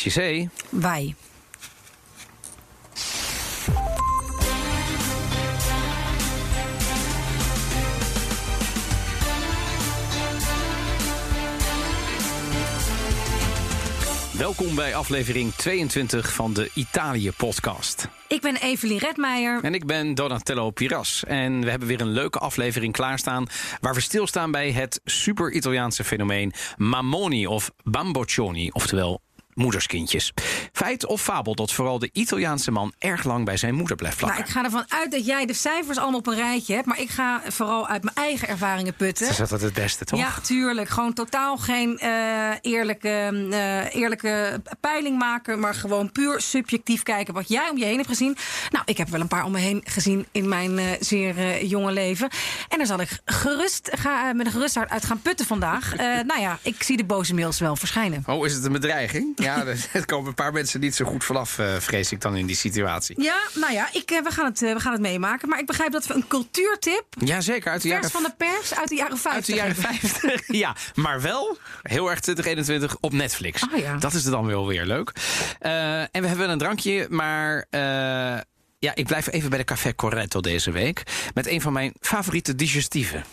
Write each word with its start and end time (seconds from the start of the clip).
Chisé. 0.00 0.48
Wij. 0.68 1.14
Welkom 14.38 14.74
bij 14.74 14.94
aflevering 14.94 15.54
22 15.54 16.32
van 16.32 16.52
de 16.52 16.70
Italië-podcast. 16.74 18.08
Ik 18.28 18.40
ben 18.40 18.56
Evelien 18.56 18.98
Redmeijer. 18.98 19.64
En 19.64 19.74
ik 19.74 19.86
ben 19.86 20.14
Donatello 20.14 20.70
Piras. 20.70 21.24
En 21.24 21.60
we 21.60 21.70
hebben 21.70 21.88
weer 21.88 22.00
een 22.00 22.12
leuke 22.12 22.38
aflevering 22.38 22.92
klaarstaan... 22.92 23.46
waar 23.80 23.94
we 23.94 24.00
stilstaan 24.00 24.50
bij 24.50 24.72
het 24.72 25.00
super-Italiaanse 25.04 26.04
fenomeen 26.04 26.52
Mamoni 26.76 27.46
of 27.46 27.70
Bamboccioni, 27.82 28.70
oftewel 28.70 29.20
moederskindjes. 29.60 30.32
Feit 30.72 31.06
of 31.06 31.22
fabel 31.22 31.54
dat 31.54 31.72
vooral 31.72 31.98
de 31.98 32.10
Italiaanse 32.12 32.70
man 32.70 32.92
erg 32.98 33.24
lang 33.24 33.44
bij 33.44 33.56
zijn 33.56 33.74
moeder 33.74 33.96
blijft 33.96 34.16
plakken? 34.16 34.38
Nou, 34.38 34.50
ik 34.50 34.56
ga 34.56 34.64
ervan 34.64 34.84
uit 34.88 35.10
dat 35.10 35.26
jij 35.26 35.46
de 35.46 35.52
cijfers 35.52 35.98
allemaal 35.98 36.18
op 36.18 36.26
een 36.26 36.34
rijtje 36.34 36.74
hebt. 36.74 36.86
Maar 36.86 37.00
ik 37.00 37.10
ga 37.10 37.42
vooral 37.48 37.88
uit 37.88 38.02
mijn 38.02 38.16
eigen 38.16 38.48
ervaringen 38.48 38.94
putten. 38.94 39.26
Dat 39.26 39.34
is 39.34 39.40
altijd 39.40 39.60
het 39.60 39.72
beste, 39.72 40.04
toch? 40.04 40.18
Ja, 40.18 40.32
tuurlijk. 40.42 40.88
Gewoon 40.88 41.12
totaal 41.12 41.56
geen 41.56 42.00
uh, 42.02 42.50
eerlijke, 42.60 43.48
uh, 43.50 43.94
eerlijke 43.94 44.62
peiling 44.80 45.18
maken. 45.18 45.60
Maar 45.60 45.74
gewoon 45.74 46.12
puur 46.12 46.40
subjectief 46.40 47.02
kijken 47.02 47.34
wat 47.34 47.48
jij 47.48 47.68
om 47.70 47.78
je 47.78 47.84
heen 47.84 47.96
hebt 47.96 48.08
gezien. 48.08 48.36
Nou, 48.70 48.84
ik 48.86 48.96
heb 48.96 49.08
wel 49.08 49.20
een 49.20 49.28
paar 49.28 49.44
om 49.44 49.52
me 49.52 49.58
heen 49.58 49.80
gezien 49.84 50.26
in 50.32 50.48
mijn 50.48 50.78
uh, 50.78 50.84
zeer 51.00 51.64
jonge 51.64 51.92
leven. 51.92 52.28
En 52.68 52.78
daar 52.78 52.86
zal 52.86 53.00
ik 53.00 53.20
gerust 53.24 53.90
ga, 53.92 54.32
met 54.32 54.46
een 54.46 54.52
gerust 54.52 54.74
hart 54.74 54.90
uit 54.90 55.04
gaan 55.04 55.20
putten 55.22 55.46
vandaag. 55.46 55.96
nou 55.96 56.40
ja, 56.40 56.58
ik 56.62 56.82
zie 56.82 56.96
de 56.96 57.04
boze 57.04 57.34
mails 57.34 57.58
wel 57.58 57.76
verschijnen. 57.76 58.22
Oh, 58.26 58.46
is 58.46 58.54
het 58.54 58.64
een 58.64 58.72
bedreiging? 58.72 59.32
Ja, 59.34 59.49
er 59.92 60.04
komen 60.06 60.28
een 60.28 60.34
paar 60.34 60.52
mensen 60.52 60.80
niet 60.80 60.94
zo 60.94 61.04
goed 61.04 61.24
vanaf, 61.24 61.58
uh, 61.58 61.76
vrees 61.76 62.12
ik 62.12 62.20
dan 62.20 62.36
in 62.36 62.46
die 62.46 62.56
situatie. 62.56 63.22
Ja, 63.22 63.38
nou 63.54 63.72
ja, 63.72 63.88
ik, 63.92 64.10
uh, 64.10 64.22
we, 64.22 64.30
gaan 64.30 64.44
het, 64.44 64.62
uh, 64.62 64.72
we 64.72 64.80
gaan 64.80 64.92
het 64.92 65.00
meemaken. 65.00 65.48
Maar 65.48 65.58
ik 65.58 65.66
begrijp 65.66 65.92
dat 65.92 66.06
we 66.06 66.14
een 66.14 66.26
cultuurtip. 66.26 67.04
Ja, 67.18 67.40
zeker. 67.40 67.70
Uit 67.70 67.82
de 67.82 67.88
jaren 67.88 68.10
van 68.10 68.22
de 68.22 68.32
pers 68.36 68.74
uit 68.74 68.88
de 68.88 68.94
jaren 68.94 69.18
50. 69.18 69.32
Uit 69.32 69.46
de 69.46 69.54
jaren 69.54 69.76
50. 69.76 70.42
ja, 70.62 70.76
maar 70.94 71.20
wel 71.20 71.58
heel 71.82 72.10
erg 72.10 72.20
2021 72.20 72.96
op 73.00 73.12
Netflix. 73.12 73.62
Oh, 73.72 73.78
ja. 73.78 73.96
Dat 73.96 74.12
is 74.12 74.24
er 74.24 74.30
dan 74.30 74.46
wel 74.46 74.66
weer 74.66 74.84
leuk. 74.84 75.12
en 75.58 76.08
we 76.12 76.26
hebben 76.26 76.38
wel 76.38 76.48
een 76.48 76.58
drankje, 76.58 77.06
maar. 77.10 77.66
ja, 78.78 78.94
ik 78.94 79.06
blijf 79.06 79.32
even 79.32 79.50
bij 79.50 79.58
de 79.58 79.64
Café 79.64 79.94
Corretto 79.94 80.40
deze 80.40 80.70
week. 80.70 81.02
Met 81.34 81.46
een 81.46 81.60
van 81.60 81.72
mijn 81.72 81.92
favoriete 82.00 82.54
digestieven. 82.54 83.24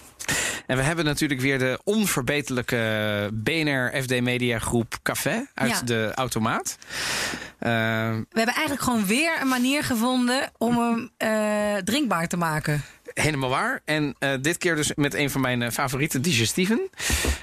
En 0.68 0.78
we 0.78 0.84
hebben 0.84 1.06
natuurlijk 1.06 1.42
weer 1.42 1.60
de 1.60 1.80
onverbeterlijke 1.84 3.30
BNR 3.34 4.02
FD 4.02 4.22
Media 4.22 4.60
Groep 4.60 5.00
Café 5.04 5.46
uit 5.54 5.72
Ja. 5.72 5.82
de 5.82 6.12
automaat. 6.16 6.78
Uh, 6.82 7.70
We 8.10 8.26
hebben 8.32 8.56
eigenlijk 8.56 8.82
gewoon 8.82 9.06
weer 9.06 9.42
een 9.42 9.48
manier 9.48 9.84
gevonden 9.84 10.52
om 10.58 10.78
hem 10.78 11.10
eh, 11.18 11.76
drinkbaar 11.84 12.28
te 12.28 12.38
maken. 12.38 12.84
helemaal 13.14 13.50
waar. 13.50 13.82
En 13.86 14.16
eh, 14.20 14.32
dit 14.42 14.58
keer 14.58 14.76
dus 14.76 14.92
met 14.95 15.14
een 15.14 15.30
van 15.30 15.42
mijn 15.42 15.62
eh, 15.62 15.72
favoriete 15.72 16.20
digestieven. 16.20 16.90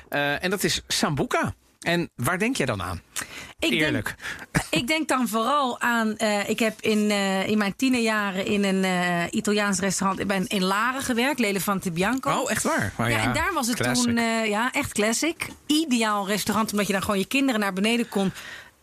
Eh, 0.08 0.44
en 0.44 0.50
dat 0.50 0.64
is 0.64 0.82
Sambuca. 0.86 1.54
En 1.84 2.10
waar 2.14 2.38
denk 2.38 2.56
jij 2.56 2.66
dan 2.66 2.82
aan? 2.82 3.00
Ik 3.58 3.70
Eerlijk. 3.70 4.14
Denk, 4.52 4.66
ik 4.80 4.86
denk 4.86 5.08
dan 5.08 5.28
vooral 5.28 5.80
aan. 5.80 6.16
eh, 6.16 6.48
ik 6.48 6.58
heb 6.58 6.80
in, 6.80 7.10
eh, 7.10 7.48
in 7.48 7.58
mijn 7.58 7.76
tienerjaren 7.76 8.46
in 8.46 8.64
een 8.64 8.84
eh, 8.84 9.22
Italiaans 9.30 9.80
restaurant. 9.80 10.20
Ik 10.20 10.26
ben 10.26 10.46
in 10.46 10.64
Laren 10.64 11.02
gewerkt, 11.02 11.38
L'Elefante 11.38 11.90
Bianco. 11.90 12.30
Oh, 12.30 12.50
echt 12.50 12.62
waar? 12.62 12.92
Oh, 12.98 13.08
ja, 13.08 13.22
en 13.22 13.32
daar 13.32 13.52
was 13.52 13.66
het 13.66 13.76
classic. 13.76 14.04
toen 14.04 14.24
ja, 14.48 14.72
echt 14.72 14.92
classic. 14.92 15.48
Ideaal 15.66 16.26
restaurant, 16.26 16.70
omdat 16.70 16.86
je 16.86 16.92
dan 16.92 17.02
gewoon 17.02 17.18
je 17.18 17.26
kinderen 17.26 17.60
naar 17.60 17.72
beneden 17.72 18.08
kon 18.08 18.32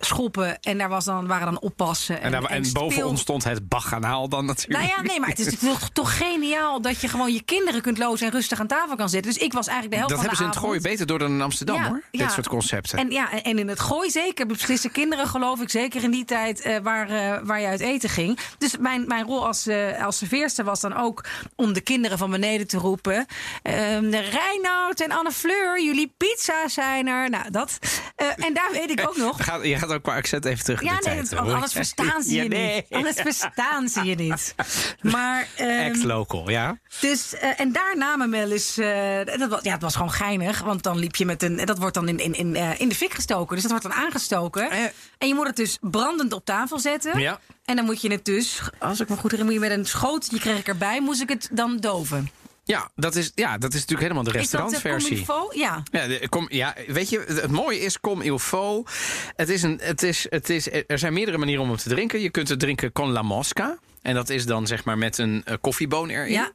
schoppen. 0.06 0.60
En 0.60 0.78
daar 0.78 0.90
was 0.90 1.06
dan, 1.06 1.28
waren 1.28 1.46
dan 1.46 1.60
oppassen. 1.60 2.22
En, 2.22 2.34
en, 2.34 2.72
boven 2.74 3.06
ons 3.08 3.22
stond 3.22 3.44
het 3.44 3.68
baganaal 3.68 4.30
dan 4.30 4.46
natuurlijk. 4.46 4.80
Nou 4.80 4.92
ja, 4.96 5.02
nee, 5.02 5.20
maar 5.20 5.30
het 5.30 5.40
is 5.40 5.60
toch, 5.60 5.90
toch 5.90 6.18
geniaal 6.18 6.82
dat 6.82 7.02
je 7.02 7.08
gewoon 7.08 7.34
je 7.34 7.42
kinderen 7.42 7.82
kunt 7.82 7.98
lozen 7.98 8.26
en 8.26 8.32
rustig 8.32 8.60
aan 8.60 8.68
tafel 8.68 8.96
kan 8.96 9.10
zitten. 9.10 9.34
Dus 9.34 9.42
ik 9.42 9.54
was 9.54 9.68
eigenlijk 9.68 10.02
de 10.02 10.08
helft 10.08 10.14
Dat 10.14 10.26
van 10.26 10.30
hebben 10.30 10.46
ze 10.46 10.52
de 10.52 10.60
in 10.60 10.62
het 10.62 10.70
gooien 10.70 10.82
beter 10.82 11.06
door 11.06 11.20
dan 11.20 11.32
in 11.32 11.42
Amsterdam 11.42 11.76
Ja, 11.76 11.88
hoor. 11.88 12.02
ja. 12.12 12.24
Dit 12.24 12.32
soort 12.32 12.48
concepten. 12.48 13.00
En, 13.00 13.12
ja, 13.12 13.44
en 13.44 13.60
in 13.60 13.68
het 13.68 13.80
gooi 13.80 14.10
zeker. 14.10 14.46
Beslissen 14.46 14.92
kinderen, 14.92 15.28
geloof 15.28 15.62
ik, 15.62 15.70
zeker 15.70 16.04
in 16.04 16.12
die 16.12 16.26
tijd 16.26 16.62
eh, 16.62 16.78
waar, 16.84 17.10
eh, 17.10 17.38
waar 17.44 17.62
je 17.62 17.68
uit 17.68 17.80
eten 17.80 18.10
ging. 18.10 18.40
Dus 18.58 18.78
mijn, 18.78 19.08
mijn 19.08 19.26
rol 19.26 19.48
als, 19.48 19.68
eh 19.68 20.06
als 20.06 20.18
serveerster 20.18 20.66
was 20.66 20.80
dan 20.80 20.98
ook 20.98 21.24
om 21.56 21.74
de 21.74 21.82
kinderen 21.82 22.18
van 22.18 22.32
beneden 22.32 22.68
te 22.68 22.78
roepen. 22.78 23.26
ehm 23.64 24.10
Reinoud 24.10 25.00
en 25.00 25.12
Anne 25.12 25.32
Fleur, 25.32 25.84
jullie 25.84 26.14
pizza's 26.18 26.74
zijn 26.74 27.08
er. 27.08 27.30
Nou, 27.30 27.52
dat. 27.52 27.80
En 28.16 28.54
daar 28.54 28.70
weet 28.72 28.90
ik 28.90 29.08
ook 29.08 29.18
nog. 29.18 29.38
Je 29.38 29.44
gaat, 29.44 29.64
je 29.64 29.78
gaat 29.78 29.91
ook 29.92 30.04
qua 30.04 30.16
accent 30.16 30.46
even 30.46 30.64
terug 30.64 30.82
Ja, 30.82 30.98
de 30.98 31.10
nee, 31.10 31.16
tijd. 31.24 31.32
hoor. 31.40 31.54
anders 31.54 31.74
verstaan 31.74 32.24
ze 32.24 32.34
je 32.36 32.48
nee. 32.48 32.76
niet. 32.76 32.86
Anders 32.90 33.16
verstaan 33.16 33.90
ze 33.90 34.04
je 34.04 34.16
niet. 34.16 34.56
Maar, 35.02 35.48
ehm, 35.56 35.70
Ex-local, 35.70 36.50
ja. 36.50 36.78
dus, 37.00 37.34
eh, 37.36 37.60
en 37.60 37.72
daar 37.72 37.98
namen 37.98 38.30
wel 38.32 38.52
eens. 38.52 38.78
eh, 38.78 39.20
dat 39.40 39.50
was, 39.50 39.62
ja, 39.62 39.72
het 39.74 39.82
was 39.82 39.96
gewoon 39.96 40.12
geinig. 40.12 40.60
Want 40.62 40.84
dan 40.84 40.98
liep 41.00 41.16
je 41.16 41.26
met 41.26 41.44
een. 41.44 41.66
Dat 41.66 41.78
wordt 41.78 41.94
dan 41.96 42.08
in, 42.08 42.18
in, 42.20 42.34
in, 42.34 42.56
eh, 42.56 42.80
in 42.80 42.90
de 42.90 42.96
fik 42.96 43.14
gestoken. 43.14 43.54
Dus 43.54 43.62
dat 43.64 43.72
wordt 43.72 43.88
dan 43.96 44.06
aangestoken. 44.06 44.70
En 45.18 45.28
je 45.28 45.34
moet 45.36 45.48
het 45.48 45.56
dus 45.56 45.78
brandend 45.82 46.34
op 46.34 46.46
tafel 46.46 46.80
zetten. 46.80 47.20
Ja. 47.20 47.40
En 47.66 47.76
dan 47.76 47.86
moet 47.86 48.02
je 48.02 48.12
het 48.12 48.26
dus. 48.26 48.62
Als 48.80 49.00
ik 49.00 49.10
me 49.10 49.16
goed 49.16 49.32
herinner, 49.32 49.54
moet 49.56 49.64
je 49.64 49.70
met 49.70 49.78
een 49.80 49.86
schootje 49.86 50.40
kreeg 50.40 50.60
ik 50.60 50.68
erbij. 50.68 51.02
Moest 51.02 51.22
ik 51.22 51.30
het 51.30 51.50
dan 51.52 51.78
doven. 51.78 52.30
Ja, 52.64 52.90
dat 52.96 53.16
is, 53.16 53.32
ja, 53.36 53.58
dat 53.58 53.74
is 53.74 53.80
natuurlijk 53.80 54.02
helemaal 54.02 54.24
de 54.24 54.40
Is 54.40 54.50
dat 54.50 54.62
de 54.62 54.70
restaurantversie. 54.70 55.26
comme? 55.26 55.58
Ja. 55.58 55.84
Ja, 55.92 56.08
de- 56.08 56.30
kom, 56.30 56.46
ja, 56.50 56.76
weet 56.88 57.10
je, 57.10 57.24
het 57.28 57.42
het 57.42 57.52
mooie 57.52 57.80
is 57.80 58.00
comme 58.00 58.24
il 58.24 58.40
faut. 58.40 58.90
Het 59.36 59.50
is 59.50 59.64
een, 59.64 59.80
het 59.84 60.04
is, 60.04 60.26
het 60.30 60.50
is, 60.50 60.68
er 60.88 61.00
zijn 61.00 61.14
meerdere 61.14 61.38
manieren 61.38 61.64
om 61.64 61.70
hem 61.70 61.78
te 61.78 61.90
drinken. 61.90 62.22
Je 62.22 62.30
kunt 62.30 62.50
het 62.50 62.60
drinken 62.60 62.92
con 62.92 63.12
la 63.12 63.22
mosca. 63.22 63.78
En 64.02 64.14
dat 64.14 64.30
is 64.30 64.46
dan 64.46 64.68
zeg 64.68 64.84
maar 64.84 64.98
met 64.98 65.18
een 65.18 65.42
eh, 65.46 65.56
koffieboon 65.62 66.10
erin. 66.10 66.32
Ja. 66.32 66.52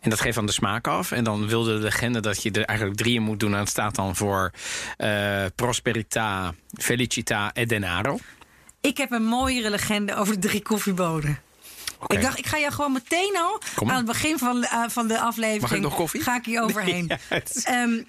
En 0.00 0.10
dat 0.10 0.20
geeft 0.20 0.34
dan 0.34 0.46
de 0.46 0.52
smaak 0.52 0.88
af. 0.88 1.12
En 1.12 1.24
dan 1.24 1.48
wil 1.48 1.62
de 1.62 1.72
legende 1.72 2.20
dat 2.20 2.42
je 2.42 2.50
er 2.50 2.64
eigenlijk 2.64 2.98
drieën 2.98 3.22
moet 3.22 3.40
doen. 3.40 3.52
En 3.52 3.58
het 3.58 3.68
staat 3.68 3.94
dan 3.94 4.16
voor 4.16 4.50
eh, 4.96 5.44
prosperità, 5.54 6.54
felicità 6.80 7.50
e 7.52 7.66
denaro. 7.66 8.18
Ik 8.80 8.96
heb 8.96 9.10
een 9.10 9.24
mooiere 9.24 9.70
legende 9.70 10.14
over 10.16 10.40
de 10.40 10.48
drie 10.48 10.62
koffiebonen. 10.62 11.38
Ik 12.06 12.22
dacht, 12.22 12.38
ik 12.38 12.46
ga 12.46 12.56
je 12.56 12.70
gewoon 12.70 12.92
meteen 12.92 13.36
al 13.36 13.60
aan 13.88 13.96
het 13.96 14.04
begin 14.06 14.38
van, 14.38 14.64
eh, 14.64 14.82
van 14.88 15.06
de 15.08 15.20
aflevering. 15.20 15.60
Mag 15.62 15.72
ik 15.72 15.80
nog 15.80 15.94
koffie? 15.94 16.20
Ga 16.22 16.36
ik 16.36 16.44
hier 16.44 16.62
overheen. 16.62 17.04
Ja, 17.08 17.16
het 17.28 17.54
is- 17.56 17.64
Ehm, 17.64 18.02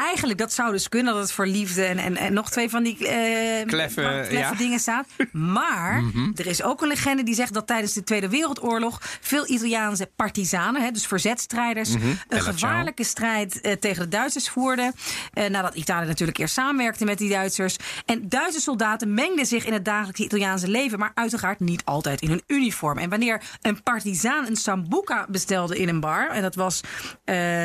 eigenlijk, 0.00 0.38
dat 0.38 0.52
zou 0.52 0.72
dus 0.72 0.88
kunnen 0.88 1.12
dat 1.14 1.22
het 1.22 1.32
voor 1.32 1.46
liefde 1.46 1.84
en, 1.84 1.98
en, 1.98 2.16
en 2.16 2.32
nog 2.32 2.50
twee 2.50 2.70
van 2.70 2.82
die 2.82 3.08
eh, 3.08 3.66
Kleffe, 3.66 4.02
wat 4.02 4.28
kleffe 4.28 4.52
ja. 4.52 4.52
dingen 4.54 4.78
staat. 4.78 5.06
Maar 5.32 6.02
Mhm. 6.10 6.30
er 6.34 6.46
is 6.46 6.62
ook 6.62 6.82
een 6.82 6.88
legende 6.88 7.22
die 7.22 7.34
zegt 7.34 7.54
dat 7.54 7.66
tijdens 7.66 7.92
de 7.92 8.02
Tweede 8.04 8.28
Wereldoorlog 8.28 8.98
veel 9.20 9.48
Italiaanse 9.50 10.10
partisanen, 10.16 10.82
hè, 10.82 10.90
dus 10.90 11.06
verzetstrijders, 11.06 11.96
Mhm. 11.96 12.06
een 12.28 12.40
gevaarlijke 12.42 13.04
strijd 13.04 13.60
eh, 13.60 13.72
tegen 13.72 14.02
de 14.02 14.08
Duitsers 14.08 14.48
voerden. 14.48 14.92
Eh, 15.32 15.48
nadat 15.48 15.74
Italië 15.74 16.06
natuurlijk 16.06 16.38
eerst 16.38 16.54
samenwerkte 16.54 17.04
met 17.04 17.18
die 17.18 17.30
Duitsers. 17.30 17.76
En 18.06 18.28
Duitse 18.28 18.60
soldaten 18.60 19.14
mengden 19.14 19.46
zich 19.46 19.66
in 19.66 19.72
het 19.72 19.84
dagelijkse 19.84 20.24
Italiaanse 20.24 20.68
leven, 20.68 20.98
maar 20.98 21.12
uiteraard 21.14 21.60
niet 21.60 21.84
altijd 21.84 22.20
in 22.20 22.28
hun 22.28 22.42
uniform. 22.46 22.98
En 22.98 23.10
wanneer 23.10 23.42
een 23.62 23.82
partizaan 23.82 24.46
een 24.46 24.56
sambuca 24.56 25.26
bestelde 25.28 25.78
in 25.78 25.88
een 25.88 26.00
bar, 26.00 26.30
en 26.30 26.42
dat 26.42 26.54
was 26.54 26.80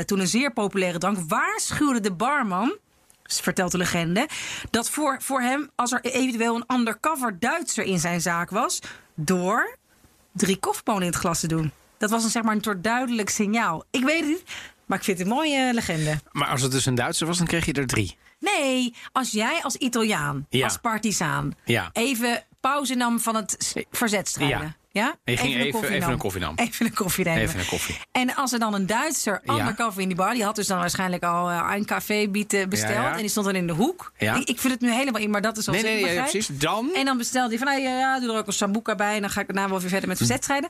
toen 0.05 0.19
een 0.19 0.27
zeer 0.27 0.53
populaire 0.53 0.97
drank, 0.97 1.17
waarschuwde 1.27 1.99
de 1.99 2.11
barman 2.27 2.77
vertelt 3.23 3.71
de 3.71 3.77
legende, 3.77 4.27
dat 4.69 4.89
voor, 4.89 5.21
voor 5.21 5.41
hem, 5.41 5.69
als 5.75 5.91
er 5.91 6.01
eventueel 6.01 6.55
een 6.55 6.75
undercover 6.77 7.39
Duitser 7.39 7.83
in 7.83 7.99
zijn 7.99 8.21
zaak 8.21 8.49
was, 8.49 8.79
door 9.15 9.77
drie 10.31 10.57
koffiebonen 10.57 11.01
in 11.01 11.07
het 11.07 11.17
glas 11.17 11.39
te 11.39 11.47
doen. 11.47 11.71
Dat 11.97 12.09
was 12.09 12.23
een, 12.23 12.29
zeg 12.29 12.43
maar, 12.43 12.55
een 12.55 12.63
soort 12.63 12.83
duidelijk 12.83 13.29
signaal. 13.29 13.83
Ik 13.91 14.03
weet 14.03 14.19
het 14.19 14.27
niet, 14.29 14.43
maar 14.85 14.97
ik 14.97 15.03
vind 15.03 15.17
het 15.17 15.27
een 15.27 15.33
mooie 15.33 15.73
legende. 15.73 16.19
Maar 16.31 16.47
als 16.47 16.61
het 16.61 16.71
dus 16.71 16.85
een 16.85 16.95
Duitser 16.95 17.27
was, 17.27 17.37
dan 17.37 17.47
kreeg 17.47 17.65
je 17.65 17.73
er 17.73 17.87
drie. 17.87 18.17
Nee, 18.39 18.95
als 19.11 19.31
jij 19.31 19.59
als 19.63 19.75
Italiaan, 19.75 20.45
Ja. 20.49 20.63
als 20.63 20.77
partizaan, 20.77 21.53
Ja. 21.65 21.89
even 21.93 22.43
pauze 22.59 22.95
nam 22.95 23.19
van 23.19 23.35
het 23.35 23.55
s- 23.57 23.73
verzetstrijden. 23.91 24.59
Ja. 24.59 24.75
Ja? 24.95 25.15
En 25.23 25.33
je 25.33 25.37
ging 25.37 25.53
een 25.53 25.59
even- 25.59 25.71
koffie 25.71 25.95
even 25.95 26.11
een 26.11 26.17
koffie 26.17 26.41
nam. 26.41 26.53
Even 26.55 26.85
een 26.85 26.93
koffie 26.93 27.25
nemen. 27.25 27.41
Even 27.41 27.59
een 27.59 27.65
koffie. 27.65 27.97
En 28.11 28.35
als 28.35 28.53
er 28.53 28.59
dan 28.59 28.73
een 28.73 28.85
Duitser 28.85 29.41
Ja. 29.43 29.53
undercover 29.59 30.01
in 30.01 30.07
die 30.07 30.17
bar... 30.17 30.33
die 30.33 30.43
had 30.43 30.55
dus 30.55 30.67
dan 30.67 30.79
waarschijnlijk 30.79 31.23
al 31.23 31.49
eh, 31.49 31.71
een 31.75 31.85
café 31.85 32.27
bieten 32.27 32.69
besteld... 32.69 32.93
Ja, 32.93 33.01
ja. 33.01 33.11
en 33.13 33.17
die 33.19 33.29
stond 33.29 33.45
dan 33.45 33.55
in 33.55 33.67
de 33.67 33.73
hoek. 33.73 34.11
Ik, 34.17 34.35
ik 34.49 34.59
vind 34.59 34.73
het 34.73 34.81
nu 34.81 34.91
helemaal 34.91 35.21
in, 35.21 35.29
maar 35.29 35.41
dat 35.41 35.57
is 35.57 35.67
al 35.67 35.73
Nee, 35.73 35.83
nee, 35.83 36.01
begrijp. 36.01 36.19
precies. 36.21 36.47
Dan? 36.47 36.89
En 36.95 37.05
dan 37.05 37.17
bestelde 37.17 37.49
hij 37.49 37.57
van, 37.57 37.67
nou, 37.67 37.81
ja, 37.81 37.97
ja, 37.99 38.19
doe 38.19 38.31
er 38.31 38.37
ook 38.37 38.47
een 38.47 38.53
sambuca 38.53 38.95
bij... 38.95 39.15
en 39.15 39.21
dan 39.21 39.29
ga 39.29 39.41
ik 39.41 39.47
daarna 39.47 39.69
wel 39.69 39.79
weer 39.79 39.89
verder 39.89 40.07
met 40.07 40.17
Hm. 40.17 40.23
verzetstrijden. 40.25 40.69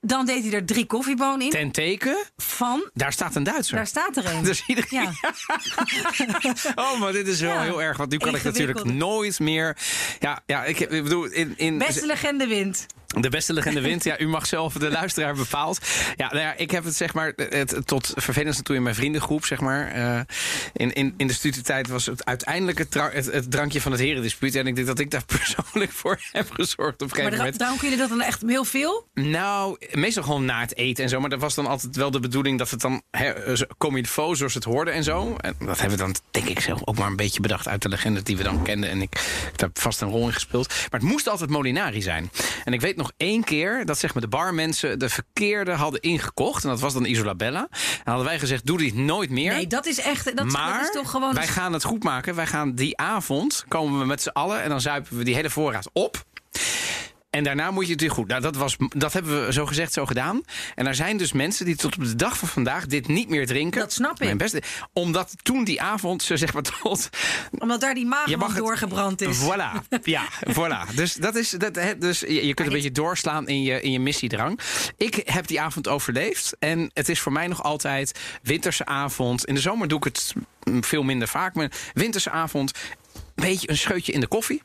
Dan 0.00 0.26
deed 0.26 0.44
hij 0.44 0.52
er 0.52 0.64
drie 0.64 0.86
koffiebonen 0.86 1.40
in. 1.40 1.50
Ten 1.50 1.70
teken, 1.70 2.16
Van, 2.36 2.90
daar 2.94 3.12
staat 3.12 3.34
een 3.34 3.42
Duitser. 3.42 3.76
daar 3.76 3.86
staat 3.86 4.16
er 4.16 4.26
een. 4.26 4.42
Dus 4.50 4.62
iedereen... 4.66 5.00
Ja. 5.02 5.12
Oh, 6.74 7.00
maar 7.00 7.12
dit 7.12 7.26
is 7.28 7.40
wel 7.40 7.54
Ja. 7.54 7.62
heel 7.62 7.82
erg. 7.82 7.96
Want 7.96 8.10
nu 8.10 8.16
kan 8.18 8.34
ik 8.34 8.42
natuurlijk 8.42 8.84
nooit 8.84 9.38
meer... 9.40 9.76
Ja, 10.20 10.42
ja 10.46 10.64
ik 10.64 10.88
bedoel... 10.88 11.24
In, 11.24 11.54
in, 11.56 11.78
Beste 11.78 12.06
legende 12.06 12.46
wint. 12.46 12.86
De 13.20 13.28
beste 13.28 13.52
legende 13.52 13.80
wint. 13.80 14.04
Ja, 14.04 14.18
u 14.18 14.28
mag 14.28 14.46
zelf 14.46 14.72
de 14.72 14.90
luisteraar 14.90 15.34
bepaalt. 15.34 15.78
Ja, 16.16 16.28
nou 16.28 16.40
ja, 16.40 16.56
ik 16.56 16.70
heb 16.70 16.84
het 16.84 16.94
zeg 16.94 17.14
maar 17.14 17.32
het, 17.36 17.76
tot 17.84 18.12
vervelendste 18.16 18.62
toe 18.62 18.76
in 18.76 18.82
mijn 18.82 18.94
vriendengroep, 18.94 19.44
zeg 19.44 19.60
maar. 19.60 19.96
Uh, 19.96 20.20
in, 20.72 20.92
in, 20.92 21.14
in 21.16 21.26
de 21.26 21.32
studietijd 21.32 21.88
was 21.88 22.06
het 22.06 22.24
uiteindelijk 22.24 22.78
het, 22.78 22.94
het, 22.94 23.32
het, 23.32 23.50
drankje 23.50 23.80
van 23.80 23.92
het 23.92 24.00
herendispuut. 24.00 24.54
En 24.54 24.66
ik 24.66 24.74
denk 24.74 24.86
dat 24.86 24.98
ik 24.98 25.10
daar 25.10 25.24
persoonlijk 25.38 25.92
voor 25.92 26.20
heb 26.32 26.50
gezorgd 26.50 26.94
op 26.94 27.00
een 27.00 27.08
gegeven 27.08 27.30
maar 27.30 27.38
moment. 27.38 27.58
Maar 27.58 27.66
dranken 27.66 27.88
jullie 27.88 28.08
dat 28.08 28.18
dan 28.18 28.26
echt 28.26 28.42
heel 28.46 28.64
veel? 28.64 29.06
Nou, 29.14 29.76
meestal 29.92 30.22
gewoon 30.22 30.44
na 30.44 30.60
het 30.60 30.76
eten 30.76 31.04
en 31.04 31.10
zo. 31.10 31.20
Maar 31.20 31.30
dat 31.30 31.40
was 31.40 31.54
dan 31.54 31.66
altijd 31.66 31.96
wel 31.96 32.10
de 32.10 32.20
bedoeling 32.20 32.58
dat 32.58 32.70
het 32.70 32.80
dan 32.80 33.02
kom 33.78 33.96
je 33.96 34.06
faux 34.06 34.38
zoals 34.38 34.54
het 34.54 34.64
hoorde 34.64 34.90
en 34.90 35.04
zo. 35.04 35.36
En 35.36 35.54
dat 35.58 35.80
hebben 35.80 35.98
we 35.98 36.04
dan 36.04 36.14
denk 36.30 36.48
ik 36.48 36.60
zelf 36.60 36.80
ook 36.84 36.98
maar 36.98 37.08
een 37.08 37.16
beetje 37.16 37.40
bedacht 37.40 37.68
uit 37.68 37.82
de 37.82 37.88
legende 37.88 38.22
die 38.22 38.36
we 38.36 38.42
dan 38.42 38.62
kenden. 38.62 38.90
En 38.90 39.02
ik, 39.02 39.14
ik 39.52 39.60
heb 39.60 39.78
vast 39.78 40.00
een 40.00 40.08
rol 40.08 40.26
in 40.26 40.32
gespeeld. 40.32 40.68
Maar 40.68 41.00
het 41.00 41.08
moest 41.08 41.28
altijd 41.28 41.50
Molinari 41.50 42.02
zijn. 42.02 42.30
En 42.64 42.72
ik 42.72 42.80
weet 42.80 42.96
nog 42.96 43.03
één 43.16 43.44
keer 43.44 43.84
dat 43.84 43.98
zeg 43.98 44.14
maar, 44.14 44.22
de 44.22 44.28
barmensen 44.28 44.98
de 44.98 45.08
verkeerde 45.08 45.72
hadden 45.72 46.00
ingekocht. 46.00 46.62
En 46.64 46.70
dat 46.70 46.80
was 46.80 46.92
dan 46.92 47.04
Isolabella. 47.04 47.68
En 47.70 48.02
hadden 48.04 48.24
wij 48.24 48.38
gezegd, 48.38 48.66
doe 48.66 48.78
dit 48.78 48.94
nooit 48.94 49.30
meer. 49.30 49.52
Nee, 49.52 49.66
dat 49.66 49.86
is 49.86 50.00
echt... 50.00 50.36
Dat, 50.36 50.46
maar 50.46 50.72
dat 50.72 50.82
is 50.82 51.00
toch 51.00 51.10
gewoon... 51.10 51.34
wij 51.34 51.46
gaan 51.46 51.72
het 51.72 51.84
goed 51.84 52.02
maken. 52.02 52.34
Wij 52.34 52.46
gaan 52.46 52.74
die 52.74 52.96
avond, 52.96 53.64
komen 53.68 54.00
we 54.00 54.06
met 54.06 54.22
z'n 54.22 54.28
allen... 54.28 54.62
en 54.62 54.68
dan 54.68 54.80
zuipen 54.80 55.16
we 55.16 55.24
die 55.24 55.34
hele 55.34 55.50
voorraad 55.50 55.90
op. 55.92 56.24
En 57.34 57.44
daarna 57.44 57.70
moet 57.70 57.86
je 57.86 57.92
het 57.92 58.00
weer 58.00 58.10
goed. 58.10 58.28
Nou, 58.28 58.40
dat, 58.40 58.56
was, 58.56 58.76
dat 58.88 59.12
hebben 59.12 59.46
we 59.46 59.52
zo 59.52 59.66
gezegd 59.66 59.92
zo 59.92 60.06
gedaan. 60.06 60.42
En 60.74 60.86
er 60.86 60.94
zijn 60.94 61.16
dus 61.16 61.32
mensen 61.32 61.64
die 61.64 61.76
tot 61.76 61.96
op 61.96 62.04
de 62.04 62.16
dag 62.16 62.38
van 62.38 62.48
vandaag 62.48 62.86
dit 62.86 63.08
niet 63.08 63.28
meer 63.28 63.46
drinken. 63.46 63.80
Dat 63.80 63.92
snap 63.92 64.12
ik. 64.12 64.18
Mijn 64.18 64.36
beste, 64.36 64.62
omdat 64.92 65.34
toen 65.42 65.64
die 65.64 65.80
avond, 65.80 66.22
ze 66.22 66.36
zeg 66.36 66.52
maar 66.52 66.62
tot... 66.62 67.08
Omdat 67.58 67.80
daar 67.80 67.94
die 67.94 68.06
maag 68.06 68.54
doorgebrand 68.54 69.20
is. 69.20 69.38
Voilà, 69.38 69.98
ja, 70.02 70.28
voilà. 70.58 70.94
Dus, 70.94 71.14
dat 71.14 71.34
is, 71.34 71.50
dat, 71.50 71.74
dus 71.98 72.20
je, 72.20 72.54
kunt 72.54 72.68
een 72.68 72.74
beetje 72.74 72.92
doorslaan 72.92 73.48
in 73.48 73.62
je, 73.62 73.80
in 73.80 73.92
je 73.92 74.00
missiedrang. 74.00 74.60
Ik 74.96 75.20
heb 75.24 75.46
die 75.46 75.60
avond 75.60 75.88
overleefd. 75.88 76.56
En 76.58 76.90
het 76.92 77.08
is 77.08 77.20
voor 77.20 77.32
mij 77.32 77.46
nog 77.46 77.62
altijd 77.62 78.20
winterse 78.42 78.86
avond. 78.86 79.44
In 79.44 79.54
de 79.54 79.60
zomer 79.60 79.88
doe 79.88 79.98
ik 79.98 80.04
het 80.04 80.34
veel 80.80 81.02
minder 81.02 81.28
vaak. 81.28 81.54
Maar 81.54 81.70
winterse 81.94 82.30
avond, 82.30 82.72
een 83.14 83.44
beetje 83.44 83.70
een 83.70 83.76
scheutje 83.76 84.12
in 84.12 84.20
de 84.20 84.26
koffie. 84.26 84.62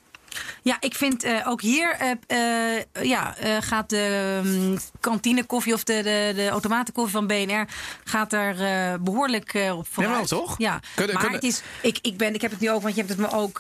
Ja, 0.61 0.77
ik 0.79 0.95
vind 0.95 1.25
uh, 1.25 1.47
ook 1.47 1.61
hier 1.61 1.97
uh, 2.01 2.37
uh, 2.39 3.03
ja, 3.03 3.35
gaat 3.59 3.89
de 3.89 4.41
um, 4.45 4.77
kantinekoffie 4.99 5.73
of 5.73 5.83
de, 5.83 6.01
de, 6.03 6.31
de 6.35 6.47
automatenkoffie 6.49 7.13
van 7.13 7.27
BNR 7.27 7.67
gaat 8.03 8.29
daar 8.29 8.55
behoorlijk 9.01 9.53
op 9.71 9.87
vooruit. 9.91 10.29
Ja, 10.29 10.35
wel 10.35 10.45
toch? 10.45 10.55
Ja, 10.57 10.79
kunnen, 10.95 11.13
maar 11.13 11.23
kunnen... 11.23 11.39
het 11.39 11.49
is, 11.49 11.61
ik, 11.81 11.99
ik, 12.01 12.17
ben, 12.17 12.33
ik 12.33 12.41
heb 12.41 12.51
het 12.51 12.59
nu 12.59 12.71
ook, 12.71 12.81
want 12.81 12.95
je 12.95 13.01
hebt 13.01 13.19
het 13.19 13.31
me 13.31 13.37
ook 13.37 13.57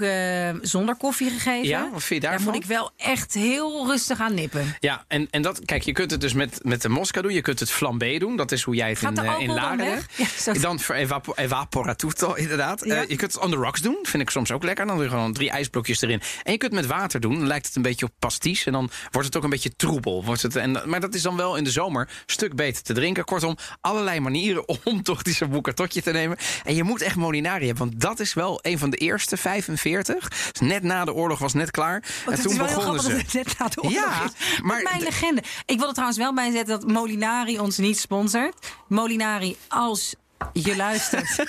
zonder 0.61 0.95
koffie 0.95 1.29
gegeven. 1.29 1.67
Ja, 1.67 1.89
wat 1.91 2.03
vind 2.03 2.21
je 2.21 2.27
daarvan? 2.27 2.45
Daar 2.45 2.53
moet 2.53 2.63
ik 2.63 2.69
wel 2.69 2.91
echt 2.97 3.33
heel 3.33 3.87
rustig 3.87 4.19
aan 4.19 4.33
nippen. 4.33 4.75
Ja, 4.79 5.05
en, 5.07 5.27
en 5.31 5.41
dat, 5.41 5.65
kijk, 5.65 5.83
je 5.83 5.91
kunt 5.91 6.11
het 6.11 6.21
dus 6.21 6.33
met, 6.33 6.59
met 6.63 6.81
de 6.81 6.89
mosca 6.89 7.21
doen. 7.21 7.33
Je 7.33 7.41
kunt 7.41 7.59
het 7.59 7.71
flambé 7.71 8.17
doen. 8.17 8.35
Dat 8.35 8.51
is 8.51 8.63
hoe 8.63 8.75
jij 8.75 8.89
het 8.89 8.97
gaat 8.99 9.17
in, 9.17 9.39
in 9.39 9.53
Laren 9.53 10.01
ja, 10.45 10.53
Dan 10.53 10.79
voor 10.79 10.95
evapo 10.95 11.33
evaporatuto, 11.35 12.33
inderdaad. 12.33 12.85
Ja. 12.85 13.01
je 13.07 13.15
kunt 13.15 13.33
het 13.33 13.41
on 13.41 13.51
the 13.51 13.57
rocks 13.57 13.81
doen. 13.81 13.97
Vind 14.01 14.23
ik 14.23 14.29
soms 14.29 14.51
ook 14.51 14.63
lekker. 14.63 14.85
Dan 14.85 14.95
doe 14.95 15.03
je 15.03 15.09
gewoon 15.09 15.33
drie 15.33 15.49
ijsblokjes 15.49 16.01
erin. 16.01 16.21
En 16.43 16.51
je 16.51 16.57
kunt 16.57 16.71
met 16.71 16.85
water 16.85 17.19
doen. 17.19 17.33
Dan 17.33 17.47
lijkt 17.47 17.65
het 17.65 17.75
een 17.75 17.81
beetje 17.81 18.05
op 18.05 18.11
pasties. 18.19 18.65
En 18.65 18.71
dan 18.71 18.89
wordt 19.11 19.27
het 19.27 19.37
ook 19.37 19.43
een 19.43 19.49
beetje 19.49 19.75
troebel. 19.75 20.23
Wordt 20.23 20.41
het, 20.41 20.55
en, 20.55 20.81
maar 20.85 20.99
dat 20.99 21.13
is 21.13 21.21
dan 21.29 21.37
wel 21.37 21.55
in 21.55 21.63
de 21.63 21.71
zomer 21.71 22.01
een 22.01 22.33
stuk 22.33 22.55
beter 22.55 22.83
te 22.83 22.93
drinken. 22.93 23.23
Kortom, 23.23 23.57
allerlei 23.81 24.19
manieren 24.19 24.67
om 24.83 25.03
toch 25.03 25.21
die 25.21 25.47
boekatotje 25.47 26.01
te 26.01 26.11
nemen. 26.11 26.37
En 26.63 26.75
je 26.75 26.83
moet 26.83 27.01
echt 27.01 27.15
Molinari 27.15 27.65
hebben. 27.65 27.87
Want 27.87 28.01
dat 28.01 28.19
is 28.19 28.33
wel 28.33 28.59
een 28.61 28.79
van 28.79 28.89
de 28.89 28.97
eerste 28.97 29.37
45. 29.37 30.27
Dus 30.27 30.69
net 30.69 30.83
na 30.83 31.05
de 31.05 31.13
oorlog 31.13 31.39
was 31.39 31.53
net 31.53 31.71
klaar. 31.71 32.03
Want 32.25 32.37
en 32.37 32.43
toen 32.43 32.57
begonnen 32.57 33.01
ze. 33.01 33.11
Het 33.11 33.33
net 33.33 33.57
na 33.57 33.67
de 33.67 33.81
oorlog 33.81 33.99
ja, 33.99 34.23
is. 34.23 34.61
maar 34.61 34.81
mijn 34.83 35.01
legende. 35.01 35.43
Ik 35.65 35.77
wil 35.77 35.87
er 35.87 35.93
trouwens 35.93 36.19
wel 36.19 36.33
bij 36.33 36.51
zetten 36.51 36.79
dat 36.79 36.91
Molinari 36.91 37.59
ons 37.59 37.77
niet 37.77 37.99
sponsort. 37.99 38.73
Molinari 38.87 39.57
als 39.67 40.15
je 40.53 40.75
luistert, 40.75 41.45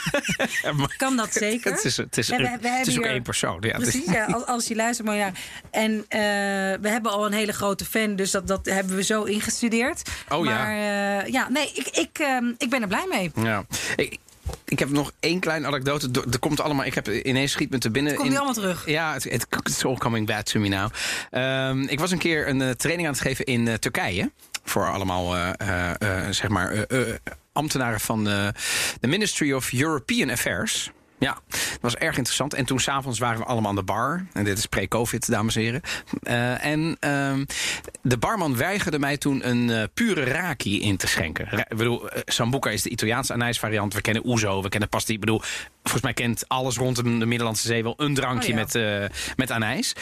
kan 0.97 1.17
dat 1.17 1.33
zeker. 1.33 1.73
Het 1.73 1.85
is, 1.85 1.97
het 1.97 2.19
is, 2.19 2.29
we, 2.29 2.59
we 2.61 2.69
het 2.69 2.87
is 2.87 2.99
ook 2.99 3.05
één 3.05 3.23
persoon. 3.23 3.57
Ja, 3.61 3.79
precies, 3.79 4.11
ja, 4.11 4.25
als, 4.25 4.47
als, 4.47 4.67
je 4.67 4.75
luistert. 4.75 5.09
Maar 5.09 5.17
ja. 5.17 5.33
En 5.71 5.93
uh, 5.93 6.01
we 6.81 6.89
hebben 6.89 7.13
al 7.13 7.27
een 7.27 7.33
hele 7.33 7.53
grote 7.53 7.85
fan, 7.85 8.17
dus 8.17 8.31
dat, 8.31 8.47
dat 8.47 8.67
hebben 8.67 8.97
we 8.97 9.03
zo 9.03 9.23
ingestudeerd. 9.23 10.11
Oh 10.29 10.45
maar, 10.45 10.75
ja. 10.75 11.23
Uh, 11.23 11.33
ja, 11.33 11.49
nee, 11.49 11.73
ik, 11.75 11.87
ik, 11.87 12.19
uh, 12.19 12.53
ik 12.59 12.71
ben 12.71 12.83
er 12.83 12.89
blij 12.89 13.07
mee. 13.09 13.31
Ja. 13.45 13.65
Ik, 13.97 14.19
ik 14.65 14.79
heb 14.79 14.91
nog 14.91 15.13
één 15.21 15.41
kleine 15.41 15.67
anekdote. 15.67 16.11
Er 16.31 16.39
komt 16.39 16.61
allemaal. 16.61 16.85
Ik 16.85 16.95
heb 16.95 17.09
ineens 17.09 17.53
schiet 17.53 17.71
me 17.71 17.79
te 17.79 17.91
binnen. 17.91 18.13
Het 18.13 18.21
komt 18.21 18.33
in, 18.33 18.39
allemaal 18.39 18.55
terug. 18.55 18.87
Ja, 18.87 19.13
het 19.13 19.47
is 19.63 19.85
all 19.85 19.97
coming 19.97 20.27
back 20.27 20.43
to 20.43 20.61
me 20.61 20.69
now. 20.69 20.91
Um, 21.71 21.89
ik 21.89 22.01
was 22.01 22.11
een 22.11 22.19
keer 22.19 22.49
een 22.49 22.77
training 22.77 23.09
aan 23.09 23.15
het 23.15 23.23
geven 23.23 23.45
in 23.45 23.79
Turkije. 23.79 24.31
Voor 24.71 24.91
allemaal, 24.91 25.37
uh, 25.37 25.51
uh, 25.63 26.29
zeg 26.31 26.49
maar, 26.49 26.87
ambtenaren 27.53 28.01
van 28.01 28.25
de, 28.25 28.53
Ministry 29.01 29.53
of 29.53 29.73
European 29.73 30.31
Affairs. 30.31 30.91
Ja, 31.19 31.39
dat 31.49 31.79
was 31.81 31.97
erg 31.97 32.17
interessant. 32.17 32.55
En 32.55 32.65
toen 32.65 32.81
s'avonds 32.81 33.19
waren 33.19 33.39
we 33.39 33.45
allemaal 33.45 33.71
aan 33.71 33.77
de 33.77 33.83
bar. 33.83 34.27
En 34.33 34.45
dit 34.45 34.59
is 34.59 34.67
pre-COVID, 34.67 35.31
dames 35.31 35.57
en 35.57 35.63
heren. 35.63 35.83
En 36.61 36.81
uh, 36.81 37.47
de 38.03 38.17
barman 38.19 38.57
weigerde 38.57 38.99
mij 38.99 39.17
toen 39.17 39.49
een 39.49 39.89
pure 39.95 40.25
raki 40.25 40.83
in 40.83 40.97
te 40.97 41.07
schenken. 41.07 41.59
Ik 41.59 41.77
bedoel, 41.77 42.09
Sambuca 42.25 42.71
is 42.71 42.83
de 42.83 42.91
Italiaanse 42.91 43.33
anijsvariant. 43.33 43.95
We 43.95 44.01
kennen 44.01 44.25
Ouzo, 44.25 44.63
we 44.63 44.69
kennen 44.69 44.89
pasti. 44.89 45.13
Ik 45.13 45.21
bedoel, 45.21 45.43
volgens 45.83 46.03
mij 46.03 46.13
kent 46.13 46.49
alles 46.49 46.77
rondom 46.77 47.19
de 47.19 47.27
Middellandse 47.27 47.67
Zee 47.67 47.83
wel 47.83 47.95
een 47.97 48.15
drankje 48.15 48.53
oh, 48.53 48.59
ja. 48.59 48.65
met, 48.65 48.75
uh, 48.75 49.05
met 49.37 49.51
anijs. 49.51 49.93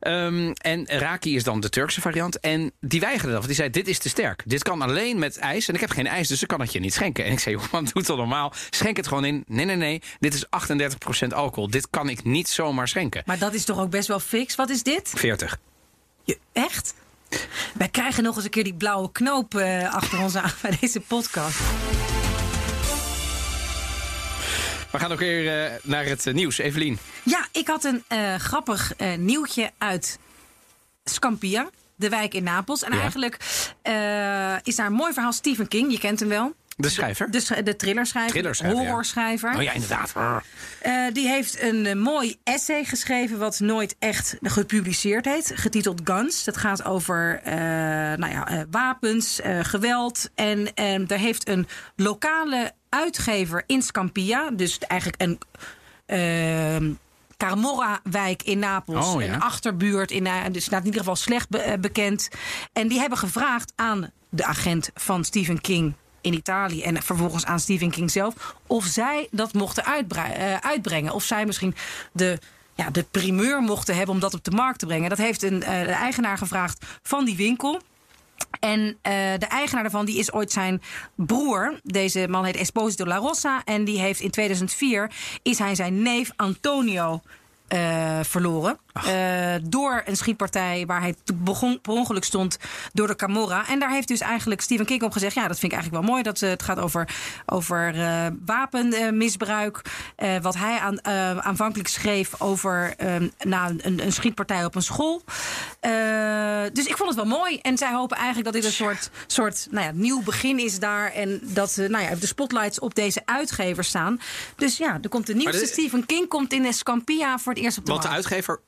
Um, 0.00 0.52
en 0.52 0.86
raki 0.86 1.34
is 1.34 1.44
dan 1.44 1.60
de 1.60 1.68
Turkse 1.68 2.00
variant. 2.00 2.40
En 2.40 2.72
die 2.80 3.00
weigerde 3.00 3.26
dat, 3.26 3.34
want 3.34 3.46
die 3.46 3.56
zei, 3.56 3.70
dit 3.70 3.88
is 3.88 3.98
te 3.98 4.08
sterk. 4.08 4.42
Dit 4.46 4.62
kan 4.62 4.82
alleen 4.82 5.18
met 5.18 5.38
ijs. 5.38 5.68
En 5.68 5.74
ik 5.74 5.80
heb 5.80 5.90
geen 5.90 6.06
ijs, 6.06 6.28
dus 6.28 6.42
ik 6.42 6.48
kan 6.48 6.60
het 6.60 6.72
je 6.72 6.80
niet 6.80 6.94
schenken. 6.94 7.24
En 7.24 7.32
ik 7.32 7.38
zei, 7.38 7.54
joh, 7.56 7.72
man, 7.72 7.84
doe 7.84 7.92
het 7.94 8.10
al 8.10 8.16
normaal. 8.16 8.52
Schenk 8.70 8.96
het 8.96 9.08
gewoon 9.08 9.24
in. 9.24 9.44
Nee, 9.46 9.64
nee, 9.64 9.76
nee. 9.76 10.02
Dit 10.18 10.34
is 10.34 10.46
38% 10.46 11.28
alcohol. 11.28 11.70
Dit 11.70 11.90
kan 11.90 12.08
ik 12.08 12.24
niet 12.24 12.48
zomaar 12.48 12.88
schenken. 12.88 13.22
Maar 13.26 13.38
dat 13.38 13.54
is 13.54 13.64
toch 13.64 13.78
ook 13.78 13.90
best 13.90 14.08
wel 14.08 14.20
fix? 14.20 14.54
Wat 14.54 14.70
is 14.70 14.82
dit? 14.82 15.12
40. 15.14 15.58
Je, 16.24 16.38
echt? 16.52 16.94
Wij 17.74 17.88
krijgen 17.88 18.22
nog 18.22 18.34
eens 18.36 18.44
een 18.44 18.50
keer 18.50 18.64
die 18.64 18.74
blauwe 18.74 19.12
knoop 19.12 19.54
uh, 19.54 19.94
achter 19.94 20.20
ons 20.20 20.36
aan 20.36 20.52
bij 20.62 20.76
deze 20.80 21.00
podcast. 21.00 21.60
We 24.96 25.02
gaan 25.02 25.12
ook 25.12 25.18
weer 25.18 25.70
uh, 25.72 25.72
naar 25.82 26.04
het 26.04 26.26
uh, 26.26 26.34
nieuws. 26.34 26.58
Evelien. 26.58 26.98
Ja, 27.22 27.46
ik 27.52 27.66
had 27.68 27.84
een 27.84 28.04
uh, 28.12 28.34
grappig 28.34 28.92
nieuwtje 29.18 29.70
uit 29.78 30.18
Scampia, 31.04 31.68
de 31.94 32.08
wijk 32.08 32.34
in 32.34 32.42
Napels. 32.42 32.82
En 32.82 32.92
Ja. 32.92 33.00
eigenlijk 33.00 33.36
is 34.62 34.76
daar 34.76 34.86
een 34.86 34.92
mooi 34.92 35.12
verhaal. 35.12 35.32
Stephen 35.32 35.68
King, 35.68 35.92
je 35.92 35.98
kent 35.98 36.20
hem 36.20 36.28
wel. 36.28 36.54
De 36.76 36.88
schrijver. 36.88 37.30
De, 37.30 37.44
de, 37.54 37.62
de 37.62 37.76
thrillerschrijver, 37.76 38.32
Thrillerschrijver, 38.32 38.80
ja. 38.80 38.86
horrorschrijver. 38.86 39.54
Oh 39.56 39.62
ja, 39.62 39.72
inderdaad. 39.72 40.12
Eh, 40.80 40.92
die 41.12 41.28
heeft 41.28 41.62
een 41.62 41.86
eh, 41.86 41.94
mooi 41.94 42.36
essay 42.44 42.84
geschreven, 42.84 43.38
wat 43.38 43.60
nooit 43.60 43.96
echt 43.98 44.36
gepubliceerd 44.42 45.24
heeft, 45.24 45.52
getiteld 45.54 46.00
Guns. 46.04 46.44
Dat 46.44 46.56
gaat 46.56 46.84
over 46.84 47.40
eh, 47.44 47.54
nou 48.18 48.28
ja, 48.28 48.64
wapens, 48.70 49.40
geweld. 49.62 50.30
En 50.34 50.74
eh, 50.74 51.06
daar 51.06 51.18
heeft 51.18 51.48
een 51.48 51.66
lokale 51.96 52.72
uitgever 52.88 53.62
in 53.66 53.82
Scampia, 53.82 54.50
dus 54.50 54.78
eigenlijk 54.78 55.22
een. 55.22 55.38
eh, 56.06 56.90
Carmora-wijk 57.36 58.42
in 58.42 58.58
Napels, 58.58 59.06
Oh, 59.14 59.22
ja. 59.22 59.32
een 59.34 59.40
achterbuurt, 59.40 60.10
in, 60.10 60.28
dus 60.52 60.68
nou, 60.68 60.80
in 60.80 60.86
ieder 60.86 61.00
geval 61.00 61.16
slecht 61.16 61.48
be- 61.48 61.76
bekend. 61.80 62.28
En 62.72 62.88
die 62.88 62.98
hebben 62.98 63.18
gevraagd 63.18 63.72
aan 63.76 64.10
de 64.28 64.44
agent 64.44 64.90
van 64.94 65.24
Stephen 65.24 65.60
King 65.60 65.94
in 66.26 66.34
Italië 66.34 66.82
en 66.82 67.02
vervolgens 67.02 67.44
aan 67.44 67.60
Stephen 67.60 67.90
King 67.90 68.10
zelf 68.10 68.54
of 68.66 68.84
zij 68.84 69.28
dat 69.30 69.52
mochten 69.52 69.84
eh, 69.84 70.56
uitbrengen. 70.56 71.12
Of 71.12 71.22
zij 71.22 71.46
misschien 71.46 71.74
de, 72.12 72.38
ja, 72.74 72.90
de 72.90 73.04
primeur 73.10 73.60
mochten 73.60 73.96
hebben 73.96 74.14
om 74.14 74.20
dat 74.20 74.34
op 74.34 74.44
de 74.44 74.50
markt 74.50 74.78
te 74.78 74.86
brengen. 74.86 75.08
Dat 75.08 75.18
heeft 75.18 75.42
een, 75.42 75.62
eh, 75.62 75.86
de 75.86 75.92
eigenaar 75.92 76.38
gevraagd 76.38 76.86
van 77.02 77.24
die 77.24 77.36
winkel. 77.36 77.80
En 78.60 78.96
eh, 79.02 79.12
de 79.38 79.46
eigenaar 79.46 79.82
daarvan 79.82 80.04
die 80.04 80.18
is 80.18 80.32
ooit 80.32 80.52
zijn 80.52 80.82
broer. 81.14 81.80
Deze 81.82 82.28
man 82.28 82.44
heet 82.44 82.56
Esposito 82.56 83.06
La 83.06 83.16
Rossa. 83.16 83.62
En 83.64 83.84
die 83.84 84.00
heeft 84.00 84.20
in 84.20 84.30
2004 84.30 85.10
is 85.42 85.58
hij 85.58 85.74
zijn 85.74 86.02
neef 86.02 86.30
Antonio 86.36 87.22
eh, 87.68 88.18
verloren. 88.22 88.78
Eh, 89.04 89.54
door 89.62 90.02
een 90.04 90.16
schietpartij 90.16 90.84
waar 90.86 91.00
hij 91.00 91.14
begon, 91.34 91.80
per 91.80 91.92
ongeluk 91.92 92.24
stond 92.24 92.58
door 92.92 93.06
de 93.06 93.16
Camorra. 93.16 93.68
En 93.68 93.78
daar 93.78 93.90
heeft 93.90 94.08
dus 94.08 94.20
eigenlijk 94.20 94.60
Stephen 94.60 94.86
King 94.86 95.02
op 95.02 95.12
gezegd... 95.12 95.34
ja, 95.34 95.48
dat 95.48 95.58
vind 95.58 95.72
ik 95.72 95.78
eigenlijk 95.78 96.02
wel 96.04 96.12
mooi. 96.12 96.22
Dat, 96.22 96.42
eh, 96.42 96.50
het 96.50 96.62
gaat 96.62 96.78
over, 96.78 97.08
over 97.46 97.94
wapenmisbruik. 98.44 99.80
Wat 100.42 100.56
hij 100.56 100.78
aan, 100.78 101.04
aanvankelijk 101.44 101.88
schreef 101.88 102.40
over 102.40 102.94
eh, 102.96 103.14
na 103.38 103.68
een, 103.68 104.04
een 104.04 104.12
schietpartij 104.12 104.64
op 104.64 104.74
een 104.74 104.82
school. 104.82 105.22
Dus 106.72 106.86
ik 106.86 106.96
vond 106.96 107.08
het 107.08 107.18
wel 107.18 107.38
mooi. 107.38 107.58
En 107.58 107.78
zij 107.78 107.92
hopen 107.92 108.16
eigenlijk 108.16 108.44
dat 108.44 108.54
dit 108.54 108.64
een 108.64 108.76
soort, 108.76 109.10
soort 109.26 109.66
nou 109.70 109.86
ja, 109.86 109.92
nieuw 109.94 110.22
begin 110.22 110.58
is 110.58 110.78
daar. 110.78 111.12
En 111.12 111.40
dat 111.42 111.76
nou 111.76 112.04
ja, 112.04 112.14
de 112.14 112.26
spotlights 112.26 112.78
op 112.78 112.94
deze 112.94 113.22
uitgevers 113.24 113.88
staan. 113.88 114.20
Dus 114.56 114.76
ja, 114.76 114.98
er 115.02 115.08
komt 115.08 115.26
de 115.26 115.34
nieuwste 115.34 115.60
dit- 115.60 115.68
Stephen 115.68 116.06
King 116.06 116.28
komt 116.28 116.52
in 116.52 116.64
Escampia 116.64 117.38
voor 117.38 117.54
het 117.56 117.64
eerst 117.64 117.78
op 117.78 117.84
de 117.84 117.90
Want 117.90 118.02
de 118.02 118.08
uitgever 118.08 118.60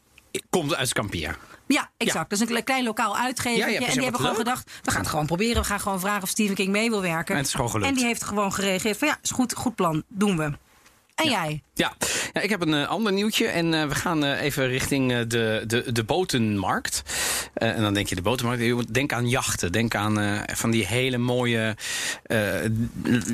komt 0.50 0.74
uit 0.74 0.88
Scampia. 0.88 1.36
Ja, 1.66 1.90
exact. 1.96 2.30
Dat 2.30 2.40
is 2.40 2.50
een 2.50 2.64
klein 2.64 2.84
lokaal 2.84 3.16
uitgever. 3.16 3.58
Ja, 3.58 3.66
ja, 3.66 3.86
en 3.86 3.92
die 3.92 4.02
hebben 4.02 4.20
gewoon 4.20 4.36
leuk. 4.36 4.46
gedacht, 4.46 4.70
we 4.82 4.90
gaan 4.90 5.00
het 5.00 5.10
gewoon 5.10 5.26
proberen. 5.26 5.62
We 5.62 5.68
gaan 5.68 5.80
gewoon 5.80 6.00
vragen 6.00 6.22
of 6.22 6.28
Stephen 6.28 6.54
King 6.54 6.68
mee 6.68 6.90
wil 6.90 7.00
werken. 7.00 7.34
En 7.34 7.40
het 7.40 7.46
is 7.46 7.54
gewoon 7.54 7.70
gelukt. 7.70 7.88
En 7.88 7.94
die 7.94 8.04
heeft 8.04 8.24
gewoon 8.24 8.52
gereageerd 8.52 8.98
van 8.98 9.08
ja, 9.08 9.18
is 9.22 9.30
goed, 9.30 9.54
goed 9.54 9.74
plan, 9.74 10.02
doen 10.08 10.36
we. 10.36 10.52
En 11.18 11.28
jij? 11.30 11.62
Ja. 11.74 11.92
ja, 12.32 12.40
ik 12.40 12.50
heb 12.50 12.60
een 12.60 12.74
eh, 12.74 12.88
ander 12.88 13.12
nieuwtje. 13.12 13.46
En 13.46 13.74
eh, 13.74 13.86
we 13.88 13.94
gaan 13.94 14.24
eh, 14.24 14.42
even 14.42 14.68
richting 14.68 15.08
de, 15.26 15.64
de, 15.66 15.92
de 15.92 16.04
botenmarkt. 16.04 17.02
En 17.54 17.80
dan 17.82 17.94
denk 17.94 18.08
je 18.08 18.14
de 18.14 18.22
botenmarkt. 18.22 18.62
Je 18.62 18.74
moet- 18.74 18.94
Denk 18.94 19.12
aan 19.12 19.28
jachten. 19.28 19.72
Denk 19.72 19.94
aan 19.94 20.44
van 20.54 20.70
die 20.70 20.86
hele 20.86 21.18
mooie 21.18 21.76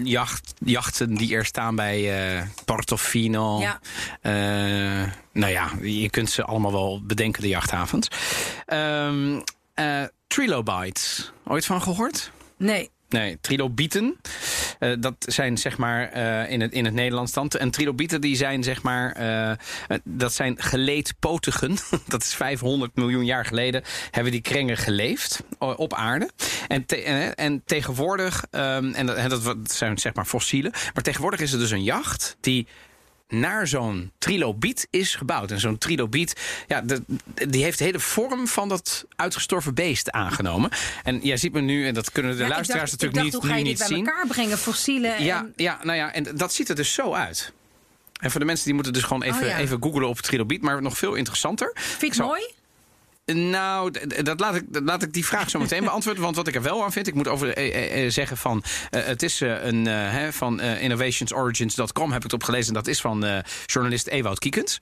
jacht, 0.02 0.54
jachten 0.58 1.14
die 1.14 1.34
er 1.34 1.44
staan 1.44 1.76
bij 1.76 2.10
Portofino. 2.64 3.60
Ja. 3.60 3.80
Nou 5.32 5.52
ja, 5.52 5.70
je 5.82 6.10
kunt 6.10 6.30
ze 6.30 6.44
allemaal 6.44 6.72
wel 6.72 7.00
bedenken, 7.04 7.42
de 7.42 7.48
jachthavens. 7.48 8.08
Ehm 8.66 9.40
eh, 9.74 10.02
Trilobites. 10.26 11.32
Ooit 11.46 11.64
van 11.64 11.82
gehoord? 11.82 12.30
Nee. 12.58 12.90
Nee, 13.08 13.38
trilobieten. 13.40 14.16
Eh, 14.78 14.92
dat 14.98 15.14
zijn 15.18 15.58
zeg 15.58 15.78
maar 15.78 16.08
eh, 16.08 16.50
in, 16.50 16.60
het, 16.60 16.72
in 16.72 16.84
het 16.84 16.94
Nederlands 16.94 17.32
dan. 17.32 17.48
En 17.48 17.70
trilobieten 17.70 18.20
die 18.20 18.36
zijn 18.36 18.62
zeg 18.62 18.82
maar. 18.82 19.12
eh, 19.12 19.96
dat 20.04 20.32
zijn 20.32 20.62
geleedpotigen. 20.62 21.76
dat 22.08 22.22
is 22.22 22.34
500 22.34 22.96
miljoen 22.96 23.24
jaar 23.24 23.44
geleden. 23.46 23.82
Hebben 24.10 24.32
die 24.32 24.40
krengen 24.40 24.76
geleefd 24.76 25.42
op 25.58 25.94
aarde. 25.94 26.30
En, 26.68 26.86
en, 26.86 27.34
en 27.34 27.62
tegenwoordig. 27.64 28.44
ehm, 28.50 28.92
en 28.92 29.06
dat, 29.06 29.44
dat 29.44 29.72
zijn 29.72 29.98
zeg 29.98 30.14
maar 30.14 30.26
fossielen. 30.26 30.72
Maar 30.94 31.02
tegenwoordig 31.02 31.40
is 31.40 31.52
er 31.52 31.58
dus 31.58 31.70
een 31.70 31.82
jacht 31.82 32.36
die 32.40 32.66
naar 33.28 33.66
zo'n 33.66 34.12
trilobiet 34.18 34.86
is 34.90 35.14
gebouwd. 35.14 35.50
En 35.50 35.60
zo'n 35.60 35.78
trilobiet, 35.78 36.40
ja, 36.66 36.80
de- 36.80 37.02
die 37.48 37.62
heeft 37.62 37.78
de 37.78 37.84
hele 37.84 38.00
vorm 38.00 38.46
van 38.48 38.68
dat 38.68 39.04
uitgestorven 39.16 39.74
beest 39.74 40.10
aangenomen. 40.10 40.70
En 41.04 41.20
jij 41.22 41.36
ziet 41.36 41.52
me 41.52 41.60
nu, 41.60 41.86
en 41.86 41.94
dat 41.94 42.12
kunnen 42.12 42.36
de 42.36 42.42
Ja, 42.42 42.48
luisteraars 42.48 42.90
dacht- 42.90 43.02
natuurlijk 43.02 43.32
dacht, 43.32 43.32
niet, 43.32 43.42
hoe 43.42 43.50
ga 43.50 43.56
je 43.56 43.64
niet 43.64 43.78
dit 43.78 43.88
bij 43.88 43.98
elkaar 43.98 44.26
brengen? 44.26 44.58
Fossielen 44.58 45.22
Ja, 45.24 45.38
en... 45.38 45.52
ja, 45.56 45.78
nou 45.82 45.98
ja, 45.98 46.12
en 46.12 46.36
dat 46.36 46.52
ziet 46.54 46.68
er 46.68 46.74
dus 46.74 46.92
zo 46.92 47.12
uit. 47.12 47.52
En 48.20 48.30
voor 48.30 48.40
de 48.40 48.46
mensen 48.46 48.64
die 48.64 48.74
moeten 48.74 48.92
dus 48.92 49.02
gewoon 49.02 49.22
even, 49.22 49.42
Oh 49.42 49.48
ja. 49.48 49.58
even 49.58 49.82
googlen 49.82 50.08
op 50.08 50.18
trilobiet. 50.20 50.62
Maar 50.62 50.82
nog 50.82 50.98
veel 50.98 51.14
interessanter. 51.14 51.70
Vind 51.74 51.90
je 52.00 52.06
Ik 52.06 52.12
het 52.12 52.14
zal- 52.14 52.26
mooi? 52.26 52.42
Nou, 53.24 53.90
dat 54.22 54.40
laat, 54.40 54.54
ik, 54.54 54.62
dat 54.68 54.82
laat 54.82 55.02
ik 55.02 55.12
die 55.12 55.26
vraag 55.26 55.50
zo 55.50 55.58
meteen 55.58 55.84
beantwoorden. 55.90 56.22
Want 56.22 56.36
wat 56.36 56.48
ik 56.48 56.54
er 56.54 56.62
wel 56.62 56.84
aan 56.84 56.92
vind, 56.92 57.06
ik 57.06 57.14
moet 57.14 57.28
over 57.28 57.54
eh, 57.56 57.74
eh, 57.74 58.04
eh, 58.04 58.10
zeggen 58.10 58.36
van... 58.36 58.62
eh, 58.90 59.04
het 59.04 59.22
is 59.22 59.40
een, 59.40 59.88
van 60.32 60.60
innovationsorigins.com 60.60 62.08
heb 62.08 62.16
ik 62.16 62.22
het 62.22 62.32
opgelezen. 62.32 62.68
En 62.68 62.74
dat 62.74 62.86
is 62.86 63.00
van 63.00 63.42
journalist 63.66 64.06
Ewout 64.06 64.38
Kiekens. 64.38 64.78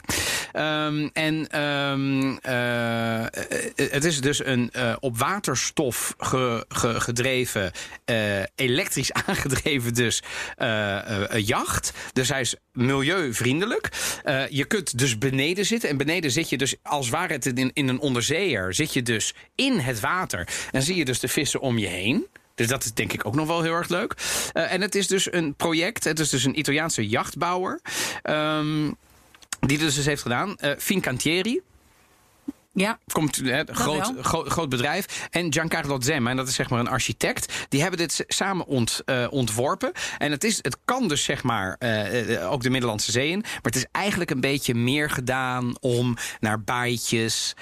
Ehm, 0.53 1.09
en 1.13 1.49
ehm, 1.49 2.37
eh, 2.43 3.21
eh, 3.23 3.29
het 3.77 4.05
is 4.05 4.21
dus 4.21 4.45
een 4.45 4.71
op 5.01 5.19
waterstof 5.19 6.15
ge- 6.19 6.65
ge- 6.69 7.01
gedreven, 7.01 7.73
elektrisch 8.55 9.13
aangedreven 9.27 9.95
dus, 9.95 10.23
jacht. 11.37 11.93
Dus 12.13 12.29
hij 12.29 12.41
is 12.41 12.55
milieuvriendelijk. 12.73 13.89
Eh, 14.25 14.49
je 14.49 14.65
kunt 14.65 14.99
dus 14.99 15.19
beneden 15.19 15.67
zitten. 15.67 15.89
En 15.89 15.97
beneden 15.97 16.31
zit 16.31 16.49
je 16.49 16.59
dus, 16.59 16.75
als 16.83 17.09
ware 17.09 17.33
het 17.33 17.47
in, 17.47 17.71
in 17.73 17.89
een 17.89 18.01
onderzeeër, 18.01 18.75
zit 18.75 18.93
je 18.93 19.03
dus 19.03 19.35
in 19.55 19.79
het 19.79 20.01
water. 20.01 20.49
En 20.71 20.83
zie 20.83 20.97
je 20.97 21.05
dus 21.05 21.21
de 21.21 21.29
vissen 21.29 21.61
om 21.61 21.79
je 21.79 21.87
heen. 21.87 22.27
Dus 22.55 22.67
dat 22.67 22.85
is 22.85 22.93
denk 22.93 23.13
ik 23.13 23.27
ook 23.27 23.35
nog 23.35 23.47
wel 23.47 23.63
heel 23.63 23.75
erg 23.75 23.89
leuk. 23.89 24.15
Eh, 24.53 24.73
en 24.73 24.81
het 24.81 24.95
is 24.95 25.07
dus 25.07 25.33
een 25.33 25.55
project. 25.55 26.05
Het 26.05 26.19
is 26.19 26.29
dus 26.29 26.45
een 26.45 26.59
Italiaanse 26.59 27.09
jachtbouwer. 27.09 27.81
ehm, 28.23 28.91
die 29.61 29.79
dus, 29.79 29.95
dus 29.95 30.07
heeft 30.07 30.23
gedaan. 30.23 30.57
eh 30.57 30.71
Fincantieri. 30.79 31.61
Ja. 32.75 32.99
Komt 33.13 33.37
hè, 33.37 33.63
groot, 33.67 34.13
groot, 34.21 34.49
groot 34.49 34.69
bedrijf. 34.69 35.29
En 35.31 35.53
Giancarlo 35.53 36.01
Zemma, 36.01 36.31
en 36.31 36.37
dat 36.37 36.49
is 36.49 36.55
zeg 36.55 36.71
maar 36.71 36.81
een 36.81 36.89
architect. 36.89 37.53
Die 37.69 37.81
hebben 37.81 37.99
dit 37.99 38.25
samen 38.29 38.67
ont, 38.67 39.03
eh, 39.05 39.27
ontworpen. 39.31 39.93
En 40.19 40.31
het, 40.31 40.45
is, 40.45 40.57
het 40.63 40.77
kan 40.85 41.09
dus 41.09 41.25
zeg 41.25 41.43
maar 41.43 41.77
eh, 41.79 42.35
eh, 42.37 42.53
ook 42.53 42.63
de 42.63 42.71
Middellandse 42.71 43.11
Zee 43.11 43.31
in. 43.31 43.39
Maar 43.41 43.61
het 43.63 43.77
is 43.77 43.87
eigenlijk 43.93 44.31
een 44.31 44.41
beetje 44.41 44.75
meer 44.75 45.11
gedaan 45.11 45.75
om 45.81 46.17
naar 46.41 46.61
baaitjes, 46.63 47.55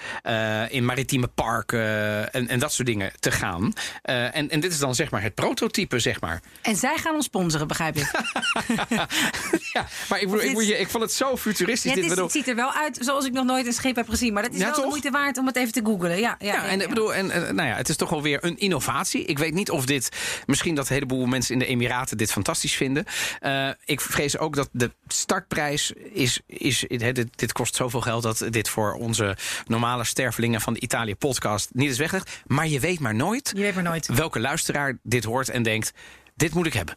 in 0.69 0.85
maritieme 0.85 1.27
parken 1.27 2.33
en, 2.33 2.49
en 2.49 2.59
dat 2.59 2.73
soort 2.73 2.89
dingen 2.89 3.13
te 3.21 3.31
gaan. 3.31 3.73
En, 4.03 4.51
en 4.51 4.61
dit 4.61 4.73
is 4.73 4.79
dan 4.79 4.95
zeg 4.95 5.11
maar 5.11 5.23
het 5.23 5.35
prototype, 5.35 5.99
zeg 5.99 6.21
maar. 6.21 6.43
En 6.63 6.77
zij 6.77 6.97
gaan 6.97 7.15
ons 7.15 7.25
sponsoren, 7.25 7.67
begrijp 7.69 7.97
ik. 7.97 8.11
ja, 9.73 9.87
maar 10.09 10.21
ik, 10.21 10.25
bedoel, 10.27 10.35
ik, 10.35 10.41
dit- 10.43 10.53
moet 10.53 10.67
je, 10.67 10.79
ik 10.79 10.89
vond 10.89 11.03
het 11.03 11.13
zo 11.13 11.37
futuristisch. 11.37 11.91
Ja, 11.91 11.95
dit, 11.95 12.05
het, 12.05 12.05
is- 12.05 12.09
bedoel- 12.09 12.25
het 12.25 12.33
ziet 12.33 12.49
er 12.49 12.55
wel 12.55 12.73
uit 12.73 12.99
zoals 13.01 13.25
ik 13.25 13.33
nog 13.33 13.45
nooit 13.45 13.67
een 13.67 13.73
schip 13.73 13.97
heb 13.97 14.09
gezien. 14.09 14.33
Maar 14.33 14.43
dat 14.43 14.53
is 14.53 14.59
Ja, 14.59 14.65
wel 14.65 14.75
toch? 14.75 15.00
Moeite 15.03 15.19
waard 15.19 15.39
om 15.39 15.47
het 15.47 15.57
even 15.57 15.73
te 15.73 15.81
googlen. 15.85 16.19
Ja, 16.19 16.37
ja, 16.39 16.53
Ja, 16.53 16.67
en 16.69 16.81
ik 16.81 16.89
bedoel, 16.89 17.15
en, 17.15 17.27
nou 17.27 17.69
ja, 17.69 17.77
het 17.77 17.89
is 17.89 17.97
toch 17.97 18.11
wel 18.11 18.23
weer 18.23 18.45
een 18.45 18.59
innovatie. 18.59 19.25
Ik 19.25 19.39
weet 19.39 19.55
niet 19.55 19.71
of 19.71 19.87
dit, 19.87 20.09
misschien 20.47 20.75
dat 20.75 20.89
een 20.89 20.95
heleboel 20.95 21.27
mensen 21.27 21.53
in 21.53 21.59
de 21.59 21.67
Emiraten 21.67 22.17
dit 22.17 22.33
fantastisch 22.33 22.75
vinden. 22.75 23.05
Eh, 23.41 23.69
ik 23.85 24.01
vrees 24.01 24.39
ook 24.39 24.57
dat 24.57 24.69
de 24.73 24.91
startprijs 25.07 25.93
is, 26.13 26.41
is 26.47 26.85
hè, 26.89 27.13
dit, 27.13 27.29
dit 27.39 27.53
kost 27.53 27.75
zoveel 27.75 28.01
geld 28.01 28.23
dat 28.23 28.45
dit 28.51 28.69
voor 28.69 28.93
onze 28.93 29.37
normale 29.67 30.05
stervelingen 30.05 30.61
van 30.61 30.73
de 30.73 30.81
Italië 30.81 31.17
podcast 31.17 31.69
niet 31.73 31.91
is 31.91 31.99
weggelegd. 31.99 32.31
Maar 32.47 32.69
je 32.69 32.81
weet 32.81 33.01
maar 33.01 33.15
nooit 33.15 33.53
Je 33.55 33.63
weet 33.63 33.75
maar 33.75 33.83
nooit. 33.83 34.07
welke 34.07 34.41
luisteraar 34.41 34.99
dit 35.03 35.25
hoort 35.25 35.49
en 35.49 35.63
denkt, 35.63 35.93
dit 36.35 36.55
moet 36.55 36.67
ik 36.67 36.73
hebben. 36.73 36.97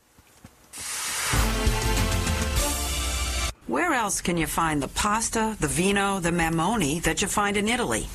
Where 3.67 3.93
else 3.93 4.19
can 4.19 4.35
you 4.35 4.45
find 4.45 4.81
the 4.81 4.89
pasta, 4.89 5.55
the 5.61 5.69
vino, 5.69 6.19
the 6.19 6.31
mamoni 6.31 7.01
that 7.03 7.21
you 7.21 7.29
find 7.29 7.55
in 7.55 7.69
Italy? 7.69 8.07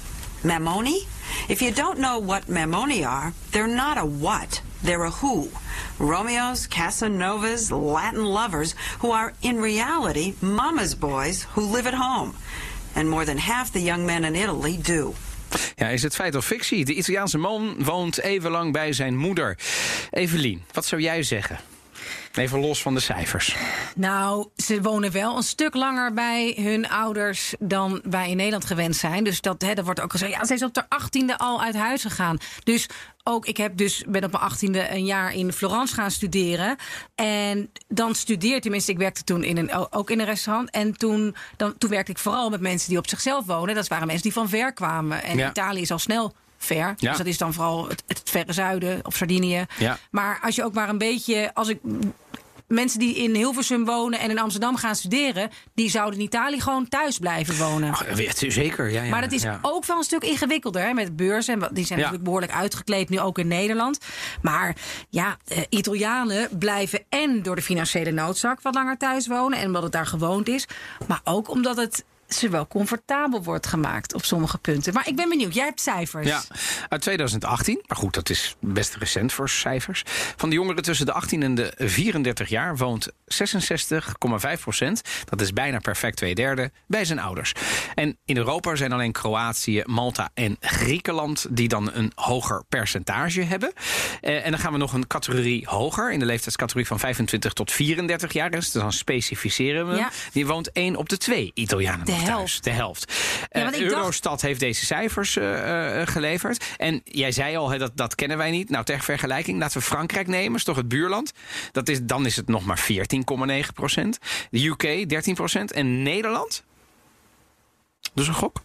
Mamoni? 0.42 1.06
If 1.48 1.62
you 1.62 1.72
don't 1.72 1.98
know 1.98 2.18
what 2.18 2.48
mamoni 2.48 3.02
are, 3.08 3.32
they're 3.50 3.66
not 3.66 3.96
a 3.96 4.04
what, 4.04 4.60
they're 4.82 5.04
a 5.04 5.10
who. 5.10 5.48
Romeos, 5.98 6.66
Casanovas, 6.68 7.70
Latin 7.70 8.26
lovers 8.26 8.74
who 9.00 9.10
are 9.10 9.32
in 9.40 9.56
reality 9.58 10.34
mama's 10.42 10.94
boys 10.94 11.44
who 11.54 11.62
live 11.62 11.86
at 11.86 11.94
home. 11.94 12.34
And 12.94 13.08
more 13.08 13.24
than 13.24 13.38
half 13.38 13.72
the 13.72 13.80
young 13.80 14.04
men 14.04 14.26
in 14.26 14.36
Italy 14.36 14.76
do. 14.76 15.14
Ja, 15.76 15.88
is 15.88 16.02
het 16.02 16.14
feit 16.14 16.34
of 16.34 16.44
fictie? 16.44 16.84
De 16.84 16.94
Italiaanse 16.94 17.38
man 17.38 17.74
woont 17.78 18.20
even 18.20 18.50
lang 18.50 18.72
bij 18.72 18.92
zijn 18.92 19.16
moeder. 19.16 19.58
Evelien, 20.10 20.62
wat 20.72 20.86
zou 20.86 21.02
jij 21.02 21.22
zeggen? 21.22 21.58
Even 22.38 22.60
los 22.60 22.82
van 22.82 22.94
de 22.94 23.00
cijfers. 23.00 23.56
Nou, 23.94 24.48
ze 24.56 24.82
wonen 24.82 25.12
wel 25.12 25.36
een 25.36 25.42
stuk 25.42 25.74
langer 25.74 26.12
bij 26.12 26.54
hun 26.60 26.88
ouders 26.88 27.54
dan 27.58 28.00
wij 28.10 28.30
in 28.30 28.36
Nederland 28.36 28.64
gewend 28.64 28.96
zijn. 28.96 29.24
Dus 29.24 29.40
dat, 29.40 29.62
hè, 29.62 29.74
dat 29.74 29.84
wordt 29.84 30.00
ook 30.00 30.10
gezegd. 30.10 30.32
Ja, 30.32 30.44
ze 30.44 30.54
is 30.54 30.62
op 30.62 30.74
de 30.74 30.84
achttiende 30.88 31.38
al 31.38 31.62
uit 31.62 31.74
huis 31.74 32.02
gegaan. 32.02 32.38
Dus 32.64 32.86
ook, 33.24 33.46
ik 33.46 33.56
heb 33.56 33.76
dus, 33.76 34.04
ben 34.08 34.24
op 34.24 34.30
mijn 34.32 34.42
achttiende 34.42 34.90
een 34.90 35.04
jaar 35.04 35.34
in 35.34 35.52
Florence 35.52 35.94
gaan 35.94 36.10
studeren. 36.10 36.76
En 37.14 37.70
dan 37.88 38.14
studeer, 38.14 38.60
tenminste, 38.60 38.92
ik 38.92 38.98
werkte 38.98 39.24
toen 39.24 39.44
in 39.44 39.56
een, 39.56 39.92
ook 39.92 40.10
in 40.10 40.18
een 40.20 40.26
restaurant. 40.26 40.70
En 40.70 40.96
toen, 40.96 41.34
dan, 41.56 41.78
toen 41.78 41.90
werkte 41.90 42.10
ik 42.10 42.18
vooral 42.18 42.50
met 42.50 42.60
mensen 42.60 42.88
die 42.88 42.98
op 42.98 43.08
zichzelf 43.08 43.46
wonen. 43.46 43.74
Dat 43.74 43.88
waren 43.88 44.06
mensen 44.06 44.22
die 44.24 44.32
van 44.32 44.48
ver 44.48 44.72
kwamen. 44.72 45.22
En 45.22 45.36
Ja. 45.36 45.48
Italië 45.50 45.80
is 45.80 45.90
al 45.90 45.98
snel 45.98 46.34
ver. 46.58 46.94
Ja. 46.96 47.08
Dus 47.08 47.18
dat 47.18 47.26
is 47.26 47.38
dan 47.38 47.52
vooral 47.54 47.88
het, 47.88 48.02
het 48.06 48.22
verre 48.24 48.52
zuiden 48.52 49.00
of 49.02 49.16
Sardinië. 49.16 49.66
Ja. 49.78 49.98
Maar 50.10 50.38
als 50.42 50.54
je 50.54 50.64
ook 50.64 50.74
maar 50.74 50.88
een 50.88 50.98
beetje, 50.98 51.50
als 51.54 51.68
ik 51.68 51.78
mensen 52.68 52.98
die 52.98 53.16
in 53.16 53.34
Hilversum 53.34 53.84
wonen 53.84 54.18
en 54.18 54.30
in 54.30 54.38
Amsterdam 54.38 54.76
gaan 54.76 54.96
studeren, 54.96 55.50
die 55.74 55.90
zouden 55.90 56.18
in 56.18 56.24
Italië 56.24 56.60
gewoon 56.60 56.88
thuis 56.88 57.18
blijven 57.18 57.56
wonen. 57.56 57.94
Zeker, 58.36 58.90
ja, 58.90 59.02
ja. 59.02 59.10
Maar 59.10 59.20
dat 59.20 59.32
is 59.32 59.42
ja. 59.42 59.58
ook 59.62 59.84
wel 59.84 59.96
een 59.96 60.02
stuk 60.02 60.22
ingewikkelder 60.22 60.82
hè, 60.82 60.92
met 60.92 61.16
beurzen. 61.16 61.62
En 61.62 61.68
Die 61.72 61.86
zijn 61.86 61.98
Ja. 61.98 62.04
natuurlijk 62.04 62.24
behoorlijk 62.24 62.52
uitgekleed 62.52 63.08
nu 63.08 63.20
ook 63.20 63.38
in 63.38 63.48
Nederland. 63.48 63.98
Maar 64.42 64.76
ja, 65.08 65.36
eh, 65.46 65.58
Italianen 65.68 66.48
blijven 66.58 67.00
en 67.08 67.42
door 67.42 67.56
de 67.56 67.62
financiële 67.62 68.10
noodzak 68.10 68.60
wat 68.60 68.74
langer 68.74 68.96
thuis 68.96 69.26
wonen. 69.26 69.58
En 69.58 69.66
omdat 69.66 69.82
het 69.82 69.92
daar 69.92 70.06
gewoond 70.06 70.48
is. 70.48 70.66
Maar 71.06 71.20
ook 71.24 71.50
omdat 71.50 71.76
het 71.76 72.04
ze 72.28 72.48
wel 72.48 72.66
comfortabel 72.66 73.42
wordt 73.42 73.66
gemaakt 73.66 74.14
op 74.14 74.24
sommige 74.24 74.58
punten. 74.58 74.92
Maar 74.92 75.08
ik 75.08 75.16
ben 75.16 75.28
benieuwd, 75.28 75.54
jij 75.54 75.64
hebt 75.64 75.80
cijfers. 75.80 76.26
Ja, 76.26 76.42
uit 76.88 77.00
2018. 77.00 77.82
Maar 77.86 77.96
goed, 77.96 78.14
dat 78.14 78.30
is 78.30 78.56
best 78.60 78.94
recent 78.94 79.32
voor 79.32 79.48
cijfers. 79.48 80.02
Van 80.36 80.48
de 80.48 80.54
jongeren 80.54 80.82
tussen 80.82 81.06
de 81.06 81.12
18 81.12 81.42
en 81.42 81.54
de 81.54 81.72
34 81.76 82.48
jaar 82.48 82.76
woont 82.76 83.08
66,5 83.24 84.60
procent. 84.60 85.02
Dat 85.24 85.40
is 85.40 85.52
bijna 85.52 85.78
perfect 85.78 86.16
twee 86.16 86.34
derde 86.34 86.70
bij 86.86 87.04
zijn 87.04 87.18
ouders. 87.18 87.52
En 87.94 88.18
in 88.24 88.36
Europa 88.36 88.74
zijn 88.74 88.92
alleen 88.92 89.12
Kroatië, 89.12 89.82
Malta 89.84 90.30
en 90.34 90.56
Griekenland 90.60 91.46
die 91.50 91.68
dan 91.68 91.90
een 91.92 92.12
hoger 92.14 92.64
percentage 92.68 93.42
hebben. 93.42 93.72
Eh, 94.20 94.44
en 94.44 94.50
dan 94.50 94.60
gaan 94.60 94.72
we 94.72 94.78
nog 94.78 94.92
een 94.92 95.06
categorie 95.06 95.66
hoger 95.66 96.12
in 96.12 96.18
de 96.18 96.26
leeftijdscategorie 96.26 96.86
van 96.86 96.98
25 96.98 97.52
tot 97.52 97.72
34 97.72 98.32
jaar. 98.32 98.50
Dus 98.50 98.72
dan 98.72 98.92
specificeren 98.92 99.88
we. 99.88 99.96
Ja. 99.96 100.10
Die 100.32 100.46
woont 100.46 100.72
1 100.72 100.96
op 100.96 101.08
de 101.08 101.16
2 101.16 101.50
Italianen 101.54 102.06
Thuis. 102.24 102.28
helft. 102.36 102.64
De 102.64 102.70
helft. 102.70 103.12
Ja, 103.40 103.46
Eh, 103.48 103.62
dacht- 103.62 103.78
Eurostat 103.80 104.40
heeft 104.42 104.60
deze 104.60 104.86
cijfers 104.86 105.36
eh, 105.36 106.00
eh, 106.00 106.06
geleverd. 106.08 106.64
En 106.76 107.00
jij 107.04 107.32
zei 107.32 107.56
al, 107.56 107.78
dat, 107.78 107.96
dat 107.96 108.14
kennen 108.14 108.36
wij 108.38 108.50
niet. 108.50 108.70
Nou, 108.70 108.84
ter 108.84 109.00
vergelijking, 109.00 109.58
laten 109.58 109.78
we 109.78 109.84
Frankrijk 109.84 110.26
nemen. 110.26 110.56
is 110.56 110.64
toch 110.64 110.76
het 110.76 110.88
buurland. 110.88 111.32
Dat 111.72 111.88
is, 111.88 111.98
dan 112.02 112.26
is 112.26 112.36
het 112.36 112.48
nog 112.48 112.64
maar 112.64 112.78
14,9 112.78 113.72
procent. 113.74 114.18
De 114.50 114.66
UK 114.66 115.08
13 115.08 115.34
procent. 115.34 115.72
En 115.72 116.02
Nederland? 116.02 116.64
Dus 118.14 118.28
een 118.28 118.34
gok? 118.34 118.62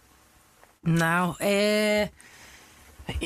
Nou, 0.80 1.34
eh... 1.38 2.06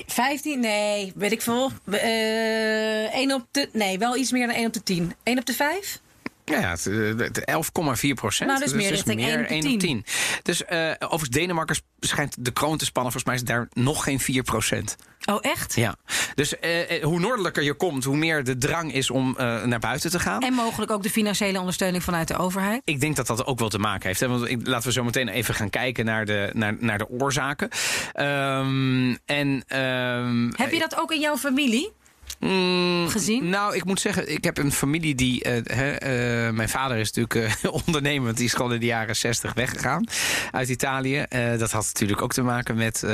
15? 0.06 0.61
Nee, 0.61 1.12
weet 1.16 1.32
ik 1.32 1.42
veel. 1.42 1.70
Eh 1.90 3.14
1 3.14 3.32
op 3.32 3.47
de... 3.50 3.68
Nee, 3.73 3.99
wel 3.99 4.16
iets 4.16 4.30
meer 4.32 4.47
dan 4.47 4.56
1 4.56 4.66
op 4.66 4.73
de 4.73 4.82
10. 4.82 5.14
1 5.23 5.38
op 5.38 5.47
de 5.47 5.52
5? 5.54 6.00
Ja, 6.48 6.60
ja, 6.60 6.70
het, 6.70 6.86
eh, 6.86 7.26
het 7.26 7.44
11,4 7.44 8.14
procent. 8.14 8.50
Nou, 8.50 8.64
is 8.64 8.72
meer 8.72 8.90
richting 8.90 9.20
1 9.20 9.40
op 9.40 9.48
de 9.48 9.76
10. 9.76 10.04
Dus 10.42 10.64
eh 10.64 10.90
overigens, 10.98 11.30
Denemarken 11.30 11.76
schijnt 12.00 12.36
de 12.38 12.50
kroon 12.50 12.76
te 12.78 12.84
spannen. 12.84 13.12
Volgens 13.12 13.32
mij 13.32 13.42
is 13.42 13.54
daar 13.54 13.68
nog 13.72 14.04
geen 14.04 14.20
4 14.20 14.42
procent. 14.42 14.96
Oh, 15.24 15.38
echt? 15.40 15.74
Ja. 15.74 15.96
Dus 16.34 16.58
eh, 16.58 17.02
hoe 17.02 17.20
noordelijker 17.20 17.62
je 17.62 17.74
komt, 17.74 18.04
hoe 18.04 18.16
meer 18.16 18.44
de 18.44 18.58
drang 18.58 18.92
is 18.92 19.10
om 19.10 19.34
naar 19.64 19.78
buiten 19.78 20.10
te 20.10 20.20
gaan. 20.20 20.42
En 20.42 20.52
mogelijk 20.52 20.90
ook 20.90 21.02
de 21.02 21.10
financiële 21.10 21.58
ondersteuning 21.58 22.02
vanuit 22.02 22.28
de 22.28 22.36
overheid? 22.36 22.82
Ik 22.84 23.00
denk 23.00 23.16
dat 23.16 23.26
dat 23.26 23.46
ook 23.46 23.58
wel 23.58 23.68
te 23.68 23.78
maken 23.78 24.06
heeft. 24.06 24.20
Hè? 24.20 24.28
Want 24.28 24.48
ik, 24.48 24.66
laten 24.66 24.86
we 24.86 24.92
zo 24.92 25.04
meteen 25.04 25.28
even 25.28 25.54
gaan 25.54 25.70
kijken 25.70 26.04
naar 26.04 26.24
de, 26.24 26.50
naar, 26.52 26.76
naar 26.80 26.98
de 26.98 27.08
oorzaken. 27.08 27.68
Ehm, 28.12 29.14
en, 29.24 29.64
ehm, 29.66 30.50
Heb 30.56 30.72
je 30.72 30.78
dat 30.78 30.98
ook 30.98 31.12
in 31.12 31.20
jouw 31.20 31.36
familie? 31.36 31.92
Mm, 32.38 33.09
gezien? 33.09 33.49
Nou, 33.49 33.75
ik 33.76 33.85
moet 33.85 34.00
zeggen, 34.00 34.33
ik 34.33 34.45
heb 34.45 34.59
een 34.59 34.73
familie 34.73 35.14
die. 35.14 35.42
eh, 35.42 36.47
eh, 36.47 36.54
mijn 36.54 36.68
vader 36.68 36.97
is 36.97 37.12
natuurlijk 37.12 37.62
eh, 37.64 37.73
ondernemer, 37.87 38.35
die 38.35 38.45
is 38.45 38.54
gewoon 38.54 38.73
in 38.73 38.80
de 38.80 38.87
jaren 38.87 39.16
60 39.16 39.54
weggegaan 39.54 40.04
uit 40.50 40.68
Italië. 40.68 41.26
Dat 41.59 41.71
had 41.71 41.85
natuurlijk 41.85 42.23
ook 42.23 42.33
te 42.33 42.42
maken 42.42 42.76
met 42.76 43.04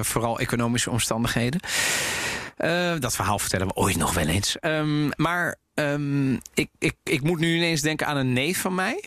vooral 0.00 0.38
economische 0.38 0.90
omstandigheden. 0.90 1.60
Dat 2.98 3.14
verhaal 3.14 3.38
vertellen 3.38 3.66
we 3.66 3.74
ooit 3.74 3.96
nog 3.96 4.14
wel 4.14 4.26
eens. 4.26 4.58
Ehm, 4.58 5.08
maar 5.16 5.56
ehm, 5.74 6.32
ik, 6.32 6.68
ik, 6.78 6.94
ik 7.02 7.22
moet 7.22 7.38
nu 7.38 7.56
ineens 7.56 7.80
denken 7.80 8.06
aan 8.06 8.16
een 8.16 8.32
neef 8.32 8.60
van 8.60 8.74
mij. 8.74 9.04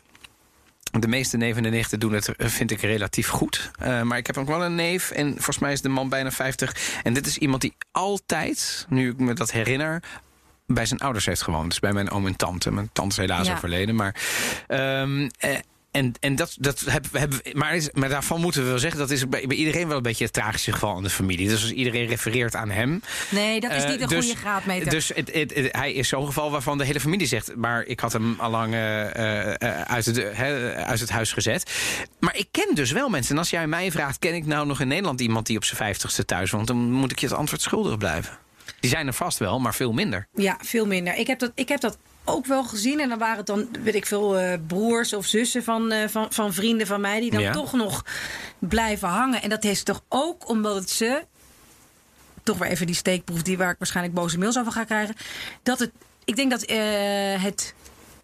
De 1.00 1.08
meeste 1.08 1.38
neven 1.38 1.66
en 1.66 1.72
nichten 1.72 2.00
doen 2.00 2.13
het, 2.13 2.36
eh, 2.36 2.48
vind 2.48 2.72
ik, 2.72 2.82
relatief 2.82 3.27
goed. 3.27 3.72
Uh, 3.84 4.01
maar 4.01 4.18
ik 4.18 4.27
heb 4.27 4.38
ook 4.38 4.48
wel 4.48 4.63
een 4.63 4.75
neef. 4.75 5.12
En 5.12 5.34
volgens 5.34 5.60
mij 5.60 5.72
is 5.72 5.82
de 5.82 5.89
man 5.89 6.10
bijna 6.10 6.32
50. 6.32 7.00
En 7.04 7.13
dit 7.13 7.25
is 7.25 7.38
iemand 7.38 7.62
die 7.62 7.74
altijd, 7.92 8.86
nu 8.89 9.10
ik 9.10 9.18
me 9.20 9.34
dat 9.34 9.51
herinner 9.51 10.04
bij 10.66 10.86
zijn 10.86 11.00
ouders 11.00 11.25
heeft 11.25 11.42
gewoond. 11.42 11.70
Dus 11.70 11.80
bij 11.80 11.94
mijn 11.94 12.10
oom 12.10 12.25
en 12.25 12.36
tante. 12.36 12.72
Mijn 12.72 12.89
tante 12.94 13.10
is 13.16 13.27
helaas 13.27 13.48
Ja. 13.48 13.54
overleden. 13.54 13.96
Maar, 13.96 14.16
um, 14.68 15.30
eh, 15.38 15.56
en, 15.98 16.13
en 16.20 16.36
dat, 16.36 16.56
dat 16.60 16.80
hebben 16.80 17.12
we. 17.12 17.20
Hebben, 17.20 17.39
maar, 17.54 17.75
is, 17.75 17.92
maar 17.92 18.10
daarvan 18.10 18.42
moeten 18.42 18.63
we 18.63 18.70
wel 18.70 18.80
zeggen... 18.80 19.00
dat 19.00 19.10
is 19.12 19.30
bij, 19.30 19.48
bij 19.48 19.58
iedereen 19.58 19.88
wel 19.88 19.98
een 19.98 20.04
beetje 20.04 20.24
het 20.24 20.34
tragische 20.34 20.72
geval 20.72 20.98
in 20.98 21.04
de 21.04 21.10
familie. 21.10 21.48
Dus 21.48 21.62
als 21.62 21.72
iedereen 21.72 22.08
refereert 22.08 22.56
aan 22.56 22.70
hem... 22.70 23.01
Nee, 23.30 23.60
dat 23.60 23.72
is 23.72 23.84
eh, 23.84 23.89
niet 23.89 24.01
een 24.01 24.08
dus- 24.08 24.25
goede 24.25 24.39
graadmeter. 24.39 24.89
Dus 24.89 25.12
het, 25.16 25.34
het, 25.34 25.54
het- 25.56 25.75
hij 25.75 25.94
is 25.94 26.08
zo'n 26.08 26.25
geval 26.25 26.51
waarvan 26.51 26.77
de 26.77 26.86
hele 26.86 27.00
familie 27.00 27.27
zegt... 27.27 27.56
maar 27.56 27.84
ik 27.84 28.00
had 28.00 28.13
hem 28.13 28.36
allang 28.39 28.74
eh, 28.74 29.16
eh, 29.16 29.56
eh, 29.62 29.82
uit, 29.82 30.06
het, 30.06 30.18
uit 30.75 31.00
het 31.00 31.10
huis 31.10 31.32
gezet. 31.32 31.72
Maar 32.20 32.38
ik 32.38 32.48
ken 32.51 32.75
dus 32.75 32.92
wel 32.92 33.10
mensen. 33.10 33.32
En 33.32 33.38
als 33.38 33.50
jij 33.50 33.68
mij 33.68 33.92
vraagt... 33.92 34.20
ken 34.20 34.34
ik 34.36 34.46
nou 34.46 34.68
nog 34.68 34.80
in 34.80 34.88
Nederland 34.88 35.22
iemand 35.22 35.46
die 35.46 35.58
op 35.58 35.63
zijn 35.63 35.77
vijftigste 35.77 36.25
thuis 36.25 36.51
woont... 36.51 36.68
dan 36.68 36.92
moet 36.92 37.12
ik 37.12 37.20
je 37.20 37.27
het 37.27 37.36
antwoord 37.36 37.62
schuldig 37.62 37.98
blijven. 37.98 38.38
Die 38.80 38.89
zijn 38.89 39.08
er 39.08 39.13
vast 39.13 39.38
wel, 39.38 39.60
maar 39.60 39.75
veel 39.75 39.94
minder. 39.94 40.27
Ja, 40.36 40.58
veel 40.63 40.86
minder. 40.86 41.16
Ik 41.16 41.27
heb 41.27 41.39
dat, 41.39 41.51
ik 41.56 41.70
heb 41.70 41.80
dat 41.82 41.98
ook 42.28 42.46
wel 42.46 42.64
gezien. 42.64 43.00
En 43.00 43.10
dan 43.10 43.18
waren 43.18 43.38
het 43.38 43.46
dan, 43.46 43.68
weet 43.84 43.96
ik 43.96 44.06
veel, 44.06 44.38
eh, 44.38 44.58
broers 44.68 45.14
of 45.14 45.26
zussen 45.26 45.64
van, 45.64 45.92
eh, 45.92 46.08
van, 46.08 46.28
van 46.30 46.54
vrienden 46.54 46.88
van 46.88 47.02
mij... 47.02 47.20
die 47.20 47.32
dan 47.32 47.42
Ja. 47.42 47.52
toch 47.52 47.74
nog 47.74 48.06
blijven 48.60 49.08
hangen. 49.08 49.42
En 49.42 49.50
dat 49.50 49.64
is 49.64 49.84
toch 49.84 50.02
ook 50.10 50.50
omdat 50.50 50.76
het 50.76 50.90
ze... 50.90 51.24
toch 52.44 52.58
weer 52.58 52.70
even 52.70 52.86
die 52.86 52.96
steekproef 52.96 53.42
die 53.42 53.58
waar 53.58 53.72
ik 53.72 53.78
waarschijnlijk 53.78 54.16
boze 54.16 54.38
mails 54.38 54.58
over 54.58 54.72
ga 54.72 54.84
krijgen... 54.84 55.16
dat 55.64 55.80
het... 55.80 55.92
Ik 56.26 56.36
denk 56.36 56.52
dat 56.52 56.62
eh, 56.64 56.78
het... 57.44 57.74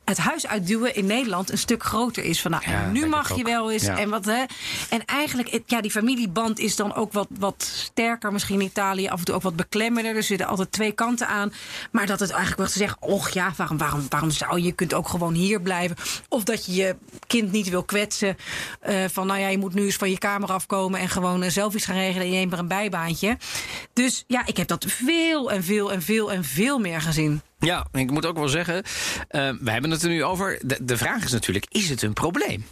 Het 0.05 0.17
huis 0.17 0.47
uitduwen 0.47 0.95
in 0.95 1.05
Nederland 1.05 1.51
een 1.51 1.57
stuk 1.57 1.83
groter 1.83 2.23
is. 2.23 2.41
Van, 2.41 2.51
nou, 2.51 2.63
Ja, 2.69 2.89
nu 2.91 3.07
mag 3.07 3.35
je 3.35 3.43
wel 3.43 3.71
eens. 3.71 3.83
Ja. 3.83 3.97
En, 3.97 4.09
wat, 4.09 4.25
hè, 4.25 4.43
en 4.89 5.05
eigenlijk, 5.05 5.61
ja, 5.65 5.81
die 5.81 5.91
familieband 5.91 6.59
is 6.59 6.75
dan 6.75 6.95
ook 6.95 7.13
wat, 7.13 7.27
wat 7.39 7.63
sterker. 7.73 8.31
Misschien 8.31 8.59
in 8.59 8.65
Italië 8.65 9.07
af 9.07 9.19
en 9.19 9.25
toe 9.25 9.35
ook 9.35 9.41
wat 9.41 9.55
beklemmender. 9.55 10.15
Er 10.15 10.23
zitten 10.23 10.47
altijd 10.47 10.71
twee 10.71 10.91
kanten 10.91 11.27
aan. 11.27 11.53
Maar 11.91 12.05
dat 12.05 12.19
het 12.19 12.31
eigenlijk 12.31 12.69
te 12.69 12.77
zeggen: 12.77 12.97
och 13.01 13.29
ja, 13.29 13.53
waarom, 13.57 13.77
waarom, 13.77 14.05
waarom 14.09 14.31
zou 14.31 14.57
je? 14.57 14.63
Je 14.65 14.71
kunt 14.71 14.93
ook 14.93 15.07
gewoon 15.07 15.33
hier 15.33 15.61
blijven. 15.61 15.97
Of 16.29 16.43
dat 16.43 16.65
je 16.65 16.73
je 16.73 16.95
kind 17.27 17.51
niet 17.51 17.69
wil 17.69 17.83
kwetsen. 17.83 18.37
eh, 18.79 18.95
van 19.11 19.27
nou 19.27 19.39
ja, 19.39 19.47
je 19.47 19.57
moet 19.57 19.73
nu 19.73 19.85
eens 19.85 19.95
van 19.95 20.09
je 20.09 20.17
kamer 20.17 20.51
afkomen. 20.51 20.99
en 20.99 21.09
gewoon 21.09 21.43
eh, 21.43 21.49
zelf 21.49 21.73
iets 21.73 21.85
gaan 21.85 21.95
regelen. 21.95 22.21
en 22.25 22.31
je 22.31 22.37
neemt 22.37 22.53
er 22.53 22.59
een 22.59 22.67
bijbaantje. 22.67 23.37
Dus 23.93 24.23
ja, 24.27 24.45
ik 24.45 24.57
heb 24.57 24.67
dat 24.67 24.85
veel 24.87 25.51
en 25.51 25.63
veel 25.63 25.91
en 25.91 26.01
veel 26.01 26.31
en 26.31 26.43
veel 26.43 26.79
meer 26.79 27.01
gezien. 27.01 27.41
Ja, 27.63 27.87
ik 27.91 28.11
moet 28.11 28.25
ook 28.25 28.37
wel 28.37 28.47
zeggen, 28.47 28.83
eh, 29.27 29.49
we 29.59 29.71
hebben 29.71 29.91
het 29.91 30.03
er 30.03 30.09
nu 30.09 30.23
over. 30.23 30.59
De, 30.61 30.77
de 30.85 30.97
vraag 30.97 31.23
is 31.23 31.31
natuurlijk, 31.31 31.65
is 31.69 31.89
het 31.89 32.01
een 32.01 32.13
probleem? 32.13 32.65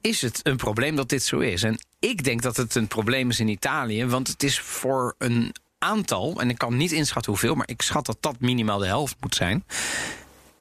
Is 0.00 0.22
het 0.22 0.40
een 0.42 0.56
probleem 0.56 0.96
dat 0.96 1.08
dit 1.08 1.22
zo 1.22 1.38
is? 1.38 1.62
En 1.62 1.78
ik 1.98 2.24
denk 2.24 2.42
dat 2.42 2.56
het 2.56 2.74
een 2.74 2.86
probleem 2.86 3.30
is 3.30 3.40
in 3.40 3.48
Italië, 3.48 4.06
want 4.06 4.28
het 4.28 4.42
is 4.42 4.60
voor 4.60 5.14
een 5.18 5.54
aantal, 5.78 6.40
en 6.40 6.50
ik 6.50 6.58
kan 6.58 6.76
niet 6.76 6.92
inschatten 6.92 7.32
hoeveel, 7.32 7.54
maar 7.54 7.68
ik 7.68 7.82
schat 7.82 8.06
dat 8.06 8.16
dat 8.20 8.40
minimaal 8.40 8.78
de 8.78 8.86
helft 8.86 9.16
moet 9.20 9.34
zijn. 9.34 9.64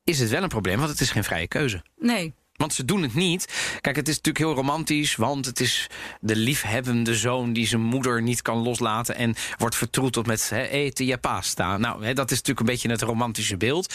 Is 0.03 0.19
het 0.19 0.29
wel 0.29 0.43
een 0.43 0.49
probleem, 0.49 0.77
want 0.77 0.89
het 0.89 0.99
is 1.01 1.11
geen 1.11 1.23
vrije 1.23 1.47
keuze. 1.47 1.83
Nee. 1.97 2.33
Want 2.55 2.73
ze 2.73 2.85
doen 2.85 3.01
het 3.01 3.13
niet. 3.13 3.77
Kijk, 3.81 3.95
het 3.95 4.07
is 4.07 4.15
natuurlijk 4.15 4.45
heel 4.45 4.55
romantisch, 4.55 5.15
want 5.15 5.45
het 5.45 5.59
is 5.59 5.89
de 6.19 6.35
liefhebbende 6.35 7.15
zoon 7.15 7.53
die 7.53 7.67
zijn 7.67 7.81
moeder 7.81 8.21
niet 8.21 8.41
kan 8.41 8.57
loslaten 8.57 9.15
en 9.15 9.35
wordt 9.57 9.75
vertroeteld 9.75 10.25
met 10.25 10.49
hè, 10.49 10.63
eten 10.67 11.05
je 11.05 11.17
pasta. 11.17 11.77
Nou, 11.77 12.13
dat 12.13 12.31
is 12.31 12.37
natuurlijk 12.37 12.59
een 12.59 12.73
beetje 12.73 12.89
het 12.89 13.01
romantische 13.01 13.57
beeld. 13.57 13.93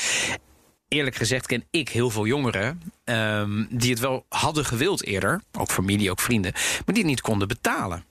Eerlijk 0.89 1.17
gezegd 1.17 1.47
ken 1.47 1.65
ik 1.71 1.89
heel 1.89 2.11
veel 2.11 2.27
jongeren 2.27 2.83
ehm, 3.05 3.65
die 3.71 3.91
het 3.91 3.99
wel 3.99 4.25
hadden 4.29 4.65
gewild 4.65 5.05
eerder, 5.05 5.41
ook 5.59 5.71
familie, 5.71 6.11
ook 6.11 6.21
vrienden, 6.21 6.53
maar 6.53 6.95
die 6.95 6.97
het 6.97 7.07
niet 7.07 7.21
konden 7.21 7.49
betalen. 7.49 8.05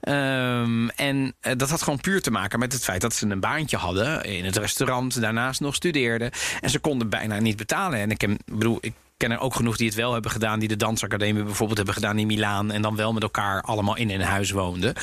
Ehm, 0.00 0.88
en 0.88 1.34
eh, 1.40 1.52
dat 1.56 1.70
had 1.70 1.82
gewoon 1.82 2.00
puur 2.00 2.22
te 2.22 2.30
maken 2.30 2.58
met 2.58 2.72
het 2.72 2.84
feit 2.84 3.00
dat 3.00 3.14
ze 3.14 3.26
een 3.26 3.40
baantje 3.40 3.76
hadden 3.76 4.24
in 4.24 4.44
het 4.44 4.56
restaurant, 4.56 5.20
daarnaast 5.20 5.60
nog 5.60 5.74
studeerden 5.74 6.30
en 6.60 6.70
ze 6.70 6.78
konden 6.78 7.08
bijna 7.08 7.38
niet 7.38 7.56
betalen. 7.56 7.98
En 7.98 8.10
ik 8.10 8.28
bedoel, 8.44 8.78
ik 8.80 8.92
ken 9.22 9.30
er 9.30 9.40
ook 9.40 9.54
genoeg 9.54 9.76
die 9.76 9.86
het 9.86 9.96
wel 9.96 10.12
hebben 10.12 10.30
gedaan, 10.30 10.58
die 10.58 10.68
de 10.68 10.76
dansacademie 10.76 11.42
bijvoorbeeld 11.42 11.76
hebben 11.76 11.94
gedaan 11.94 12.18
in 12.18 12.26
Milaan 12.26 12.70
en 12.70 12.82
dan 12.82 12.96
wel 12.96 13.12
met 13.12 13.22
elkaar 13.22 13.62
allemaal 13.62 13.96
in 13.96 14.10
een 14.10 14.20
huis 14.20 14.50
woonden. 14.50 14.94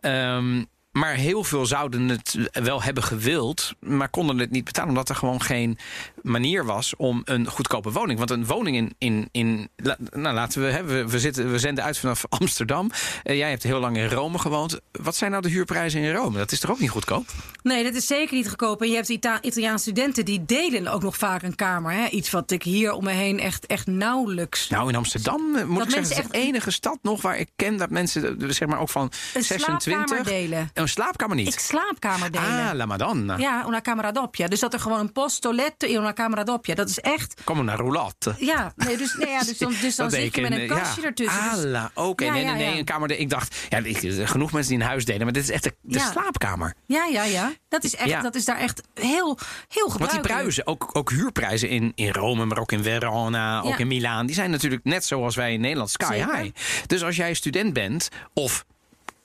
Ehm, 0.00 0.64
maar 0.92 1.14
heel 1.14 1.44
veel 1.44 1.66
zouden 1.66 2.08
het 2.08 2.50
wel 2.52 2.82
hebben 2.82 3.02
gewild, 3.02 3.74
maar 3.80 4.08
konden 4.08 4.38
het 4.38 4.50
niet 4.50 4.64
betalen. 4.64 4.88
Omdat 4.88 5.08
er 5.08 5.14
gewoon 5.14 5.42
geen 5.42 5.78
manier 6.22 6.64
was 6.64 6.96
om 6.96 7.22
een 7.24 7.46
goedkope 7.46 7.90
woning. 7.90 8.18
Want 8.18 8.30
een 8.30 8.46
woning 8.46 8.76
in. 8.76 8.94
in, 8.98 9.28
in 9.32 9.68
nou, 10.12 10.34
laten 10.34 10.62
we, 10.62 10.66
hè, 10.70 10.84
we, 10.84 11.08
we, 11.08 11.18
zitten, 11.20 11.50
we 11.50 11.58
zenden 11.58 11.84
uit 11.84 11.98
vanaf 11.98 12.24
Amsterdam. 12.40 12.90
Eh, 13.22 13.36
jij 13.36 13.50
hebt 13.50 13.62
heel 13.62 13.80
lang 13.80 13.96
in 13.96 14.08
Rome 14.08 14.38
gewoond. 14.38 14.80
Wat 14.92 15.16
zijn 15.16 15.30
nou 15.30 15.42
de 15.42 15.48
huurprijzen 15.48 16.00
in 16.00 16.12
Rome? 16.14 16.38
Dat 16.38 16.52
is 16.52 16.60
toch 16.60 16.70
ook 16.70 16.78
niet 16.80 16.90
goedkoop? 16.90 17.26
Nee, 17.62 17.84
dat 17.84 17.94
is 17.94 18.06
zeker 18.06 18.34
niet 18.36 18.48
goedkoop. 18.48 18.82
En 18.82 18.88
je 18.88 18.94
hebt 18.94 19.08
Ita 19.08 19.42
Italiaanse 19.42 19.82
studenten 19.82 20.24
die 20.24 20.44
delen 20.44 20.86
ook 20.92 21.02
nog 21.02 21.16
vaak 21.16 21.42
een 21.42 21.54
kamer. 21.54 21.92
Hè? 21.92 22.06
Iets 22.08 22.30
wat 22.30 22.50
ik 22.50 22.62
hier 22.62 22.92
om 22.92 23.04
me 23.04 23.10
heen 23.12 23.40
echt, 23.40 23.66
echt 23.66 23.86
nauwelijks. 23.86 24.68
Nou, 24.68 24.88
in 24.88 24.94
Amsterdam 24.96 25.56
eh, 25.56 25.64
moet 25.64 25.78
Dat 25.78 25.86
ik 25.86 25.92
zeggen, 25.92 25.92
mensen 25.92 26.16
is 26.16 26.18
echt- 26.24 26.32
de 26.32 26.38
enige 26.38 26.70
stad 26.70 26.98
nog 27.02 27.22
waar 27.22 27.38
ik 27.38 27.48
ken 27.56 27.76
dat 27.76 27.90
mensen, 27.90 28.40
eh, 28.40 28.48
zeg 28.48 28.68
maar 28.68 28.80
ook 28.80 28.88
van 28.88 29.02
Een 29.34 29.42
26. 29.42 29.82
slaapkamer 29.82 30.24
delen. 30.24 30.70
Een 30.74 30.88
slaapkamer 30.88 31.36
niet. 31.36 31.52
Ik 31.52 31.58
slaapkamer 31.58 32.30
delen. 32.30 32.68
ah, 32.68 32.74
la 32.74 32.86
Madonna. 32.86 33.36
Ja, 33.36 33.64
una 33.66 33.80
camera 33.80 34.12
doppia. 34.12 34.48
Dus 34.48 34.60
dat 34.60 34.72
er 34.72 34.80
gewoon 34.80 34.98
een 35.00 35.12
posto 35.12 35.52
letto 35.52 35.86
in 35.86 35.94
una 36.08 36.16
camera 36.16 36.44
doppia. 36.44 36.74
Dat 36.74 36.88
is 36.88 36.98
echt. 36.98 37.40
Kom 37.44 37.64
naar 37.64 37.76
roulotte. 37.76 38.34
Ja, 38.38 38.72
nee, 38.76 38.96
dus, 38.96 39.14
nee, 39.14 39.28
ja, 39.28 39.42
dus 39.42 39.58
dan, 39.58 39.74
dus 39.80 39.96
dan 39.96 40.10
zit 40.10 40.34
je 40.34 40.40
met 40.40 40.52
een 40.52 40.66
kastje 40.66 41.00
ja. 41.00 41.06
ertussen. 41.06 41.42
Dus- 41.42 41.64
Ala, 41.64 41.90
oké. 41.94 42.24
Ja, 42.24 42.32
nee, 42.32 42.44
nee, 42.44 42.54
nee. 42.54 42.78
Een 42.78 42.84
kamer. 42.84 43.10
Ik 43.10 43.30
dacht, 43.30 43.56
ja, 43.68 43.78
ik, 43.78 44.28
genoeg 44.28 44.52
mensen 44.52 44.72
die 44.72 44.82
een 44.82 44.88
huis 44.88 45.04
delen, 45.04 45.24
maar 45.24 45.32
dit 45.32 45.42
is 45.42 45.50
echt 45.50 45.70
de, 45.80 45.98
slaapkamer. 45.98 46.74
ja, 46.86 47.04
ja, 47.04 47.24
ja. 47.24 47.52
Dat 47.68 47.84
is, 47.84 47.96
echt, 47.96 48.22
dat 48.22 48.34
is 48.34 48.44
daar 48.44 48.58
echt 48.58 48.82
heel, 48.94 49.08
heel 49.08 49.88
Want 49.88 49.92
gebruikelijk. 49.92 50.26
die 50.26 50.36
prijzen, 50.36 50.66
ook, 50.66 50.90
ook 50.92 51.10
huurprijzen 51.10 51.68
in, 51.68 51.92
in 51.94 52.12
Rome, 52.12 52.44
maar 52.44 52.58
ook 52.58 52.72
in 52.72 52.82
Verona, 52.82 53.60
ook 53.60 53.78
in 53.78 53.86
Milaan, 53.86 54.26
die 54.26 54.34
zijn 54.34 54.50
natuurlijk 54.50 54.84
net 54.84 55.04
zoals 55.04 55.36
wij 55.36 55.52
in 55.52 55.60
Nederland 55.60 55.90
sky 55.90 56.06
Zeker. 56.06 56.36
high. 56.36 56.56
Dus 56.86 57.02
als 57.02 57.16
jij 57.16 57.34
student 57.34 57.72
bent, 57.72 58.08
of 58.32 58.64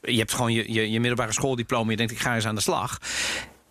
je 0.02 0.18
hebt 0.18 0.34
gewoon 0.34 0.54
je, 0.54 0.74
je, 0.74 0.92
je 0.92 1.00
middelbare 1.00 1.34
schooldiploma, 1.34 1.92
je 1.92 1.98
denkt 1.98 2.12
ik 2.12 2.20
ga 2.20 2.36
eens 2.36 2.48
aan 2.48 2.56
de 2.56 2.62
slag. 2.62 2.98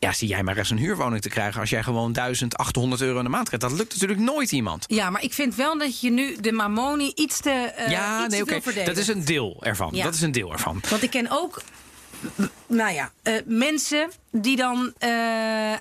Ja, 0.03 0.13
zie 0.13 0.29
jij 0.29 0.43
maar 0.43 0.57
eens 0.57 0.71
een 0.71 0.79
huurwoning 0.79 1.23
te 1.23 1.29
krijgen 1.29 1.61
als 1.61 1.71
jij 1.71 1.83
gewoon 1.83 2.13
1800 2.13 3.01
euro 3.01 3.19
in 3.19 3.25
de 3.25 3.31
maand 3.31 3.49
krijgt. 3.49 3.67
Dat 3.69 3.79
lukt 3.79 3.93
natuurlijk 3.93 4.21
nooit 4.21 4.53
iemand. 4.53 4.85
Ja, 4.89 5.11
maar 5.11 5.23
ik 5.23 5.33
vind 5.33 5.55
wel 5.55 5.79
dat 5.79 6.01
je 6.01 6.11
nu 6.11 6.37
de 6.41 6.53
Mamoni 6.53 7.13
iets 7.15 7.41
te, 7.41 7.51
eh 7.51 7.91
ja, 7.91 8.25
iets 8.25 8.35
nee, 8.35 8.43
oké. 8.43 8.85
Dat 8.85 8.97
is 8.97 9.09
een 9.09 9.25
deel 9.25 9.57
ervan. 9.61 9.91
Ja. 9.93 10.05
Dat 10.05 10.15
is 10.15 10.21
een 10.21 10.33
deel 10.33 10.53
ervan. 10.53 10.83
Want 10.91 11.03
ik 11.03 11.11
ken 11.11 11.27
ook, 11.31 11.63
nou 12.67 12.93
ja, 12.93 13.13
eh, 13.23 13.35
mensen 13.47 14.11
die 14.31 14.57
dan 14.57 14.93
eh, 14.99 15.09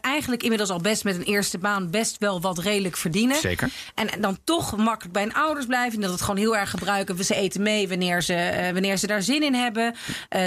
eigenlijk 0.06 0.43
inmiddels 0.43 0.69
al 0.69 0.80
best 0.82 1.04
met 1.04 1.15
een 1.15 1.23
eerste 1.23 1.58
baan 1.58 1.89
best 1.89 2.17
wel 2.17 2.41
wat 2.41 2.58
redelijk 2.60 2.97
verdienen. 2.97 3.36
Zeker. 3.38 3.69
En 3.95 4.21
dan 4.21 4.38
toch 4.43 4.77
makkelijk 4.77 5.13
bij 5.13 5.21
hun 5.23 5.34
ouders 5.34 5.65
blijven. 5.65 5.95
En 5.95 6.01
dat 6.01 6.12
het 6.12 6.21
gewoon 6.21 6.38
heel 6.38 6.58
erg 6.58 6.69
gebruiken. 6.69 7.23
Ze 7.25 7.36
eten 7.36 7.62
mee 7.62 7.88
wanneer 7.88 8.21
ze, 8.21 8.34
eh, 8.34 8.71
wanneer 8.73 8.97
ze 8.97 9.08
daar 9.08 9.21
zin 9.21 9.43
in 9.43 9.54
hebben. 9.54 9.95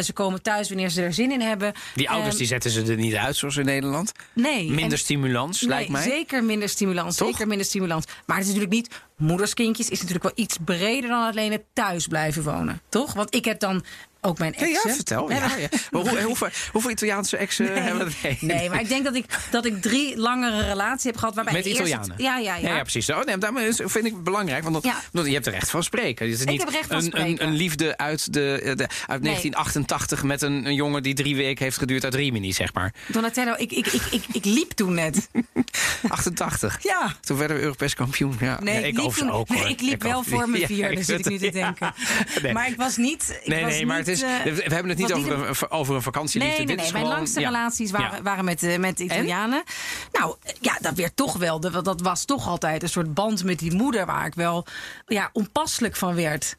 Ze 0.02 0.12
komen 0.12 0.42
thuis 0.42 0.68
wanneer 0.68 0.88
ze 0.90 1.02
er 1.02 1.12
zin 1.12 1.30
in 1.33 1.40
hebben. 1.40 1.72
Die 1.94 2.09
ouders 2.09 2.28
Ehm, 2.28 2.38
die 2.38 2.46
zetten 2.46 2.70
ze 2.70 2.83
er 2.83 2.96
niet 2.96 3.14
uit 3.14 3.37
zoals 3.37 3.57
in 3.57 3.64
Nederland. 3.64 4.12
nee. 4.33 4.70
Minder 4.70 4.92
En- 4.92 4.98
stimulans, 4.98 5.61
Nee, 5.61 5.70
lijkt 5.70 5.90
mij. 5.90 6.02
Zeker 6.02 6.44
minder 6.44 6.68
stimulans. 6.68 7.16
Toch? 7.16 7.28
Zeker 7.28 7.46
minder 7.46 7.66
stimulans. 7.66 8.04
Maar 8.26 8.37
het 8.37 8.46
is 8.46 8.52
natuurlijk 8.52 8.80
niet. 8.83 8.94
Moederskindjes 9.16 9.88
is 9.88 9.98
natuurlijk 9.98 10.22
wel 10.24 10.44
iets 10.44 10.57
breder 10.64 11.09
dan 11.11 11.26
alleen 11.30 11.52
het 11.52 11.62
thuis 11.72 12.07
blijven 12.07 12.42
wonen. 12.42 12.80
Toch? 12.88 13.12
Want 13.12 13.35
ik 13.35 13.44
heb 13.44 13.61
dan 13.61 13.85
ook 14.25 14.39
mijn 14.39 14.55
exen. 14.55 14.89
ja, 14.89 14.95
vertel. 14.95 15.27
We 15.29 15.35
Ja, 15.35 15.41
hebben- 15.41 15.61
ja. 15.61 15.69
Maar 15.91 16.01
hoe, 16.03 16.21
hoeveel, 16.23 16.49
hoeveel 16.73 16.91
Italiaanse 16.91 17.37
exen 17.37 17.83
hebben 17.83 18.07
we? 18.07 18.13
Nee. 18.23 18.39
Nee, 18.41 18.69
maar 18.71 18.81
ik 18.81 18.89
denk 18.89 19.05
dat 19.05 19.15
ik, 19.15 19.25
dat 19.51 19.65
ik 19.65 19.83
drie 19.83 20.17
langere 20.17 20.61
relaties 20.67 21.05
heb 21.05 21.17
gehad. 21.17 21.35
Waarbij 21.35 21.53
Met 21.55 21.65
Italianen? 21.67 22.15
Ja, 22.17 22.39
ja, 22.39 22.57
ja. 22.57 22.75
Ja, 22.77 22.81
precies. 22.83 23.07
Zo, 23.07 23.23
nee, 23.23 23.67
is- 23.69 23.81
vind 23.85 24.05
ik 24.07 24.13
het 24.13 24.25
belangrijk. 24.25 24.63
Want 24.63 24.83
dat, 25.13 25.27
je 25.27 25.33
hebt 25.33 25.47
er 25.47 25.53
recht 25.53 25.71
van 25.71 25.83
spreken. 25.83 26.27
Het 26.31 26.39
is 26.41 26.45
niet 26.45 26.61
heb 26.61 26.69
recht 26.73 26.87
van 26.87 26.97
een, 26.97 27.03
spreken. 27.03 27.31
Een, 27.31 27.49
een 27.49 27.55
liefde 27.55 27.97
uit, 27.97 28.33
de, 28.33 28.41
de, 28.63 28.87
uit 29.07 29.23
1988 29.23 30.23
met 30.23 30.43
een, 30.43 30.67
een 30.67 30.75
jongen 30.75 31.03
die 31.03 31.15
drie 31.15 31.37
weken 31.37 31.65
heeft 31.65 31.79
geduurd 31.79 32.05
uit 32.05 32.15
Rimini, 32.15 32.53
zeg 32.53 32.75
maar. 32.75 32.95
Donatello, 33.07 33.55
ik, 33.57 33.73
ik, 33.73 33.87
ik, 33.87 34.03
ik, 34.11 34.25
ik 34.33 34.45
liep 34.45 34.71
toen 34.71 34.95
net. 34.95 35.29
88. 36.09 36.79
Ja. 36.83 37.15
Toen 37.21 37.37
werden 37.39 37.57
we 37.57 37.63
Europees 37.63 37.95
kampioen. 37.95 38.37
Ja. 38.41 38.61
Nee, 38.63 38.87
ik, 38.87 38.99
liep 38.99 39.11
toen- 39.13 39.31
ook, 39.31 39.49
hoor. 39.49 39.69
ik 39.77 39.81
liep 39.81 40.03
wel 40.03 40.23
voor 40.23 40.49
mijn 40.49 40.61
Ja, 40.61 40.67
vierde, 40.67 40.95
ik 40.97 41.05
zit 41.05 41.19
ik 41.19 41.29
nu 41.29 41.39
te 41.39 41.51
denken. 41.51 41.95
Maar 42.53 42.69
ik 42.69 42.77
was 42.77 42.97
niet... 42.97 43.39
Ik 43.43 43.49
Nee, 43.49 43.63
was 43.65 43.71
nee, 43.73 43.87
maar 43.87 44.05
is, 44.14 44.22
eh, 44.22 44.42
we 44.68 44.74
hebben 44.74 44.88
het 44.88 44.98
niet 44.98 45.12
over, 45.12 45.33
een- 45.33 45.48
een, 45.48 45.70
over 45.70 45.94
een 45.94 46.03
vakantieliefde. 46.03 46.57
Nee, 46.57 46.66
nee, 46.66 46.66
Dit 46.66 46.77
nee. 46.77 46.87
is 46.87 46.92
Mijn 46.92 47.05
gewoon- 47.05 47.18
langste 47.18 47.40
ja. 47.40 47.46
relaties 47.46 47.90
waren, 47.90 48.22
waren 48.22 48.44
met, 48.44 48.62
eh, 48.62 48.79
met 48.79 49.00
Italianen. 49.00 49.62
Nou, 50.12 50.35
ja, 50.61 50.77
dat 50.81 50.94
werd 50.94 51.16
toch 51.16 51.37
wel. 51.37 51.61
Dat, 51.61 52.00
was 52.00 52.24
toch 52.24 52.48
altijd 52.48 52.83
een 52.83 52.88
soort 52.88 53.14
band 53.14 53.44
met 53.44 53.59
die 53.59 53.74
moeder... 53.74 54.07
waar 54.07 54.27
ik 54.27 54.35
wel 54.35 54.66
ja, 55.07 55.31
onpasselijk 55.33 55.96
van 55.96 56.14
werd. 56.14 56.57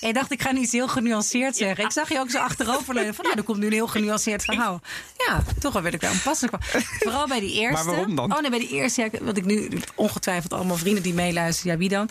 En 0.00 0.08
ik 0.08 0.14
dacht, 0.14 0.32
ik 0.32 0.42
ga 0.42 0.50
niet 0.52 0.70
heel 0.72 0.88
genuanceerd 0.88 1.56
zeggen. 1.56 1.84
Ik 1.84 1.92
zag 1.92 2.08
je 2.08 2.18
ook 2.18 2.30
zo 2.30 2.38
achteroverleunen 2.38 3.14
van... 3.14 3.24
nou, 3.24 3.36
er 3.36 3.42
komt 3.44 3.58
nu 3.58 3.66
een 3.66 3.72
heel 3.72 3.86
genuanceerd 3.86 4.44
verhaal. 4.44 4.80
Ja, 5.26 5.42
toch 5.60 5.72
wel 5.72 5.82
werd 5.82 5.94
ik 5.94 6.00
daar 6.00 6.10
onpasselijk 6.10 6.64
van. 6.64 6.82
Vooral 6.98 7.26
bij 7.26 7.40
die 7.40 7.52
eerste. 7.52 7.84
Maar 7.84 7.94
waarom 7.94 8.14
dan? 8.16 8.34
Oh 8.34 8.40
nee, 8.40 8.50
bij 8.50 8.58
die 8.58 8.68
eerste. 8.70 9.00
Ja, 9.00 9.08
wat 9.20 9.36
ik 9.36 9.44
nu 9.44 9.68
ongetwijfeld 9.94 10.52
allemaal 10.52 10.76
vrienden 10.76 11.02
die 11.02 11.14
meeluisteren. 11.14 11.72
Ja, 11.72 11.78
wie 11.78 11.88
dan? 11.88 12.08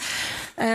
Eh, 0.55 0.67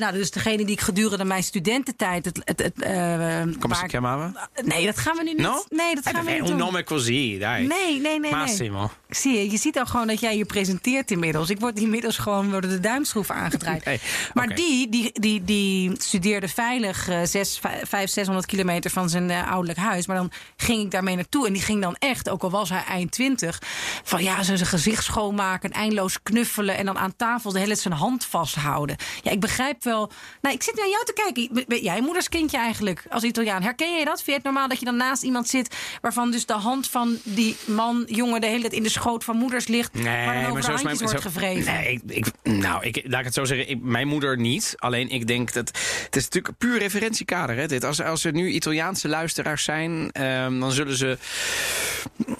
nou, 0.00 0.12
dus 0.12 0.30
degene 0.30 0.56
die 0.56 0.74
ik 0.74 0.80
gedurende 0.80 1.24
mijn 1.24 1.42
studententijd... 1.42 2.24
Het, 2.24 2.40
het, 2.48 2.58
het, 2.62 2.82
eh, 2.82 3.42
si 3.76 3.84
ik- 3.84 3.90
chiamava? 3.90 4.48
Nee, 4.64 4.86
dat 4.86 4.98
gaan 4.98 5.16
we 5.16 5.22
nu 5.22 5.28
niet. 5.32 5.38
No? 5.40 5.64
Nee, 5.68 5.94
dat 5.94 6.06
gaan 6.08 6.24
we 6.24 6.30
niet 6.30 6.40
Un 6.40 6.46
doen. 6.46 6.56
nome 6.56 6.84
così, 6.84 7.38
dai. 7.38 7.66
Nee, 7.66 8.00
nee, 8.00 8.20
nee. 8.20 8.30
Massimo. 8.30 8.78
Nee. 8.80 8.88
Zie 9.08 9.34
je, 9.34 9.50
je 9.50 9.56
ziet 9.56 9.78
al 9.78 9.86
gewoon 9.86 10.06
dat 10.06 10.20
jij 10.20 10.36
je 10.36 10.44
presenteert 10.44 11.10
inmiddels. 11.10 11.50
Ik 11.50 11.60
word 11.60 11.78
inmiddels 11.78 12.18
gewoon 12.18 12.50
worden 12.50 12.70
de 12.70 12.80
duimschroeven 12.80 13.34
aangedraaid. 13.34 13.84
Nee, 13.88 14.00
Maar 14.34 14.54
die, 14.54 14.88
die, 14.88 15.10
die, 15.12 15.44
die 15.44 15.92
studeerde 15.98 16.48
veilig 16.48 17.08
zes, 17.24 17.58
vijf, 17.58 17.88
vijf, 17.88 18.10
600 18.10 18.46
kilometer 18.46 18.90
van 18.90 19.08
zijn 19.08 19.30
eh, 19.30 19.50
ouderlijk 19.50 19.78
huis. 19.78 20.06
Maar 20.06 20.16
dan 20.16 20.30
ging 20.56 20.82
ik 20.82 20.90
daarmee 20.90 21.14
naartoe. 21.14 21.46
En 21.46 21.52
die 21.52 21.62
ging 21.62 21.82
dan 21.82 21.94
echt, 21.94 22.28
ook 22.28 22.42
al 22.42 22.50
was 22.50 22.68
hij 22.68 22.84
eind 22.88 23.10
twintig... 23.10 23.62
van 24.04 24.22
ja, 24.22 24.42
ze 24.42 24.56
zijn 24.56 24.68
gezicht 24.68 25.04
schoonmaken, 25.04 25.70
eindeloos 25.70 26.22
knuffelen... 26.22 26.76
en 26.76 26.86
dan 26.86 26.98
aan 26.98 27.16
tafel 27.16 27.52
de 27.52 27.58
hele 27.58 27.70
tijd 27.70 27.82
zijn 27.82 27.94
hand 27.94 28.24
vasthouden. 28.24 28.96
Ja, 29.22 29.30
ik 29.30 29.40
begrijp 29.40 29.84
wel... 29.84 30.10
Nou, 30.40 30.54
ik 30.54 30.62
zit 30.62 30.76
naar 30.76 30.88
jou 30.88 31.04
te 31.04 31.12
kijken. 31.12 31.82
Jij 31.82 32.00
moeders 32.00 32.28
kindje 32.28 32.58
eigenlijk 32.58 33.04
als 33.08 33.22
Italiaan? 33.22 33.62
Herken 33.62 33.98
je 33.98 34.04
dat? 34.04 34.16
Vind 34.16 34.26
je 34.26 34.32
het 34.32 34.42
normaal 34.42 34.68
dat 34.68 34.78
je 34.78 34.84
dan 34.84 34.96
naast 34.96 35.22
iemand 35.22 35.48
zit... 35.48 35.76
waarvan 36.00 36.30
dus 36.30 36.46
de 36.46 36.52
hand 36.52 36.88
van 36.88 37.18
die 37.22 37.56
man, 37.66 38.04
jongen... 38.06 38.40
de 38.40 38.46
hele 38.46 38.60
tijd 38.60 38.72
in 38.72 38.82
de 38.82 38.96
schoot 38.98 39.24
van 39.24 39.36
moeders 39.36 39.66
ligt... 39.66 39.92
dan 39.94 40.02
over 40.02 40.60
de 40.60 40.66
handjes 40.66 40.82
wordt 41.00 41.10
zo- 41.10 41.28
gevreven? 41.30 41.72
Nee, 41.74 41.92
ik, 41.92 42.02
ik- 42.06 42.52
nou, 42.52 42.84
ik, 42.86 43.02
laat 43.06 43.18
ik 43.18 43.24
het 43.24 43.34
zo 43.34 43.44
zeggen. 43.44 43.68
Ik, 43.70 43.82
mijn 43.82 44.08
moeder 44.08 44.38
niet. 44.38 44.74
Alleen 44.76 45.08
ik 45.08 45.26
denk 45.26 45.52
dat. 45.52 45.68
Het 46.04 46.16
is 46.16 46.24
natuurlijk 46.24 46.58
puur 46.58 46.78
referentiekader. 46.78 47.56
Hè, 47.56 47.66
dit. 47.66 47.84
Als, 47.84 48.02
als 48.02 48.24
er 48.24 48.32
nu 48.32 48.48
Italiaanse 48.50 49.08
luisteraars 49.08 49.64
zijn, 49.64 50.10
ehm, 50.12 50.58
dan 50.60 50.72
zullen 50.72 50.96
ze. 50.96 51.18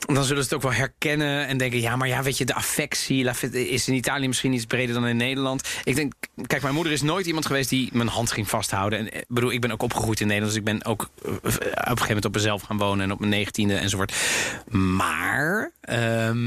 Dan 0.07 0.25
zullen 0.25 0.43
ze 0.43 0.49
het 0.49 0.55
ook 0.55 0.63
wel 0.63 0.73
herkennen 0.73 1.47
en 1.47 1.57
denken: 1.59 1.81
ja, 1.81 1.97
maar 1.97 2.09
ja, 2.09 2.23
weet 2.23 2.39
je, 2.39 2.45
de 2.45 2.55
affectie 2.55 3.25
is 3.71 3.89
in 3.89 3.95
Italië 3.95 4.27
misschien 4.27 4.53
iets 4.53 4.65
breder 4.67 4.95
dan 4.95 5.07
in 5.07 5.17
Nederland. 5.17 5.69
Ik 5.85 5.97
denk, 5.97 6.13
kijk, 6.47 6.63
mijn 6.63 6.75
moeder 6.75 6.93
is 6.93 7.03
nooit 7.03 7.27
iemand 7.27 7.47
geweest 7.47 7.69
die 7.71 7.89
mijn 7.93 8.09
hand 8.09 8.31
ging 8.33 8.49
vasthouden. 8.49 8.99
En 8.99 9.13
eh, 9.13 9.23
bedoel, 9.29 9.53
ik 9.53 9.61
ben 9.61 9.71
ook 9.71 9.83
opgegroeid 9.83 10.21
in 10.21 10.27
Nederland, 10.27 10.53
dus 10.55 10.63
ik 10.65 10.69
ben 10.69 10.85
ook 10.85 11.09
eh, 11.25 11.33
op 11.33 11.45
een 11.45 11.53
gegeven 11.53 12.07
moment 12.07 12.25
op 12.25 12.35
mezelf 12.35 12.63
gaan 12.63 12.79
wonen 12.79 13.05
en 13.05 13.13
op 13.13 13.19
mijn 13.19 13.31
negentiende 13.31 13.75
enzovoort. 13.75 14.13
Maar 14.71 15.73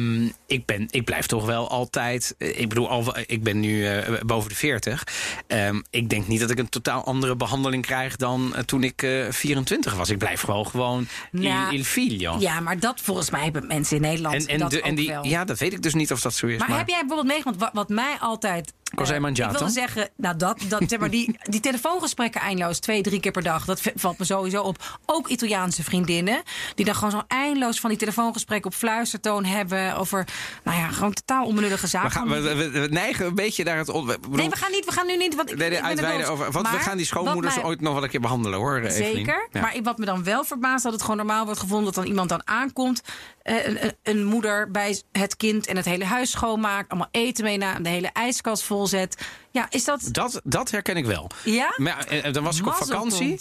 ehm, 0.01 0.29
ik, 0.45 0.65
ben, 0.65 0.87
ik 0.89 1.05
blijf 1.05 1.25
toch 1.25 1.45
wel 1.45 1.69
altijd. 1.69 2.35
eh, 2.37 2.59
Ik 2.59 2.69
bedoel, 2.69 2.89
al, 2.89 3.17
ik 3.25 3.43
ben 3.43 3.59
nu 3.59 3.85
eh, 3.87 4.21
boven 4.21 4.49
de 4.49 4.55
40. 4.55 5.03
Ehm, 5.47 5.81
ik 5.89 6.09
denk 6.09 6.27
niet 6.27 6.39
dat 6.39 6.49
ik 6.49 6.57
een 6.59 6.69
totaal 6.69 7.03
andere 7.03 7.35
behandeling 7.35 7.85
krijg 7.85 8.15
dan 8.15 8.55
eh, 8.55 8.63
toen 8.63 8.83
ik 8.83 9.03
eh 9.03 9.25
24 9.29 9.95
was. 9.95 10.09
Ik 10.09 10.17
blijf 10.17 10.41
gewoon 10.41 10.67
gewoon 10.67 11.07
Nou, 11.31 11.71
il, 11.71 11.77
il 11.77 11.83
figlio. 11.83 12.35
Ja, 12.39 12.59
maar 12.59 12.79
dat 12.79 13.01
volgens 13.01 13.29
mij 13.29 13.43
hebben 13.43 13.67
mensen 13.67 13.95
in 13.95 14.01
Nederland 14.01 14.35
en, 14.35 14.47
en, 14.47 14.59
dat 14.59 14.71
de, 14.71 14.81
en 14.81 14.95
die, 14.95 15.07
wel. 15.07 15.25
ja, 15.25 15.45
dat 15.45 15.59
weet 15.59 15.73
ik 15.73 15.81
dus 15.81 15.93
niet 15.93 16.11
of 16.11 16.21
dat 16.21 16.33
zo 16.33 16.47
is. 16.47 16.59
Maar, 16.59 16.77
heb 16.77 16.87
jij 16.87 16.99
bijvoorbeeld 16.99 17.27
meegemaakt, 17.27 17.59
wat, 17.59 17.69
wat 17.73 17.89
mij 17.89 18.17
altijd... 18.19 18.73
Eh, 18.91 19.17
mangiato? 19.19 19.51
Ik 19.51 19.57
wilde 19.57 19.73
zeggen, 19.73 20.09
nou 20.17 20.37
dat, 20.37 20.59
dat 20.67 20.81
zeg 20.87 20.99
maar, 20.99 21.09
die, 21.09 21.37
die 21.41 21.59
telefoongesprekken 21.59 22.41
eindeloos, 22.41 22.79
twee, 22.79 23.01
drie 23.01 23.19
keer 23.19 23.31
per 23.31 23.43
dag, 23.43 23.65
dat 23.65 23.81
valt 23.95 24.17
me 24.17 24.25
sowieso 24.25 24.61
op. 24.61 24.99
Ook 25.05 25.27
Italiaanse 25.27 25.83
vriendinnen, 25.83 26.41
die 26.75 26.85
dan 26.85 26.95
gewoon 26.95 27.11
zo 27.11 27.21
eindeloos 27.27 27.79
van 27.79 27.89
die 27.89 27.99
telefoongesprekken 27.99 28.71
op 28.71 28.77
fluistertoon 28.77 29.45
hebben 29.45 29.95
over, 29.95 30.27
nou 30.63 30.77
ja, 30.77 30.87
gewoon 30.87 31.13
totaal 31.13 31.45
onbenullige 31.45 31.81
we, 31.81 31.87
zaken. 31.87 32.11
gaan, 32.11 32.29
we, 32.29 32.41
we- 32.55 32.69
we 32.69 32.87
neigen 32.89 33.25
een 33.25 33.35
beetje 33.35 33.63
naar 33.63 33.77
het. 33.77 33.89
on- 33.89 34.05
bedoel- 34.05 34.35
nee, 34.35 34.49
we 34.49 34.55
gaan 34.55 34.71
niet, 34.71 34.85
we 34.85 34.91
gaan 34.91 35.07
nu 35.07 35.17
niet. 35.17 35.35
Want 35.35 35.51
ik, 35.51 35.57
Nee, 35.57 35.67
nee, 35.69 35.77
ik 35.77 35.83
ben 35.83 35.89
uitweiden 35.91 36.25
wel- 36.27 36.35
over. 36.35 36.51
Want 36.51 36.69
we 36.69 36.77
gaan 36.79 36.97
die 36.97 37.05
schoonmoeders 37.05 37.55
mij- 37.55 37.63
ooit 37.65 37.81
nog 37.81 37.93
wel 37.93 38.03
een 38.03 38.09
keer 38.09 38.19
behandelen 38.21 38.59
hoor. 38.59 38.77
Evelien. 38.79 39.15
Zeker. 39.15 39.47
Ja. 39.51 39.61
Maar 39.61 39.75
wat 39.83 39.97
me 39.97 40.05
dan 40.05 40.23
wel 40.23 40.43
verbaast, 40.43 40.83
dat 40.83 40.91
het 40.93 41.01
gewoon 41.01 41.17
normaal 41.17 41.45
wordt 41.45 41.59
gevonden 41.59 41.85
dat 41.85 41.95
dan 41.95 42.05
iemand 42.05 42.29
dan 42.29 42.41
aankomt. 42.47 43.01
eh, 43.41 43.65
een, 43.67 43.83
een- 43.85 43.95
een 44.03 44.23
moeder 44.25 44.71
bij 44.71 45.01
het 45.11 45.35
kind 45.37 45.67
en 45.67 45.75
het 45.75 45.85
hele 45.85 46.05
huis 46.05 46.31
schoonmaakt. 46.31 46.89
Allemaal 46.89 47.07
eten 47.11 47.43
mee 47.43 47.57
na, 47.57 47.79
de 47.79 47.89
hele 47.89 48.09
ijskast 48.13 48.63
volzet. 48.81 49.17
Ja, 49.51 49.67
is 49.69 49.83
dat. 49.83 50.07
Dat, 50.11 50.41
dat 50.43 50.71
herken 50.71 50.95
ik 50.95 51.05
wel. 51.05 51.29
Ja? 51.43 51.73
Maar 51.77 52.13
ja, 52.13 52.21
eh, 52.21 52.33
dan 52.33 52.43
was 52.43 52.59
ik 52.59 52.67
op 52.67 52.73
vakantie. 52.73 53.39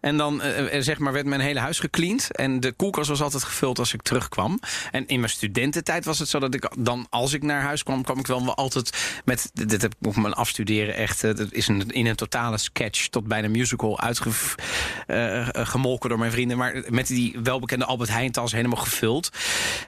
En 0.00 0.16
dan 0.16 0.42
eh, 0.42 0.76
eh, 0.76 0.82
zeg 0.82 0.98
maar, 0.98 1.12
werd 1.12 1.26
mijn 1.26 1.40
hele 1.40 1.60
huis 1.60 1.78
gecleand. 1.78 2.36
En 2.36 2.60
de 2.60 2.72
koelkast 2.72 3.08
was 3.08 3.22
altijd 3.22 3.44
gevuld 3.44 3.78
als 3.78 3.92
ik 3.92 4.02
terugkwam. 4.02 4.60
En 4.90 5.06
in 5.06 5.20
mijn 5.20 5.32
studententijd 5.32 6.04
was 6.04 6.18
het 6.18 6.28
zo 6.28 6.38
dat 6.38 6.54
ik 6.54 6.70
dan, 6.78 7.06
als 7.10 7.32
ik 7.32 7.42
naar 7.42 7.62
huis 7.62 7.82
kwam, 7.82 8.02
kwam 8.02 8.18
ik 8.18 8.26
wel 8.26 8.54
altijd 8.54 9.20
met. 9.24 9.50
Dit 9.54 9.82
heb 9.82 9.94
ik 10.00 10.06
op 10.08 10.16
mijn 10.16 10.34
afstuderen 10.34 10.94
echt. 10.94 11.24
eh, 11.24 11.34
Dat 11.34 11.52
is 11.52 11.68
een, 11.68 11.90
in 11.90 12.06
een 12.06 12.16
totale 12.16 12.58
sketch 12.58 13.08
tot 13.08 13.26
bijna 13.26 13.48
musical 13.48 14.00
uitgemolken 14.00 16.08
door 16.08 16.18
mijn 16.18 16.32
vrienden. 16.32 16.56
Maar 16.56 16.82
met 16.88 17.06
die 17.06 17.36
welbekende 17.42 17.84
Albert 17.84 18.10
Heijn 18.10 18.32
tas 18.32 18.52
helemaal 18.52 18.82
gevuld. 18.82 19.28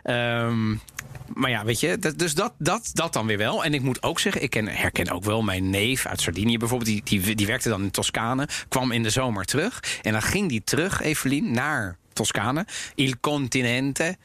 Ehm, 0.03 0.75
maar 1.35 1.51
ja, 1.51 1.65
weet 1.65 1.81
je, 1.81 1.99
dat, 1.99 2.19
dus 2.19 2.35
dat, 2.35 2.53
dat, 2.59 2.91
dat 2.93 3.13
dan 3.13 3.27
weer 3.27 3.39
wel. 3.39 3.65
En 3.65 3.75
ik 3.75 3.83
moet 3.83 4.03
ook 4.03 4.21
zeggen, 4.21 4.43
ik 4.43 4.51
ken, 4.51 4.69
herken 4.69 5.11
ook 5.11 5.25
wel 5.25 5.43
mijn 5.43 5.71
neef 5.71 6.07
uit 6.07 6.21
Sardinië 6.21 6.59
bijvoorbeeld. 6.59 6.91
Die, 6.91 7.21
die, 7.21 7.35
die 7.35 7.47
werkte 7.47 7.69
dan 7.69 7.83
in 7.83 7.91
Toscane, 7.91 8.49
kwam 8.69 8.91
in 8.91 9.03
de 9.03 9.11
zomer 9.11 9.45
terug. 9.45 9.83
En 10.03 10.13
dan 10.13 10.23
ging 10.23 10.49
die 10.49 10.65
terug, 10.65 11.03
Evelien, 11.03 11.53
naar 11.53 11.97
Toscane, 12.13 12.67
Il 12.95 13.15
Continente. 13.21 14.17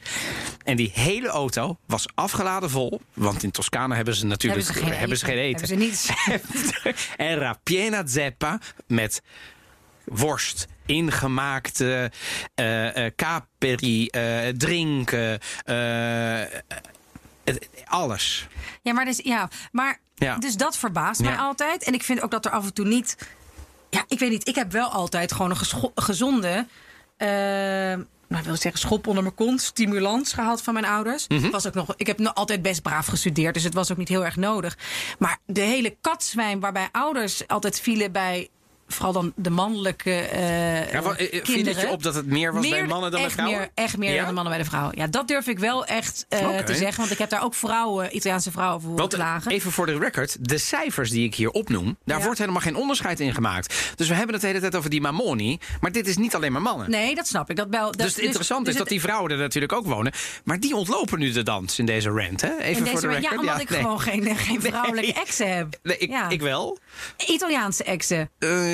En 0.64 0.76
die 0.76 0.92
hele 0.94 1.28
auto 1.28 1.78
was 1.86 2.08
afgeladen 2.16 2.70
vol. 2.70 3.02
Want 3.14 3.44
in 3.44 3.52
Toscane 3.52 3.96
hebben 3.96 4.16
ze 4.16 4.26
natuurlijk 4.26 4.66
Hebben 4.66 4.84
ze 4.84 4.90
geen 4.90 5.00
hebben 5.00 5.18
ze 5.18 5.26
geen 5.26 5.38
eten. 5.38 5.68
Hebben 5.68 5.90
ze 5.90 6.86
niet. 6.86 6.96
Era 7.18 7.60
piena 7.64 8.08
zeppa 8.08 8.60
met 8.88 9.22
worst, 10.04 10.68
ingemaakte 10.90 12.12
caperi, 13.16 14.08
eh, 14.08 14.48
drinken, 14.48 15.40
eh, 15.66 16.42
eh, 16.44 16.50
alles. 17.86 18.48
Ja, 18.82 18.94
maar, 18.94 19.06
dus, 19.06 19.20
ja, 19.24 19.50
maar 19.72 20.00
Ja. 20.16 20.36
dus 20.38 20.56
dat 20.56 20.78
verbaast 20.78 21.22
mij 21.22 21.32
Ja. 21.32 21.38
altijd. 21.38 21.84
En 21.84 21.94
ik 21.94 22.04
vind 22.04 22.22
ook 22.22 22.32
dat 22.32 22.46
er 22.46 22.52
af 22.52 22.66
en 22.66 22.74
toe 22.74 22.86
niet. 22.86 23.18
Ja, 23.90 24.04
ik 24.08 24.20
weet 24.20 24.30
niet. 24.30 24.48
Ik 24.48 24.56
heb 24.56 24.72
wel 24.72 24.88
altijd 24.90 25.32
gewoon 25.32 25.52
een 25.52 25.92
gezonde. 25.96 26.66
eh, 27.18 27.28
nou, 28.28 28.42
ik 28.42 28.48
wil 28.48 28.56
zeggen, 28.58 28.80
schop 28.82 29.08
onder 29.08 29.24
mijn 29.24 29.36
kont, 29.36 29.62
stimulans 29.62 30.34
gehad 30.34 30.62
van 30.64 30.74
mijn 30.74 30.86
ouders. 30.86 31.28
Mhm. 31.28 31.50
was 31.50 31.68
ook 31.68 31.74
nog, 31.74 31.94
ik 31.98 32.08
heb 32.08 32.20
nog 32.20 32.36
altijd 32.36 32.62
best 32.62 32.82
braaf 32.82 33.06
gestudeerd, 33.06 33.54
dus 33.54 33.64
het 33.64 33.74
was 33.74 33.92
ook 33.92 33.98
niet 33.98 34.08
heel 34.08 34.26
erg 34.26 34.36
nodig. 34.36 34.78
Maar 35.20 35.38
de 35.46 35.62
hele 35.62 35.98
katzwijn 36.02 36.60
waarbij 36.60 36.90
ouders 36.92 37.48
altijd 37.48 37.80
vielen 37.80 38.12
bij 38.12 38.50
vooral 38.94 39.14
dan 39.14 39.34
de 39.36 39.50
mannelijke 39.50 40.12
eh 40.12 40.92
Ja, 40.92 41.02
wat, 41.02 41.16
eh, 41.16 41.28
viel 41.30 41.42
kinderen. 41.42 41.74
het 41.74 41.82
je 41.82 41.90
op 41.92 42.04
dat 42.04 42.16
het 42.16 42.26
meer 42.26 42.54
was 42.54 42.70
bij 42.70 42.86
mannen 42.88 43.12
dan 43.12 43.22
bij 43.22 43.30
vrouwen? 43.30 43.58
Meer, 43.58 43.70
echt 43.74 43.98
meer 43.98 44.12
Ja? 44.14 44.18
dan 44.18 44.28
de 44.28 44.34
mannen 44.34 44.54
bij 44.54 44.64
de 44.64 44.70
vrouw. 44.70 44.90
Ja, 44.94 45.08
dat 45.08 45.28
durf 45.28 45.48
ik 45.48 45.60
wel 45.60 45.86
echt 45.86 46.26
eh, 46.30 46.58
te 46.58 46.76
zeggen. 46.76 46.98
Want 46.98 47.12
ik 47.12 47.18
heb 47.18 47.30
daar 47.30 47.44
ook 47.44 47.54
vrouwen, 47.56 48.16
Italiaanse 48.16 48.52
vrouwen 48.52 48.82
voor 48.82 48.96
Want 48.96 49.14
eh, 49.14 49.20
klagen. 49.20 49.52
even 49.52 49.72
voor 49.72 49.86
de 49.86 49.98
record, 49.98 50.50
de 50.50 50.58
cijfers 50.58 51.10
die 51.10 51.26
ik 51.26 51.36
hier 51.36 51.50
opnoem, 51.50 51.98
daar 52.06 52.18
Ja. 52.18 52.24
wordt 52.24 52.40
helemaal 52.40 52.62
geen 52.62 52.76
onderscheid 52.76 53.20
in 53.20 53.34
gemaakt. 53.34 53.94
Dus 53.96 54.08
we 54.08 54.14
hebben 54.14 54.34
het 54.34 54.42
de 54.42 54.48
hele 54.48 54.60
tijd 54.60 54.76
over 54.76 54.90
die 54.90 55.02
mamoni, 55.02 55.60
maar 55.82 55.92
dit 55.92 56.08
is 56.08 56.18
niet 56.18 56.36
alleen 56.36 56.52
maar 56.52 56.62
mannen. 56.62 56.90
Nee, 56.90 57.16
dat 57.16 57.28
snap 57.28 57.50
ik. 57.50 57.56
Dat 57.56 57.68
wel, 57.70 57.86
dat, 57.92 57.98
dus 57.98 58.16
het 58.16 58.24
interessante 58.24 58.64
dus 58.64 58.74
is 58.74 58.80
dat 58.80 58.90
die 58.90 59.02
vrouwen 59.02 59.32
er 59.32 59.38
natuurlijk 59.38 59.74
ook 59.74 59.86
wonen. 59.86 60.12
Maar 60.44 60.60
die 60.60 60.76
ontlopen 60.76 61.20
nu 61.20 61.32
de 61.32 61.44
dans 61.44 61.80
in 61.80 61.86
deze 61.86 62.10
rant. 62.10 62.42
Hè? 62.42 62.58
Even 62.58 62.88
voor 62.88 63.02
de 63.02 63.08
record. 63.08 63.32
ja, 63.34 63.40
omdat 63.40 63.62
ik 63.62 63.70
nee. 63.70 63.80
gewoon 63.80 64.00
geen, 64.00 64.36
geen 64.38 64.62
vrouwelijke 64.72 65.14
exen 65.14 65.56
heb. 65.56 65.80
Nee, 65.84 65.98
ik, 65.98 66.16
ik 66.30 66.42
wel. 66.42 66.78
Italiaanse 67.28 67.84
exen. 67.84 68.30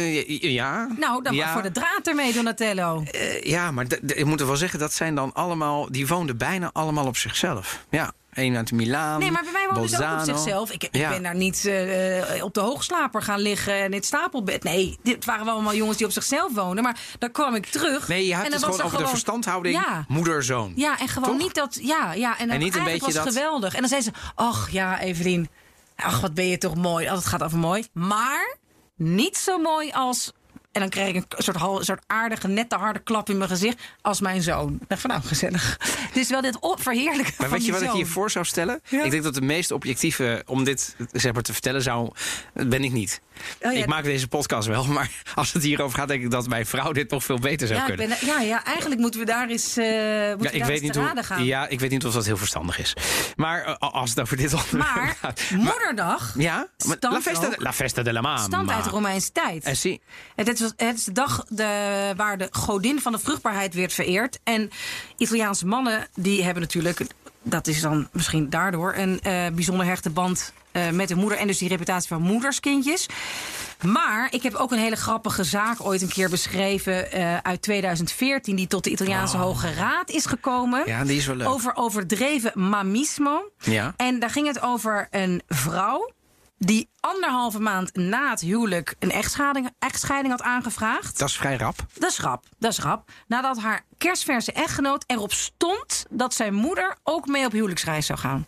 Eh, 0.05 0.51
ja. 0.53 0.87
Nou, 0.99 1.23
dan 1.23 1.33
ja. 1.33 1.43
maar 1.43 1.53
voor 1.53 1.61
de 1.61 1.71
draad 1.71 2.07
ermee, 2.07 2.33
Donatello. 2.33 3.03
Eh, 3.11 3.41
ja, 3.43 3.71
maar 3.71 3.85
ik 4.05 4.25
moet 4.25 4.39
er 4.39 4.47
wel 4.47 4.55
zeggen, 4.57 4.79
dat 4.79 4.93
zijn 4.93 5.15
dan 5.15 5.33
allemaal. 5.33 5.91
Die 5.91 6.07
woonden 6.07 6.37
bijna 6.37 6.69
allemaal 6.73 7.05
op 7.05 7.17
zichzelf. 7.17 7.85
Ja. 7.89 8.11
Een 8.33 8.55
uit 8.55 8.71
Milaan. 8.71 9.19
Nee, 9.19 9.31
maar 9.31 9.43
bij 9.43 9.51
mij 9.51 9.67
wonen 9.69 9.89
ze 9.89 10.05
ook 10.07 10.13
op 10.19 10.25
zichzelf. 10.25 10.71
Ik, 10.71 10.83
ik 10.83 10.95
Ja. 10.95 11.09
ben 11.09 11.23
daar 11.23 11.35
niet 11.35 11.65
eh, 11.65 12.43
op 12.43 12.53
de 12.53 12.59
hoogslaper 12.59 13.21
gaan 13.21 13.39
liggen 13.39 13.73
en 13.73 13.85
in 13.85 13.93
het 13.93 14.05
stapelbed. 14.05 14.63
Nee, 14.63 14.97
dit 15.03 15.25
waren 15.25 15.45
wel 15.45 15.53
allemaal 15.53 15.75
jongens 15.75 15.97
die 15.97 16.05
op 16.05 16.11
zichzelf 16.11 16.53
woonden. 16.53 16.83
Maar 16.83 16.99
dan 17.19 17.31
kwam 17.31 17.55
ik 17.55 17.65
terug. 17.65 18.07
Nee, 18.07 18.27
je 18.27 18.33
en 18.33 18.51
het 18.51 18.63
gewoon 18.63 18.79
er 18.79 18.85
over 18.85 18.97
de 18.97 19.07
verstandhouding 19.07 19.75
Ja. 19.75 20.05
moeder-zoon. 20.07 20.73
Ja, 20.75 20.99
en 20.99 21.07
gewoon 21.07 21.29
Toch? 21.29 21.37
niet 21.37 21.53
dat. 21.53 21.79
Ja, 21.81 22.13
ja 22.13 22.37
en, 22.37 22.49
En 22.49 22.59
niet 22.59 22.75
een 22.75 22.83
beetje 22.83 22.99
was 23.05 23.13
dat- 23.13 23.27
geweldig. 23.27 23.73
En 23.73 23.79
dan 23.79 23.89
zei 23.89 24.01
ze: 24.01 24.11
Ach 24.35 24.69
ja, 24.71 24.99
Evelien. 24.99 25.49
Ach, 25.95 26.19
wat 26.19 26.33
ben 26.33 26.47
je 26.47 26.57
toch 26.57 26.75
mooi. 26.75 27.05
Oh, 27.07 27.13
het 27.13 27.25
gaat 27.25 27.43
over 27.43 27.57
mooi. 27.57 27.87
Maar 27.93 28.57
niet 28.95 29.37
zo 29.37 29.57
mooi 29.57 29.91
als. 29.91 30.31
En 30.71 30.81
dan 30.81 30.89
kreeg 30.89 31.07
ik 31.07 31.15
een 31.15 31.43
soort, 31.43 31.57
hal- 31.57 31.83
soort 31.83 32.03
aardige, 32.07 32.47
nette, 32.47 32.75
harde 32.75 32.99
klap 32.99 33.29
in 33.29 33.37
mijn 33.37 33.49
gezicht. 33.49 33.81
Als 34.01 34.19
mijn 34.21 34.41
zoon. 34.41 34.77
Ik 34.81 34.89
dacht 34.89 35.01
van 35.01 35.09
nou, 35.09 35.21
gezellig. 35.23 35.77
Dus 36.13 36.29
wel 36.29 36.41
dit 36.41 36.57
verheerlijken. 36.61 37.33
Maar 37.37 37.49
weet 37.49 37.65
je 37.65 37.71
wat 37.71 37.81
ik 37.81 37.87
zoon. 37.87 37.95
hier 37.95 38.07
voor 38.07 38.31
zou 38.31 38.45
stellen? 38.45 38.81
Ja. 38.87 39.03
Ik 39.03 39.11
denk 39.11 39.23
dat 39.23 39.33
de 39.33 39.41
meest 39.41 39.71
objectieve 39.71 40.43
om 40.45 40.63
dit 40.63 40.95
zeg 41.11 41.33
maar, 41.33 41.43
te 41.43 41.53
vertellen 41.53 41.81
zou. 41.81 42.11
ben 42.53 42.83
ik 42.83 42.91
niet. 42.91 43.21
Oh 43.61 43.71
ja, 43.73 43.79
ik 43.79 43.85
maak 43.85 44.03
deze 44.03 44.27
podcast 44.27 44.67
wel, 44.67 44.85
maar 44.85 45.09
als 45.35 45.53
het 45.53 45.63
hierover 45.63 45.97
gaat, 45.99 46.07
denk 46.07 46.23
ik 46.23 46.31
dat 46.31 46.47
mijn 46.47 46.65
vrouw 46.65 46.91
dit 46.91 47.09
nog 47.11 47.23
veel 47.23 47.39
beter 47.39 47.67
zou 47.67 47.79
Ja, 47.79 47.87
ik 47.87 47.97
kunnen. 47.97 48.17
ben, 48.19 48.27
ja, 48.27 48.39
ja, 48.41 48.63
eigenlijk 48.63 49.01
moeten 49.01 49.19
we 49.19 49.25
daar 49.25 49.47
eens, 49.49 49.77
eh 49.77 49.85
moeten 49.85 50.43
Ja, 50.43 50.51
ik 50.51 50.59
daar 50.59 50.67
weet 50.67 50.69
eens 50.69 50.81
niet 50.81 50.95
hoe, 50.95 51.23
gaan. 51.23 51.45
ja, 51.45 51.67
ik 51.67 51.79
weet 51.79 51.89
niet 51.89 52.05
of 52.05 52.13
dat 52.13 52.25
heel 52.25 52.37
verstandig 52.37 52.79
is. 52.79 52.93
Maar 53.35 53.63
eh, 53.65 53.75
als 53.77 54.09
het 54.09 54.19
over 54.21 54.37
dit 54.37 54.53
onderwerp 54.53 54.83
Maar 54.95 55.15
gaat. 55.21 55.41
moederdag 55.51 56.33
Ja, 56.37 56.67
maar 56.87 56.97
La 56.99 57.21
Festa, 57.21 57.45
ook. 57.47 57.61
La 57.61 57.73
Festa 57.73 58.03
de 58.03 58.13
la 58.13 58.21
Mama. 58.21 58.37
stamt 58.37 58.69
uit 58.71 58.83
de 58.83 58.89
Romeinse 58.89 59.31
tijd. 59.31 59.63
En 59.63 59.75
zie, 59.75 60.01
Het 60.35 60.47
is, 60.47 60.59
het 60.75 60.97
is 60.97 61.03
de 61.03 61.11
dag 61.11 61.45
de, 61.49 62.13
waar 62.15 62.37
de 62.37 62.47
godin 62.51 63.01
van 63.01 63.11
de 63.11 63.19
vruchtbaarheid 63.19 63.73
werd 63.73 63.93
vereerd. 63.93 64.39
En 64.43 64.69
Italiaanse 65.17 65.65
mannen 65.65 66.07
die 66.13 66.43
hebben 66.43 66.61
natuurlijk, 66.61 67.01
dat 67.45 67.67
is 67.67 67.81
dan 67.81 68.07
misschien 68.11 68.49
daardoor, 68.49 68.93
een 68.95 69.21
eh, 69.21 69.45
bijzonder 69.53 69.85
hechte 69.85 70.09
band 70.09 70.53
eh, 70.71 70.89
met 70.89 71.07
de 71.07 71.15
moeder. 71.15 71.37
En 71.37 71.47
dus 71.47 71.57
die 71.57 71.69
reputatie 71.69 72.07
van 72.07 72.21
moederskindjes. 72.21 73.05
Maar 73.81 74.27
ik 74.31 74.43
heb 74.43 74.53
ook 74.53 74.71
een 74.71 74.77
hele 74.77 74.95
grappige 74.95 75.43
zaak 75.43 75.85
ooit 75.85 76.01
een 76.01 76.07
keer 76.07 76.29
beschreven 76.29 77.11
eh, 77.11 77.37
uit 77.37 77.61
2014, 77.61 78.55
die 78.55 78.67
tot 78.67 78.83
de 78.83 78.89
Italiaanse 78.89 79.37
Hoge 79.37 79.73
Raad 79.73 80.09
is 80.09 80.25
gekomen. 80.25 80.83
ja, 80.85 81.03
die 81.03 81.17
is 81.17 81.25
wel 81.25 81.35
leuk. 81.35 81.47
Over 81.47 81.75
overdreven 81.75 82.51
mamismo. 82.53 83.51
Ja. 83.57 83.93
En 83.97 84.19
daar 84.19 84.29
ging 84.29 84.47
het 84.47 84.61
over 84.61 85.07
een 85.11 85.41
vrouw 85.47 86.11
die 86.57 86.89
anderhalve 86.99 87.59
maand 87.59 87.95
na 87.95 88.29
het 88.29 88.41
huwelijk 88.41 88.95
een 88.99 89.11
echtscheiding, 89.11 89.69
echtscheiding 89.79 90.33
had 90.33 90.41
aangevraagd. 90.41 91.19
Dat 91.19 91.29
is 91.29 91.37
vrij 91.37 91.57
rap. 91.57 91.75
Dat 91.93 92.09
is 92.09 92.17
grap, 92.17 92.45
dat 92.57 92.71
is 92.71 92.77
grap. 92.77 93.09
Nadat 93.27 93.59
haar 93.59 93.85
kerstverse 93.97 94.51
echtgenoot 94.51 95.03
erop 95.07 95.33
stond 95.33 96.05
dat 96.09 96.33
zijn 96.33 96.53
moeder 96.53 96.97
ook 97.03 97.27
mee 97.27 97.45
op 97.45 97.51
huwelijksreis 97.51 98.05
zou 98.05 98.19
gaan. 98.19 98.45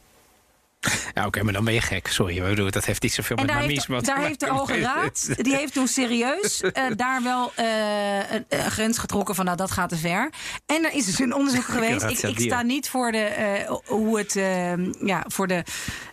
Ja, 1.13 1.25
oké, 1.25 1.43
maar 1.43 1.53
dan 1.53 1.65
ben 1.65 1.73
je 1.73 1.81
gek. 1.81 2.07
Sorry, 2.07 2.41
we 2.41 2.47
bedoelen, 2.47 2.71
dat 2.71 2.85
heeft 2.85 3.01
niet 3.01 3.13
zoveel 3.13 3.35
En 3.35 3.45
met 3.45 3.55
heeft, 3.55 3.85
te 3.85 4.01
daar 4.01 4.19
heeft 4.19 4.39
de. 4.39 4.47
Hoge 4.47 4.79
Raad, 4.79 5.29
die 5.37 5.55
heeft 5.55 5.73
toen 5.73 5.87
serieus 5.87 6.61
eh, 6.61 6.83
daar 6.95 7.23
wel 7.23 7.51
eh, 7.55 8.31
een, 8.31 8.45
een 8.49 8.71
grens 8.71 8.97
getrokken 8.97 9.35
van 9.35 9.45
nou 9.45 9.57
dat 9.57 9.71
gaat 9.71 9.89
te 9.89 9.97
ver. 9.97 10.29
En 10.65 10.85
er 10.85 10.93
is 10.93 11.05
dus 11.05 11.19
een 11.19 11.33
onderzoek 11.33 11.63
geweest. 11.77 12.03
Ik, 12.03 12.19
ik 12.19 12.39
sta 12.39 12.61
niet 12.61 12.89
voor 12.89 13.11
de 13.11 13.17
eh, 13.17 13.75
hoe 13.85 14.17
het 14.17 14.35
eh, 14.35 14.91
ja 15.05 15.23
voor 15.27 15.47
de. 15.47 15.63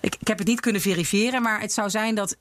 Ik, 0.01 0.17
ik 0.21 0.29
heb 0.29 0.39
het 0.39 0.47
niet 0.47 0.61
kunnen 0.61 0.81
verifiëren, 0.81 1.43
maar 1.43 1.61
het 1.61 1.73
zou 1.73 1.91
zijn 1.91 2.15
dat 2.15 2.37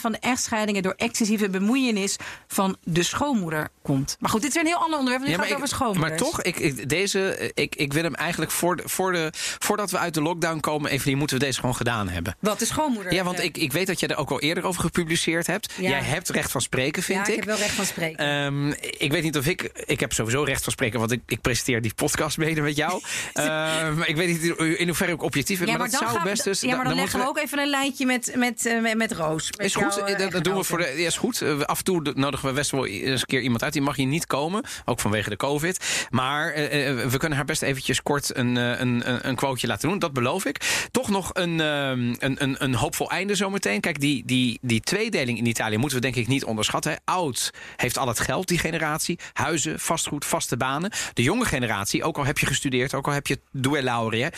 van 0.00 0.12
de 0.12 0.18
echtscheidingen 0.20 0.82
door 0.82 0.94
excessieve 0.96 1.50
bemoeienis 1.50 2.16
van 2.46 2.76
de 2.84 3.02
schoonmoeder 3.02 3.68
komt. 3.82 4.16
Maar 4.20 4.30
goed, 4.30 4.40
dit 4.40 4.48
is 4.50 4.56
weer 4.56 4.64
een 4.64 4.70
heel 4.70 4.82
ander 4.84 4.98
onderwerp. 4.98 5.26
want 5.26 5.38
Ja, 5.38 5.46
gaat 5.46 5.54
over 5.54 5.68
schoonmoeders. 5.68 6.20
maar 6.20 6.30
toch, 6.30 6.42
ik, 6.42 6.58
ik, 6.58 6.88
deze, 6.88 7.50
ik, 7.54 7.74
ik 7.74 7.92
wil 7.92 8.02
hem 8.02 8.14
eigenlijk 8.14 8.50
voor 8.50 8.76
de, 8.76 8.82
voor 8.86 9.12
de, 9.12 9.30
voordat 9.58 9.90
we 9.90 9.98
uit 9.98 10.14
de 10.14 10.22
lockdown 10.22 10.60
komen, 10.60 10.90
Evelien, 11.12 11.18
moeten 11.18 11.38
we 11.38 11.44
deze 11.44 11.60
gewoon 11.60 11.76
gedaan 11.76 12.08
hebben. 12.08 12.36
Wat 12.40 12.58
de 12.58 12.64
schoonmoeder? 12.64 13.12
Ja, 13.12 13.24
want 13.24 13.38
eh, 13.38 13.44
ik, 13.44 13.56
ik 13.56 13.72
weet 13.72 13.86
dat 13.86 14.00
jij 14.00 14.08
er 14.08 14.16
ook 14.16 14.30
al 14.30 14.40
eerder 14.40 14.64
over 14.64 14.80
gepubliceerd 14.82 15.46
hebt. 15.46 15.72
Ja. 15.76 15.88
Jij 15.88 16.00
hebt 16.00 16.28
recht 16.28 16.50
van 16.50 16.60
spreken, 16.60 17.02
vind 17.02 17.18
ja, 17.18 17.24
ik. 17.24 17.30
ik 17.30 17.36
heb 17.36 17.44
wel 17.44 17.56
recht 17.56 17.74
van 17.74 17.84
spreken. 17.84 18.44
Ehm, 18.44 18.68
ik 18.98 19.10
weet 19.12 19.22
niet 19.22 19.36
of 19.36 19.46
ik. 19.46 19.62
Ik 19.86 20.00
heb 20.00 20.12
sowieso 20.12 20.42
recht 20.42 20.62
van 20.64 20.72
spreken, 20.72 20.98
want 20.98 21.12
ik, 21.12 21.20
ik 21.26 21.40
presenteer 21.40 21.80
die 21.82 21.94
podcast 21.94 22.38
mede 22.38 22.60
met 22.60 22.76
jou. 22.76 23.00
Ehm, 23.32 23.46
maar 23.96 24.08
ik 24.08 24.16
weet 24.16 24.28
niet 24.28 24.58
in 24.78 24.86
hoeverre 24.86 25.12
ik 25.12 25.22
objectief 25.22 25.58
ben. 25.58 25.68
ja, 25.68 25.76
maar, 25.76 25.90
dat 25.90 26.00
zou 26.00 26.12
we- 26.12 26.24
best 26.24 26.44
dus. 26.44 26.60
ja, 26.60 26.76
maar 26.76 26.84
dan, 26.84 26.94
leggen 26.94 27.18
we 27.20 27.26
ook 27.28 27.38
even 27.38 27.58
een 27.58 27.68
lijntje 27.68 28.06
met, 28.06 28.32
met, 28.36 28.66
eh, 28.66 28.80
met, 28.80 28.96
met 28.96 29.12
Roos. 29.12 29.50
Met 29.56 29.66
Is 29.66 29.74
goed, 29.74 29.94
jouw, 29.94 30.04
eh, 30.06 30.30
dat, 30.30 30.44
doen 30.44 30.56
we 30.56 30.64
voor 30.64 30.78
de. 30.78 30.94
Ja, 30.96 31.06
is 31.06 31.16
goed. 31.16 31.42
Eh, 31.42 31.60
Af 31.60 31.78
en 31.78 31.84
toe 31.84 32.12
nodigen 32.14 32.48
we 32.48 32.54
best 32.54 32.70
wel 32.70 32.86
eens 32.86 33.20
een 33.20 33.26
keer 33.26 33.40
iemand 33.40 33.62
uit. 33.62 33.72
Die 33.72 33.82
mag 33.82 33.96
hier 33.96 34.06
niet 34.06 34.26
komen, 34.26 34.64
ook 34.84 35.00
vanwege 35.00 35.28
de 35.30 35.36
COVID. 35.36 36.06
Maar 36.10 36.52
eh, 36.52 36.88
eh, 36.88 37.08
we 37.10 37.18
kunnen 37.18 37.36
haar 37.38 37.46
best 37.46 37.62
eventjes 37.62 38.02
kort 38.02 38.36
een, 38.36 38.56
eh, 38.56 38.80
een, 38.80 39.08
een, 39.10 39.28
een 39.28 39.34
quoteje 39.34 39.66
laten 39.66 39.88
doen. 39.88 39.98
Dat 39.98 40.12
beloof 40.12 40.44
ik. 40.44 40.60
Toch 40.90 41.01
nog 41.08 41.30
een, 41.32 41.60
ehm, 41.60 42.14
een, 42.18 42.42
een, 42.42 42.56
een 42.58 42.74
hoopvol 42.74 43.10
einde 43.10 43.34
zometeen. 43.34 43.80
Kijk, 43.80 44.00
die, 44.00 44.22
die, 44.26 44.58
die 44.62 44.80
tweedeling 44.80 45.38
in 45.38 45.46
Italië 45.46 45.76
moeten 45.76 45.98
we 45.98 46.04
denk 46.04 46.16
ik 46.16 46.26
niet 46.26 46.44
onderschatten. 46.44 47.00
Oud 47.04 47.50
heeft 47.76 47.98
al 47.98 48.08
het 48.08 48.20
geld, 48.20 48.48
die 48.48 48.58
generatie. 48.58 49.18
Huizen, 49.32 49.80
vastgoed, 49.80 50.24
vaste 50.24 50.56
banen. 50.56 50.92
De 51.14 51.22
jonge 51.22 51.44
generatie, 51.44 52.04
ook 52.04 52.18
al 52.18 52.24
heb 52.24 52.38
je 52.38 52.46
gestudeerd, 52.46 52.94
ook 52.94 53.06
al 53.06 53.12
heb 53.12 53.26
je 53.26 53.40
due 53.50 53.82
laurea. 53.82 54.30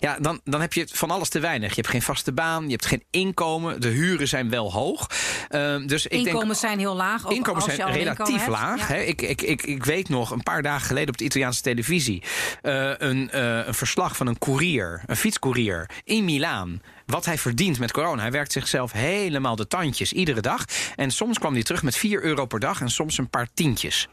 Ja, 0.00 0.18
dan, 0.20 0.40
dan 0.44 0.60
heb 0.60 0.72
je 0.72 0.86
van 0.92 1.10
alles 1.10 1.28
te 1.28 1.40
weinig. 1.40 1.68
Je 1.68 1.76
hebt 1.76 1.88
geen 1.88 2.02
vaste 2.02 2.32
baan, 2.32 2.64
je 2.64 2.70
hebt 2.70 2.86
geen 2.86 3.04
inkomen. 3.10 3.80
De 3.80 3.88
huren 3.88 4.28
zijn 4.28 4.50
wel 4.50 4.72
hoog. 4.72 5.06
Ehm, 5.48 5.86
dus 5.86 6.06
ik 6.06 6.12
Inkomens 6.12 6.42
denk, 6.42 6.54
zijn 6.54 6.78
heel 6.78 6.94
laag. 6.94 7.26
Ook 7.26 7.32
Inkomens 7.32 7.64
als 7.64 7.74
je 7.74 7.82
zijn 7.82 7.94
relatief 7.94 8.46
laag. 8.46 8.78
Ja. 8.78 8.94
Hè? 8.94 9.00
Ik, 9.00 9.22
ik, 9.22 9.42
ik, 9.42 9.62
ik 9.62 9.84
weet 9.84 10.08
nog 10.08 10.30
een 10.30 10.42
paar 10.42 10.62
dagen 10.62 10.86
geleden 10.86 11.08
op 11.08 11.18
de 11.18 11.24
Italiaanse 11.24 11.62
televisie 11.62 12.22
eh, 12.62 12.90
een, 12.98 13.30
eh, 13.30 13.66
een 13.66 13.74
verslag 13.74 14.16
van 14.16 14.26
een 14.26 14.38
courier, 14.38 15.02
een 15.06 15.16
fietscourier 15.16 15.90
in 16.04 16.24
Milaan. 16.24 16.82
Wat 17.06 17.24
hij 17.24 17.38
verdient 17.38 17.78
met 17.78 17.92
corona. 17.92 18.22
Hij 18.22 18.30
werkt 18.30 18.52
zichzelf 18.52 18.92
helemaal 18.92 19.56
de 19.56 19.66
tandjes 19.66 20.12
iedere 20.12 20.40
dag. 20.40 20.64
En 20.96 21.10
soms 21.10 21.38
kwam 21.38 21.52
hij 21.52 21.62
terug 21.62 21.82
met 21.82 21.96
4 21.96 22.22
euro 22.22 22.46
per 22.46 22.60
dag 22.60 22.80
en 22.80 22.90
soms 22.90 23.18
een 23.18 23.30
paar 23.30 23.48
tientjes. 23.54 24.08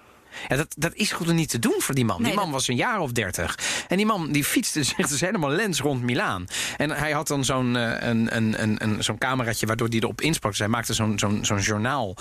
Ja, 0.48 0.56
dat, 0.56 0.76
dat 0.78 0.94
is 0.94 1.12
gewoon 1.12 1.36
niet 1.36 1.50
te 1.50 1.60
doen 1.60 1.76
voor 1.78 1.96
die 1.96 2.06
man. 2.06 2.22
Nee, 2.22 2.32
die 2.32 2.40
man 2.40 2.52
was 2.52 2.68
een 2.68 2.76
jaar 2.76 3.00
of 3.00 3.12
dertig. 3.12 3.58
En 3.88 3.98
die 3.98 4.06
man 4.06 4.32
die 4.32 4.44
fietste 4.44 4.84
zich 4.84 5.08
dus 5.08 5.22
helemaal 5.22 5.50
lens 5.50 5.80
rond 5.80 6.02
Milaan. 6.02 6.46
En 6.78 6.90
hij 6.90 7.12
had 7.12 7.28
dan 7.28 7.46
zo'n 7.46 7.76
eh, 7.76 8.10
een, 8.10 8.36
een, 8.36 8.62
een, 8.62 8.84
een, 8.84 9.04
zo'n 9.04 9.18
cameraatje 9.18 9.66
waardoor 9.66 9.88
hij 9.88 10.00
erop 10.00 10.22
insprak. 10.22 10.52
Dus 10.52 10.60
hij 10.60 10.70
maakte 10.70 10.94
zo'n 10.94 11.20
zo'n 11.20 11.40
zo'n 11.46 11.60
journaal. 11.60 12.16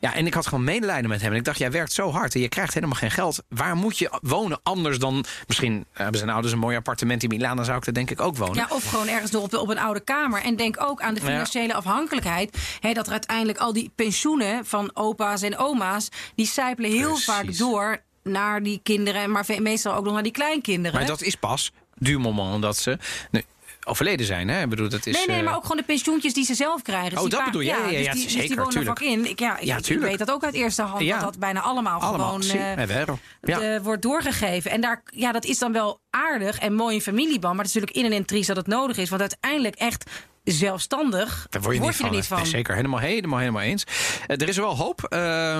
Ja, 0.00 0.14
en 0.14 0.26
ik 0.26 0.34
had 0.34 0.46
gewoon 0.46 0.64
medelijden 0.64 1.10
met 1.10 1.20
hem. 1.20 1.30
En 1.30 1.36
ik 1.36 1.44
dacht, 1.44 1.58
jij 1.58 1.70
werkt 1.70 1.92
zo 1.92 2.10
hard 2.10 2.34
en 2.34 2.40
je 2.40 2.48
krijgt 2.48 2.74
helemaal 2.74 2.96
geen 2.96 3.10
geld. 3.10 3.42
Waar 3.48 3.76
moet 3.76 3.98
je 3.98 4.18
wonen 4.22 4.60
anders 4.62 4.98
dan... 4.98 5.24
Misschien 5.46 5.86
hebben 5.92 6.18
zijn 6.18 6.30
ouders 6.30 6.52
een 6.52 6.58
mooi 6.58 6.76
appartement 6.76 7.22
in 7.22 7.28
Milaan. 7.28 7.56
Dan 7.56 7.64
zou 7.64 7.78
ik 7.78 7.86
er 7.86 7.94
denk 7.94 8.10
ik 8.10 8.20
ook 8.20 8.36
wonen. 8.36 8.54
Ja, 8.54 8.66
of 8.68 8.84
gewoon 8.84 9.08
ergens 9.08 9.30
door 9.30 9.42
op, 9.42 9.54
op 9.54 9.68
een 9.68 9.78
oude 9.78 10.00
kamer. 10.00 10.42
En 10.42 10.56
denk 10.56 10.76
ook 10.80 11.00
aan 11.00 11.14
de 11.14 11.20
financiële 11.20 11.74
afhankelijkheid. 11.74 12.58
Hè, 12.80 12.92
dat 12.92 13.06
er 13.06 13.12
uiteindelijk 13.12 13.58
al 13.58 13.72
die 13.72 13.90
pensioenen 13.94 14.66
van 14.66 14.90
opa's 14.94 15.42
en 15.42 15.58
oma's... 15.58 16.08
die 16.34 16.46
sijpelen 16.46 16.90
heel 16.90 17.08
Precies. 17.08 17.24
vaak 17.24 17.49
door 17.56 18.02
naar 18.22 18.62
die 18.62 18.80
kinderen... 18.82 19.30
maar 19.30 19.46
meestal 19.58 19.94
ook 19.94 20.04
nog 20.04 20.12
naar 20.12 20.22
die 20.22 20.32
kleinkinderen. 20.32 20.98
Maar 20.98 21.08
dat 21.08 21.22
is 21.22 21.34
pas 21.34 21.72
du 21.94 22.18
moment 22.18 22.62
dat 22.62 22.76
ze 22.76 22.98
overleden 23.84 24.26
zijn. 24.26 24.48
Hè? 24.48 24.62
Ik 24.62 24.68
bedoel, 24.68 24.88
dat 24.88 25.06
is, 25.06 25.14
Nee, 25.16 25.26
nee, 25.26 25.38
eh, 25.38 25.44
maar 25.44 25.54
ook 25.56 25.62
gewoon 25.62 25.76
de 25.76 25.82
pensioentjes 25.82 26.34
die 26.34 26.44
ze 26.44 26.54
zelf 26.54 26.82
krijgen. 26.82 27.10
Dus 27.10 27.18
Oh, 27.20 27.30
dat 27.30 27.44
bedoel 27.44 27.60
je? 27.60 27.66
Ja, 27.66 27.76
ja, 27.76 27.98
ja, 27.98 28.12
dus 28.12 28.12
die, 28.12 28.22
dus 28.22 28.32
zeker, 28.32 28.48
die 28.48 28.56
wonen 28.56 28.86
er 28.86 28.94
tuurlijk. 28.94 29.00
in. 29.00 29.30
Ik, 29.30 29.38
ja, 29.38 29.58
ik, 29.58 29.64
Ja, 29.64 29.76
ik 29.76 29.82
tuurlijk. 29.82 30.08
weet 30.08 30.18
dat 30.18 30.30
ook 30.30 30.44
uit 30.44 30.54
eerste 30.54 30.82
hand. 30.82 31.02
Ja. 31.02 31.14
Dat 31.14 31.24
dat 31.24 31.38
bijna 31.38 31.60
allemaal, 31.60 32.00
allemaal. 32.00 32.40
gewoon. 32.40 32.42
Ja. 33.42 33.60
eh, 33.60 33.80
wordt 33.82 34.02
doorgegeven. 34.02 34.70
En 34.70 34.80
daar, 34.80 35.02
ja, 35.14 35.32
dat 35.32 35.44
is 35.44 35.58
dan 35.58 35.72
wel 35.72 36.00
aardig 36.10 36.58
en 36.58 36.74
mooi 36.74 36.94
in 36.94 37.00
familieband. 37.00 37.54
Maar 37.56 37.64
het 37.64 37.74
is 37.74 37.80
natuurlijk 37.80 38.06
in 38.06 38.12
en 38.12 38.18
in 38.18 38.24
triest 38.24 38.48
dat 38.48 38.56
het 38.56 38.66
nodig 38.66 38.96
is. 38.96 39.08
Want 39.08 39.20
uiteindelijk 39.20 39.74
echt 39.74 40.10
zelfstandig 40.44 41.46
Daar 41.50 41.62
word 41.62 41.74
je, 41.74 41.80
niet, 41.80 41.98
er 41.98 42.10
niet 42.10 42.26
van. 42.26 42.36
Nee, 42.36 42.46
zeker, 42.46 42.74
helemaal, 42.74 42.98
helemaal, 42.98 43.38
helemaal 43.38 43.62
eens. 43.62 43.84
Eh, 44.26 44.40
er 44.40 44.48
is 44.48 44.56
wel 44.56 44.76
hoop. 44.76 45.04
Eh, 45.04 45.58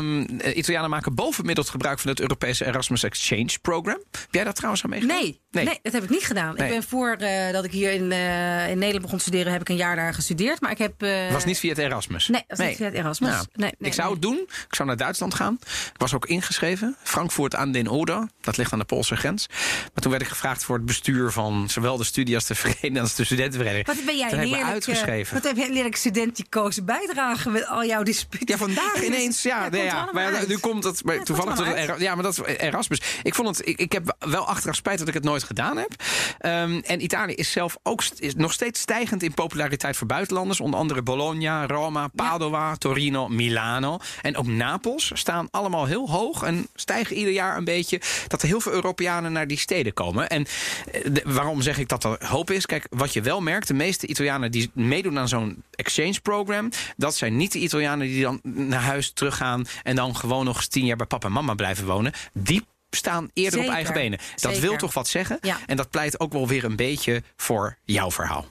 Italianen 0.55 0.90
maken 0.90 1.14
bovenmiddeld 1.14 1.69
gebruik 1.69 1.99
van 1.99 2.11
het 2.11 2.21
Europese 2.21 2.66
Erasmus 2.66 3.03
Exchange 3.03 3.59
Program. 3.62 4.03
Heb 4.11 4.29
jij 4.31 4.45
dat 4.45 4.57
trouwens 4.57 4.85
aan 4.85 4.90
meegedaan? 4.90 5.16
Nee, 5.16 5.40
nee. 5.51 5.79
dat 5.83 5.93
heb 5.93 6.03
ik 6.03 6.11
niet 6.11 6.25
gedaan. 6.25 6.55
Nee. 6.55 6.67
Ik 6.67 6.73
ben 6.73 6.83
voor 6.83 7.11
eh, 7.19 7.53
dat 7.53 7.65
ik 7.65 7.71
hier 7.73 7.93
in, 7.93 8.13
eh, 8.13 8.69
in 8.71 8.75
Nederland 8.79 9.03
begon 9.03 9.19
te 9.19 9.25
studeren, 9.25 9.53
heb 9.53 9.61
ik 9.61 9.69
een 9.69 9.77
jaar 9.77 9.97
daar 9.97 10.15
gestudeerd. 10.15 10.61
Maar 10.61 10.71
ik 10.71 10.79
heb. 10.79 11.03
eh, 11.03 11.33
was 11.33 11.45
niet 11.45 11.59
via 11.59 11.69
het 11.69 11.79
Erasmus? 11.79 12.29
Nee, 12.29 12.45
dat 12.47 12.59
was 12.59 12.67
niet 12.67 12.77
via 12.77 12.87
het 12.87 12.95
Erasmus. 12.95 13.31
Nou, 13.31 13.47
Nee, 13.55 13.73
nee, 13.79 13.91
ik 13.91 13.95
zou 13.97 14.13
het 14.13 14.23
doen. 14.23 14.39
Ik 14.49 14.75
zou 14.75 14.89
naar 14.89 14.97
Duitsland 14.97 15.35
gaan. 15.35 15.59
Ik 15.65 15.93
was 16.01 16.15
ook 16.15 16.27
ingeschreven. 16.27 16.97
Frankfurt 17.03 17.55
aan 17.55 17.73
den 17.73 17.89
Oder. 17.89 18.29
Dat 18.41 18.57
ligt 18.57 18.73
aan 18.73 18.79
de 18.79 18.85
Poolse 18.85 19.17
grens. 19.17 19.47
Maar 19.81 20.03
toen 20.03 20.11
werd 20.11 20.23
ik 20.23 20.29
gevraagd 20.29 20.65
voor 20.65 20.77
het 20.77 20.85
bestuur 20.87 21.31
van 21.31 21.69
zowel 21.71 21.97
de 21.97 22.05
studie 22.05 22.35
als 22.35 22.47
de 22.47 22.55
vereniging 22.55 23.01
als 23.01 23.15
de 23.15 23.25
studentenvereniging. 23.25 23.87
Wat 23.87 24.05
ben 24.05 24.17
jij 24.17 24.29
Toen 24.29 24.39
heb 24.39 24.49
ik 24.49 24.63
uitgeschreven. 24.63 25.35
Wat 25.35 25.45
heb 25.45 25.57
jij 25.57 25.67
een 25.67 25.73
lelijk 25.73 25.97
studenticoze 25.97 26.83
bijdrage 26.83 27.51
met 27.51 27.67
al 27.67 27.85
jouw 27.85 28.03
disputen? 28.03 28.47
Ja, 28.49 28.57
vandaag 28.57 29.03
ineens. 29.09 29.43
Ja, 29.43 29.69
nee, 29.69 29.85
ja. 29.85 30.09
Maar 30.13 30.33
ja, 30.33 30.47
nu 30.47 30.59
komt 30.59 30.85
het 30.85 31.05
maar 31.05 31.15
het 31.15 31.27
toevallig 31.27 31.55
tot 31.55 31.67
het 31.67 32.01
Ja, 32.01 32.15
maar 32.15 32.23
dat 32.25 32.33
is 32.47 32.57
Erasmus. 32.57 33.01
Ik 33.23 33.35
vond 33.35 33.49
het. 33.57 33.69
Ik, 33.69 33.79
ik 33.79 33.93
heb 33.93 34.17
wel 34.19 34.47
achteraf 34.47 34.77
spijt 34.77 34.99
dat 34.99 35.09
ik 35.09 35.15
het 35.15 35.25
nooit 35.25 35.39
gedaan 35.42 35.76
heb. 35.76 35.90
Ehm, 36.38 36.81
en 36.85 37.03
Italië 37.03 37.35
is 37.35 37.50
zelf 37.53 37.76
ook 37.83 38.03
is 38.18 38.35
nog 38.35 38.53
steeds 38.53 38.81
stijgend 38.81 39.22
in 39.22 39.35
populariteit 39.35 39.96
voor 39.96 40.07
buitenlanders. 40.07 40.61
Onder 40.61 40.81
andere 40.81 41.03
Bologna, 41.03 41.66
Roma, 41.66 42.09
Padova, 42.09 42.76
Torino, 42.76 43.29
Milano. 43.29 43.98
En 44.22 44.37
ook 44.37 44.46
Napels 44.46 45.11
staan 45.14 45.48
allemaal 45.50 45.85
heel 45.87 46.11
hoog 46.11 46.42
en 46.42 46.66
stijgen 46.74 47.16
ieder 47.16 47.33
jaar 47.33 47.57
een 47.57 47.64
beetje. 47.64 48.00
Dat 48.29 48.42
er 48.42 48.48
heel 48.48 48.61
veel 48.61 48.72
Europeanen 48.72 49.33
naar 49.33 49.46
die 49.46 49.59
steden 49.59 49.92
komen. 49.94 50.29
En 50.29 50.46
eh, 50.92 51.00
de- 51.12 51.22
waarom 51.24 51.62
zeg 51.62 51.79
ik 51.79 51.88
dat 51.88 52.05
er 52.05 52.26
hoop 52.26 52.50
is? 52.50 52.66
Kijk, 52.66 52.87
wat 52.90 53.12
je 53.12 53.22
wel 53.22 53.40
merkt, 53.40 53.68
de 53.68 53.74
meeste 53.74 54.07
Italianen 54.07 54.50
die 54.50 54.70
meedoen 54.74 55.18
aan 55.18 55.29
zo'n 55.29 55.62
exchange 55.74 56.20
program, 56.22 56.68
dat 56.96 57.16
zijn 57.16 57.37
niet 57.37 57.53
de 57.53 57.59
Italianen 57.59 58.07
die 58.07 58.22
dan 58.22 58.40
naar 58.42 58.83
huis 58.83 59.12
teruggaan 59.12 59.66
en 59.83 59.96
dan 59.96 60.16
gewoon 60.16 60.44
nog 60.44 60.64
tien 60.64 60.85
jaar 60.85 60.96
bij 60.96 61.07
papa 61.07 61.26
en 61.26 61.33
mama 61.33 61.55
blijven 61.55 61.87
wonen. 61.87 62.12
Die 62.33 62.66
staan 62.90 63.31
eerder 63.33 63.61
op 63.61 63.68
eigen 63.68 63.94
benen. 63.94 64.18
Dat 64.18 64.53
zeker. 64.53 64.61
wil 64.68 64.76
toch 64.76 64.94
wat 64.94 65.09
zeggen? 65.09 65.38
Ja. 65.40 65.59
En 65.66 65.76
dat 65.76 65.90
pleit 65.90 66.20
ook 66.20 66.33
wel 66.33 66.48
weer 66.48 66.64
een 66.64 66.76
beetje 66.76 67.22
voor 67.37 67.76
jouw 67.85 68.11
verhaal. 68.11 68.46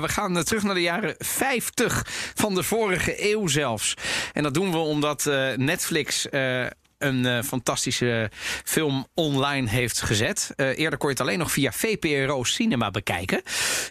We 0.00 0.08
gaan 0.08 0.36
eh, 0.36 0.42
terug 0.42 0.62
naar 0.62 0.74
de 0.74 0.80
jaren 0.80 1.14
50 1.18 2.06
van 2.34 2.54
de 2.54 2.62
vorige 2.62 3.30
eeuw 3.30 3.46
zelfs. 3.46 3.94
En 4.32 4.42
dat 4.42 4.54
doen 4.54 4.70
we 4.70 4.76
omdat 4.76 5.26
eh, 5.26 5.52
Netflix. 5.52 6.28
eh, 6.28 6.66
een 6.98 7.44
fantastische 7.44 8.30
film 8.64 9.06
online 9.14 9.68
heeft 9.68 10.02
gezet. 10.02 10.52
Eerder 10.56 10.98
kon 10.98 11.08
je 11.08 11.14
het 11.14 11.20
alleen 11.20 11.38
nog 11.38 11.50
via 11.50 11.72
VPRO 11.72 12.44
Cinema 12.44 12.90
bekijken. 12.90 13.42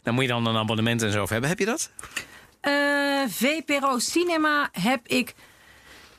Dan 0.03 0.13
moet 0.13 0.23
je 0.23 0.29
dan 0.29 0.45
een 0.45 0.57
abonnement 0.57 1.01
en 1.01 1.11
zo 1.11 1.19
voor 1.19 1.29
hebben. 1.29 1.49
Heb 1.49 1.59
je 1.59 1.65
dat? 1.65 1.91
VPRO 3.29 3.99
Cinema 3.99 4.69
heb 4.71 5.07
ik 5.07 5.33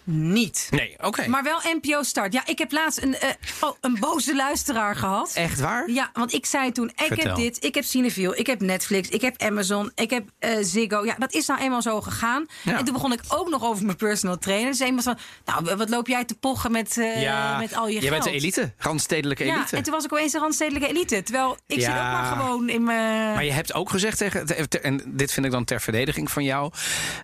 niet. 0.07 0.69
Nee, 0.71 0.95
oké. 1.03 1.29
Maar 1.29 1.43
wel 1.43 1.61
NPO 1.81 2.03
Start. 2.03 2.33
Ja, 2.33 2.43
ik 2.47 2.59
heb 2.59 2.73
laatst 2.73 3.03
een, 3.03 3.19
eh, 3.19 3.31
oh, 3.61 3.77
een 3.81 3.97
boze 4.01 4.35
luisteraar 4.37 4.97
gehad. 4.97 5.33
Echt 5.35 5.61
waar? 5.61 5.91
Ja, 5.91 6.11
want 6.13 6.33
ik 6.33 6.47
zei 6.47 6.73
toen, 6.73 6.89
ik 6.89 6.93
Vertel. 7.07 7.27
heb 7.27 7.37
dit, 7.37 7.65
ik 7.65 7.75
heb 7.75 7.85
Cineville, 7.85 8.37
ik 8.37 8.47
heb 8.47 8.61
Netflix, 8.61 9.09
ik 9.09 9.21
heb 9.21 9.43
Amazon, 9.43 9.91
ik 9.95 10.11
heb 10.11 10.29
eh, 10.39 10.57
Ziggo. 10.61 11.05
Ja, 11.05 11.15
dat 11.19 11.33
is 11.35 11.47
nou 11.47 11.61
eenmaal 11.61 11.83
zo 11.83 12.01
gegaan. 12.01 12.47
Ja. 12.63 12.79
En 12.79 12.85
toen 12.85 12.95
begon 12.95 13.13
ik 13.13 13.21
ook 13.29 13.49
nog 13.49 13.65
over 13.65 13.85
mijn 13.85 13.97
personal 13.97 14.39
trainer. 14.39 14.71
Dus 14.71 14.81
iemand 14.81 15.03
van, 15.03 15.19
nou, 15.45 15.77
wat 15.77 15.89
loop 15.89 16.07
jij 16.07 16.25
te 16.25 16.35
pochen 16.35 16.73
met, 16.73 16.99
eh, 16.99 17.59
met 17.59 17.75
al 17.75 17.87
je 17.87 17.93
jij 17.93 18.01
geld? 18.01 18.13
bent 18.13 18.25
de 18.25 18.31
elite, 18.31 18.73
randstedelijke 18.79 19.45
Ja, 19.45 19.55
elite. 19.57 19.77
en 19.77 19.83
toen 19.83 19.93
was 19.93 20.05
ik 20.05 20.13
opeens 20.13 20.33
een 20.33 20.41
randstedelijke 20.41 20.89
elite. 20.89 21.23
Terwijl 21.23 21.57
ik 21.67 21.81
zit 21.81 21.89
ook 21.89 21.95
Ja. 21.95 22.13
maar 22.13 22.37
gewoon 22.37 22.69
in 22.69 22.83
mijn... 22.85 23.33
Maar 23.35 23.45
je 23.45 23.53
hebt 23.53 23.75
ook 23.75 23.91
gezegd 23.91 24.19
tegen. 24.19 24.47
te- 24.47 24.69
te- 24.69 24.81
En 24.81 25.03
dit 25.07 25.33
vind 25.33 25.47
ik 25.47 25.53
dan 25.53 25.65
ter 25.65 25.81
verdediging 25.81 26.31
van 26.31 26.45
jou. 26.45 26.73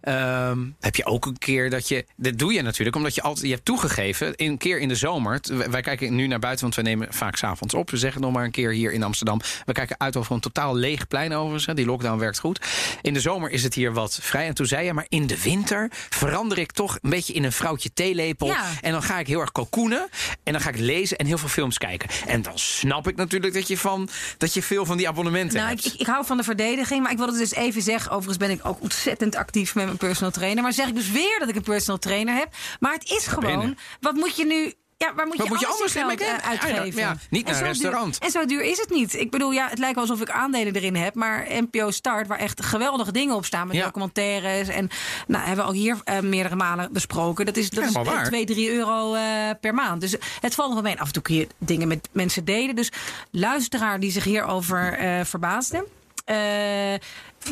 ehm, 0.01 0.59
heb 0.81 0.97
je 0.97 1.05
ook 1.05 1.27
een 1.27 1.39
keer 1.39 1.71
dat 1.71 1.89
je. 1.89 2.07
Dit 2.17 2.39
doe 2.39 2.49
je 2.53 2.57
natuurlijk 2.57 2.71
omdat 2.81 3.15
je 3.15 3.23
altijd. 3.23 3.47
Je 3.47 3.53
hebt 3.53 3.65
toegegeven. 3.65 4.33
Een 4.37 4.59
keer 4.59 4.79
in 4.81 4.89
de 4.89 4.95
zomer. 4.95 5.41
Wij 5.71 5.81
kijken 5.81 6.15
nu 6.15 6.27
naar 6.27 6.39
buiten, 6.39 6.63
want 6.65 6.75
we 6.77 6.83
nemen 6.83 7.07
vaak 7.11 7.37
s'avonds 7.37 7.75
op. 7.75 7.91
We 7.91 7.97
zeggen 7.97 8.21
nog 8.21 8.33
maar 8.33 8.45
een 8.45 8.51
keer 8.51 8.71
hier 8.73 8.93
in 8.93 9.03
Amsterdam. 9.03 9.41
We 9.65 9.73
kijken 9.73 9.97
uit 9.99 10.17
over 10.17 10.35
een 10.35 10.41
totaal 10.41 10.75
leeg 10.77 11.09
plein 11.09 11.33
overigens. 11.35 11.67
hè. 11.67 11.75
Die 11.75 11.87
lockdown 11.87 12.19
werkt 12.19 12.39
goed. 12.39 12.61
In 13.03 13.15
de 13.15 13.21
zomer 13.21 13.51
is 13.51 13.63
het 13.63 13.75
hier 13.75 13.93
wat 13.93 14.19
vrij. 14.23 14.47
En 14.47 14.55
toen 14.55 14.67
zei 14.67 14.85
je, 14.85 14.93
maar 14.93 15.07
in 15.09 15.27
de 15.27 15.43
winter 15.43 15.91
verander 16.11 16.59
ik 16.59 16.73
toch 16.73 16.99
een 17.03 17.11
beetje 17.11 17.33
in 17.33 17.45
een 17.45 17.53
vrouwtje 17.53 17.93
theelepel. 17.95 18.47
Ja. 18.47 18.65
En 18.81 18.93
dan 18.93 19.03
ga 19.03 19.19
ik 19.19 19.27
heel 19.27 19.41
erg 19.41 19.53
cocoonen. 19.53 20.09
En 20.45 20.53
dan 20.53 20.63
ga 20.63 20.69
ik 20.69 20.79
lezen 20.79 21.17
en 21.19 21.27
heel 21.27 21.39
veel 21.39 21.49
films 21.49 21.79
kijken. 21.79 22.09
En 22.27 22.43
dan 22.43 22.59
snap 22.59 23.09
ik 23.09 23.17
natuurlijk 23.17 23.55
dat 23.55 23.69
je, 23.69 23.79
van, 23.79 24.09
dat 24.39 24.55
je 24.55 24.63
veel 24.63 24.85
van 24.87 24.97
die 24.97 25.09
abonnementen 25.09 25.57
Nou, 25.57 25.69
hebt. 25.69 25.87
ik, 25.87 25.93
ik, 25.93 26.01
ik 26.01 26.07
hou 26.07 26.27
van 26.27 26.37
de 26.37 26.43
verdediging, 26.43 27.03
maar 27.03 27.13
ik 27.13 27.19
wilde 27.19 27.39
dus 27.39 27.53
even 27.55 27.83
zeggen... 27.83 28.11
overigens 28.11 28.37
ben 28.39 28.51
ik 28.51 28.61
ook 28.67 28.81
ontzettend 28.81 29.37
actief 29.37 29.75
met 29.75 29.85
mijn 29.85 29.97
personal 29.97 30.31
trainer. 30.33 30.63
Maar 30.63 30.73
zeg 30.73 30.89
ik 30.89 30.95
dus 30.95 31.11
weer 31.11 31.37
dat 31.39 31.49
ik 31.49 31.55
een 31.57 31.63
personal 31.63 31.99
trainer 31.99 32.35
heb. 32.35 32.49
Maar 32.81 32.93
het 32.93 33.11
is 33.11 33.27
gewoon, 33.27 33.51
Binnen. 33.59 33.79
wat 34.01 34.15
moet 34.15 34.37
je 34.37 34.47
nu... 34.47 34.73
Ja, 34.97 35.15
waar 35.15 35.27
moet 35.27 35.37
je 35.37 35.45
moet 35.49 35.61
je 35.61 35.67
anders 35.67 35.93
geld 35.93 36.21
eh, 36.21 36.37
uitgeven? 36.49 37.01
Ja, 37.01 37.17
niet 37.31 37.45
naar 37.45 37.55
een 37.55 37.59
duur- 37.61 37.69
restaurant. 37.69 38.19
en 38.19 38.31
zo 38.31 38.45
duur 38.47 38.63
is 38.63 38.79
het 38.79 38.91
niet. 38.91 39.15
Ik 39.15 39.31
bedoel, 39.31 39.51
ja, 39.53 39.69
het 39.69 39.79
lijkt 39.79 39.95
wel 39.95 40.05
alsof 40.05 40.21
ik 40.21 40.31
aandelen 40.31 40.75
erin 40.75 40.97
heb. 40.97 41.15
Maar 41.15 41.47
NPO 41.51 41.91
Start, 41.91 42.27
waar 42.27 42.39
echt 42.39 42.65
geweldige 42.65 43.13
dingen 43.13 43.35
op 43.35 43.45
staan... 43.45 43.67
met 43.67 43.77
Ja. 43.77 43.85
documentaires. 43.85 44.69
En 44.69 44.89
nou, 45.27 45.45
hebben 45.45 45.65
we 45.65 45.71
al 45.71 45.77
hier 45.77 45.97
eh, 46.05 46.21
meerdere 46.21 46.57
malen 46.57 46.93
besproken. 46.93 47.47
Dat 47.47 47.57
is, 47.57 47.71
dat 47.71 47.85
is 47.85 47.93
Helemaal 47.95 48.15
waar. 48.15 48.25
2, 48.27 48.45
3 48.45 48.73
euro 48.73 49.15
eh, 49.15 49.23
per 49.61 49.75
maand. 49.75 50.01
Dus 50.01 50.15
het 50.41 50.55
valt 50.55 50.73
nog 50.73 50.81
wel 50.83 50.91
mee. 50.91 51.01
Af 51.01 51.07
en 51.07 51.13
toe 51.13 51.23
kun 51.23 51.35
je 51.35 51.47
dingen 51.59 51.89
met 51.89 52.09
mensen 52.13 52.45
delen. 52.45 52.75
Dus 52.77 52.91
luisteraar 53.31 54.01
die 54.01 54.11
zich 54.11 54.25
hierover 54.25 54.99
verbaasde... 55.27 55.87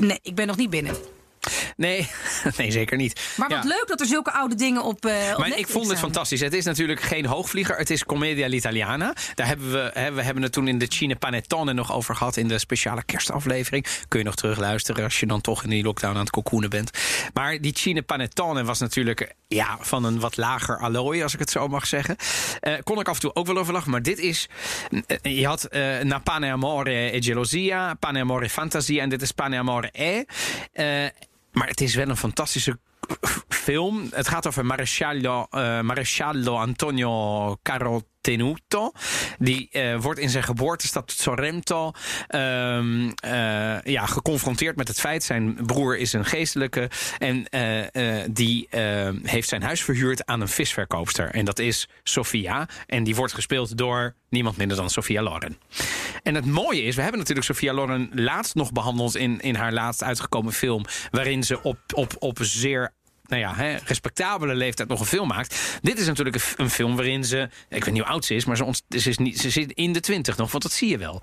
nee, 0.00 0.18
ik 0.22 0.34
ben 0.34 0.46
nog 0.46 0.56
niet 0.56 0.70
binnen. 0.70 0.96
Nee, 1.76 2.08
nee, 2.56 2.70
zeker 2.70 2.96
niet. 2.96 3.20
Maar 3.36 3.48
wat 3.48 3.62
Ja. 3.62 3.68
leuk 3.68 3.84
dat 3.86 4.00
er 4.00 4.06
zulke 4.06 4.32
oude 4.32 4.54
dingen 4.54 4.82
op, 4.82 5.06
eh 5.06 5.30
op 5.32 5.38
Maar 5.38 5.58
ik 5.58 5.68
vond 5.68 5.88
het 5.88 5.98
fantastisch. 5.98 6.40
Het 6.40 6.54
is 6.54 6.64
natuurlijk 6.64 7.00
geen 7.00 7.26
hoogvlieger. 7.26 7.76
Het 7.76 7.90
is 7.90 8.04
Commedia 8.04 8.44
all'Italiana. 8.44 9.14
Daar 9.34 9.46
hebben 9.46 9.72
we, 9.72 9.90
hè, 9.94 10.12
we 10.12 10.22
hebben 10.22 10.42
het 10.42 10.52
toen 10.52 10.68
in 10.68 10.78
de 10.78 10.86
Cine 10.88 11.16
Panettone 11.16 11.72
nog 11.72 11.92
over 11.92 12.16
gehad. 12.16 12.36
In 12.36 12.48
de 12.48 12.58
speciale 12.58 13.02
kerstaflevering. 13.04 13.86
Kun 14.08 14.18
je 14.18 14.24
nog 14.24 14.34
terugluisteren 14.34 15.04
als 15.04 15.20
je 15.20 15.26
dan 15.26 15.40
toch 15.40 15.62
in 15.64 15.70
die 15.70 15.82
lockdown 15.82 16.14
aan 16.14 16.20
het 16.20 16.30
cocoonen 16.30 16.70
bent. 16.70 16.90
Maar 17.34 17.60
die 17.60 17.78
Cine 17.78 18.02
Panettone 18.02 18.64
was 18.64 18.78
natuurlijk 18.78 19.34
ja, 19.48 19.76
van 19.80 20.04
een 20.04 20.20
wat 20.20 20.36
lager 20.36 20.78
allooi, 20.78 21.22
als 21.22 21.32
ik 21.34 21.38
het 21.38 21.50
zo 21.50 21.68
mag 21.68 21.86
zeggen. 21.86 22.16
Eh, 22.60 22.74
kon 22.84 23.00
ik 23.00 23.08
af 23.08 23.14
en 23.14 23.20
toe 23.20 23.34
ook 23.34 23.46
wel 23.46 23.58
over 23.58 23.72
lachen. 23.72 23.90
Maar 23.90 24.02
dit 24.02 24.18
is. 24.18 24.48
eh, 25.06 25.38
je 25.38 25.46
had 25.46 25.64
eh, 25.64 25.98
Na 26.00 26.18
Pane 26.18 26.50
Amore 26.50 26.90
e 27.16 27.22
Gelosia, 27.22 27.94
Pane 27.94 28.20
Amore 28.20 28.48
Fantasia. 28.48 29.02
En 29.02 29.08
dit 29.08 29.22
is 29.22 29.32
Pane 29.32 29.58
Amore 29.58 29.88
E. 29.92 30.22
Maar 31.52 31.68
het 31.68 31.80
is 31.80 31.94
wel 31.94 32.08
een 32.08 32.16
fantastische 32.16 32.78
film. 33.48 34.08
Het 34.10 34.28
gaat 34.28 34.46
over 34.46 34.66
Maresciallo, 34.66 35.46
eh, 35.50 35.80
Maresciallo 35.80 36.56
Antonio 36.56 37.56
Carotenuto. 38.20 38.92
Die 39.38 39.68
eh, 39.70 40.00
wordt 40.00 40.20
in 40.20 40.30
zijn 40.30 40.42
geboortestad 40.42 41.12
Sorrento 41.12 41.92
ehm, 42.26 43.10
eh, 43.10 43.82
ja, 43.82 44.06
geconfronteerd 44.06 44.76
met 44.76 44.88
het 44.88 45.00
feit... 45.00 45.22
zijn 45.22 45.58
broer 45.66 45.98
is 45.98 46.12
een 46.12 46.24
geestelijke 46.24 46.90
en 47.18 47.48
eh, 47.48 48.24
die 48.30 48.68
eh, 48.68 49.08
heeft 49.22 49.48
zijn 49.48 49.62
huis 49.62 49.82
verhuurd 49.82 50.26
aan 50.26 50.40
een 50.40 50.48
visverkoopster. 50.48 51.30
En 51.30 51.44
dat 51.44 51.58
is 51.58 51.88
Sofia. 52.02 52.68
En 52.86 53.04
die 53.04 53.14
wordt 53.14 53.32
gespeeld 53.32 53.76
door 53.76 54.14
niemand 54.28 54.56
minder 54.56 54.76
dan 54.76 54.90
Sofia 54.90 55.22
Loren. 55.22 55.58
En 56.22 56.34
het 56.34 56.46
mooie 56.46 56.82
is, 56.82 56.94
we 56.94 57.02
hebben 57.02 57.20
natuurlijk 57.20 57.46
Sofia 57.46 57.72
Loren 57.72 58.10
laatst 58.12 58.54
nog 58.54 58.72
behandeld... 58.72 59.16
in, 59.16 59.40
in 59.40 59.54
haar 59.54 59.72
laatst 59.72 60.02
uitgekomen 60.02 60.52
film... 60.52 60.84
waarin 61.10 61.42
ze 61.42 61.62
op, 61.62 61.78
op, 61.94 62.16
op 62.18 62.38
zeer 62.40 62.92
nou 63.30 63.42
ja, 63.42 63.54
hè, 63.54 63.76
respectabele 63.84 64.54
leeftijd 64.54 64.88
nog 64.88 65.00
een 65.00 65.06
film 65.06 65.28
maakt. 65.28 65.78
Dit 65.82 65.98
is 65.98 66.06
natuurlijk 66.06 66.36
een, 66.56 66.70
film 66.70 66.96
waarin 66.96 67.24
ze, 67.24 67.48
ik 67.68 67.84
weet 67.84 67.94
niet 67.94 68.02
hoe 68.02 68.12
oud 68.12 68.24
ze 68.24 68.34
is, 68.34 68.44
maar 68.44 68.56
ze, 68.56 68.72
ze, 68.88 69.08
is 69.08 69.18
niet, 69.18 69.40
ze 69.40 69.50
zit 69.50 69.72
in 69.72 69.92
de 69.92 70.00
twintig 70.00 70.36
nog, 70.36 70.50
want 70.50 70.62
dat 70.62 70.72
zie 70.72 70.88
je 70.88 70.98
wel. 70.98 71.22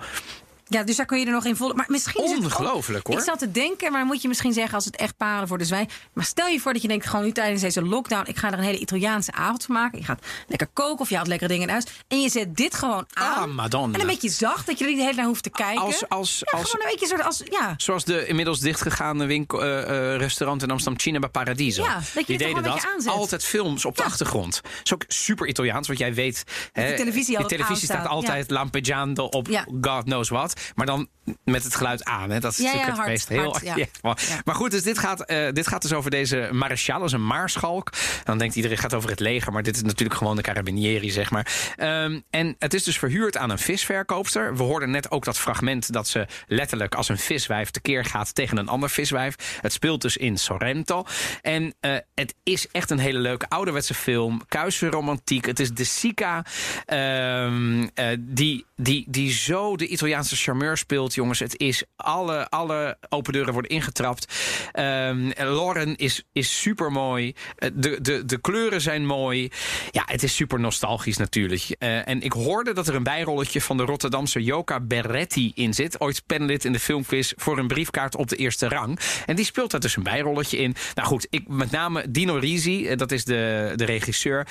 Ja, 0.70 0.84
dus 0.84 0.96
daar 0.96 1.06
kun 1.06 1.20
je 1.20 1.26
er 1.26 1.32
nog 1.32 1.46
in 1.46 1.56
vol. 1.56 1.74
Maar 1.74 1.86
misschien 1.90 2.24
is 2.24 2.30
ook- 2.32 2.44
Ongelooflijk, 2.44 3.08
hoor. 3.08 3.18
Ik 3.18 3.24
zat 3.24 3.40
te 3.40 3.52
denken, 3.52 3.92
maar 3.92 4.06
moet 4.06 4.22
je 4.22 4.28
misschien 4.28 4.54
zeggen 4.54 4.74
als 4.74 4.86
het 4.86 4.96
echt 4.96 5.18
paren 5.18 5.48
voor 5.48 5.58
de 5.58 5.66
zwijn. 5.66 5.90
Maar 6.14 6.26
stel 6.26 6.48
je 6.48 6.60
voor 6.60 6.74
dat 6.74 6.82
je 6.82 6.88
denkt, 6.88 7.06
gewoon 7.06 7.26
nu 7.26 7.32
tijdens 7.32 7.62
deze 7.62 7.82
lockdown, 7.82 8.30
ik 8.30 8.38
ga 8.38 8.48
er 8.52 8.58
een 8.58 8.64
hele 8.64 8.78
Italiaanse 8.80 9.32
avond 9.32 9.64
van 9.66 9.76
maken. 9.76 10.00
Je 10.00 10.06
gaat 10.06 10.26
lekker 10.48 10.68
koken 10.74 11.00
of 11.00 11.10
je 11.10 11.16
haalt 11.16 11.28
lekkere 11.28 11.50
dingen 11.50 11.68
in 11.68 11.74
huis. 11.74 11.84
En 12.08 12.22
je 12.22 12.30
zet 12.30 12.56
dit 12.56 12.76
gewoon 12.76 13.06
aan. 13.14 13.34
Ah, 13.50 13.56
Madonna. 13.56 13.94
En 13.94 14.02
een 14.02 14.08
beetje 14.08 14.30
zacht, 14.30 14.66
dat 14.66 14.78
je 14.78 14.84
er 14.84 14.90
niet 14.90 15.00
de 15.00 15.06
hele 15.06 15.16
naar 15.18 15.26
hoeft 15.26 15.44
te 15.44 15.50
kijken. 15.50 15.82
Als, 15.84 16.10
als, 16.10 16.40
ja, 16.40 16.58
als, 16.60 16.70
gewoon 16.70 16.86
een 16.86 16.92
beetje 16.92 17.08
soort 17.08 17.24
als, 17.24 17.42
ja. 17.46 17.74
zoals 17.78 18.04
de 18.06 18.28
inmiddels 18.28 18.60
dichtgegaane 18.60 19.26
winkel, 19.26 19.64
eh, 19.64 20.14
eh, 20.14 20.20
restaurant 20.20 20.64
in 20.64 20.72
Amsterdam, 20.72 21.00
Cinema 21.00 21.28
Paradiso. 21.28 21.84
Ja, 21.84 22.00
dat 22.14 22.26
Die 22.28 22.38
deden 22.38 22.64
dat. 22.64 22.88
Altijd 23.06 23.44
films 23.44 23.86
op 23.86 23.96
de 23.96 24.02
Ja. 24.02 24.08
achtergrond. 24.08 24.62
Dat 24.64 24.72
is 24.84 24.94
ook 24.94 25.04
super 25.08 25.48
Italiaans, 25.48 25.88
want 25.88 26.00
jij 26.00 26.14
weet... 26.14 26.44
hè, 26.72 26.96
televisie 26.96 27.38
altijd 27.38 27.60
televisie 27.62 27.88
staat 27.88 28.08
altijd 28.08 28.52
lampeggiando 28.52 29.24
op 29.26 29.48
Ja. 29.48 29.66
God 29.82 30.04
knows 30.04 30.30
what. 30.30 30.57
Maar 30.76 30.86
dan 30.86 31.08
met 31.43 31.63
het 31.63 31.76
geluid 31.76 32.04
aan. 32.04 32.30
Hè. 32.30 32.39
Dat 32.39 32.52
is 32.52 32.58
Ja, 32.58 32.63
natuurlijk 32.63 32.96
ja, 32.96 33.02
het 33.02 33.10
meest 33.12 33.28
heel... 33.28 33.52
hard, 33.52 33.63
ja. 34.02 34.41
maar, 34.46 34.56
goed, 34.56 34.72
dus 34.72 34.84
dit 34.84 34.98
gaat, 34.98 35.26
eh, 35.26 35.52
dit 35.52 35.67
gaat 35.67 35.82
dus 35.82 35.93
over 35.93 36.12
deze 36.12 36.50
Maréchal, 36.52 37.00
dat 37.00 37.08
is 37.08 37.13
een 37.13 37.26
maarschalk. 37.26 37.89
Dan 38.24 38.38
denkt 38.38 38.56
iedereen, 38.56 38.78
het 38.78 38.86
gaat 38.86 38.96
over 38.98 39.10
het 39.10 39.20
leger. 39.20 39.52
Maar 39.52 39.63
dit 39.63 39.76
is 39.76 39.82
natuurlijk 39.82 40.17
gewoon 40.17 40.36
de 40.36 40.41
carabinieri, 40.41 41.12
zeg 41.12 41.32
maar. 41.32 41.74
Ehm, 41.76 42.20
en 42.30 42.56
het 42.60 42.74
is 42.74 42.84
dus 42.84 42.98
verhuurd 42.98 43.38
aan 43.38 43.50
een 43.50 43.60
visverkoopster. 43.60 44.56
We 44.56 44.63
hoorden 44.63 44.91
net 44.91 45.12
ook 45.12 45.26
dat 45.26 45.39
fragment 45.39 45.93
dat 45.93 46.08
ze 46.08 46.28
letterlijk 46.48 46.96
als 46.96 47.10
een 47.10 47.17
viswijf 47.17 47.70
tekeer 47.72 48.06
gaat 48.06 48.36
tegen 48.36 48.58
een 48.58 48.67
ander 48.67 48.89
viswijf. 48.89 49.36
Het 49.62 49.74
speelt 49.74 50.02
dus 50.02 50.17
in 50.17 50.38
Sorrento. 50.38 51.06
En 51.41 51.76
eh, 51.80 51.96
het 52.15 52.36
is 52.43 52.67
echt 52.72 52.89
een 52.89 53.00
hele 53.00 53.20
leuke 53.20 53.50
ouderwetse 53.50 53.93
film. 53.93 54.41
Kuise 54.48 54.88
romantiek. 54.88 55.46
Het 55.46 55.60
is 55.60 55.72
de 55.72 55.84
Sica 55.84 56.46
ehm, 56.86 57.88
eh, 57.93 58.08
die, 58.20 58.65
die, 58.76 59.06
die 59.08 59.32
zo 59.32 59.75
de 59.75 59.88
Italiaanse 59.88 60.36
charmeur 60.48 60.77
speelt, 60.77 61.13
jongens. 61.13 61.39
Het 61.39 61.60
is 61.60 61.83
alle, 61.95 62.50
alle 62.50 62.98
open 63.10 63.33
deuren 63.33 63.54
worden 63.54 63.71
ingetrapt. 63.71 64.33
Ehm 64.71 65.31
Lauren 65.35 65.95
is, 65.95 66.23
is 66.31 66.62
super 66.62 66.91
mooi. 66.91 67.33
De, 67.73 68.02
de, 68.02 68.25
de 68.25 68.37
kleuren 68.41 68.81
zijn 68.81 69.06
mooi. 69.06 69.50
Ja, 69.91 70.04
het 70.06 70.23
is 70.23 70.35
super 70.35 70.60
nostalgisch 70.60 71.17
natuurlijk. 71.17 71.75
Eh, 71.79 72.08
en 72.08 72.21
ik 72.21 72.31
hoorde 72.31 72.73
dat 72.73 72.87
er 72.87 72.95
een 72.95 73.04
bijrolletje 73.04 73.62
van 73.62 73.77
de 73.77 73.83
Rotterdamse 73.83 74.43
Joka 74.43 74.79
Berretti 74.79 75.52
in 75.56 75.73
zit. 75.73 76.00
Ooit 76.00 76.23
panelid 76.25 76.65
in 76.65 76.71
de 76.71 76.79
filmquiz 76.79 77.33
voor 77.35 77.58
een 77.58 77.67
briefkaart 77.67 78.15
op 78.15 78.27
de 78.27 78.35
eerste 78.35 78.67
rang. 78.67 79.00
En 79.25 79.35
die 79.35 79.45
speelt 79.45 79.71
daar 79.71 79.79
dus 79.79 79.95
een 79.95 80.04
bijrolletje 80.04 80.58
in. 80.58 80.75
Nou 80.95 81.08
goed, 81.08 81.27
ik, 81.29 81.48
met 81.48 81.71
name 81.71 82.12
Dino 82.12 82.35
Risi, 82.35 82.87
eh, 82.87 82.98
dat 82.98 83.12
is 83.12 83.25
de, 83.25 83.73
de 83.75 83.85
regisseur. 83.85 84.48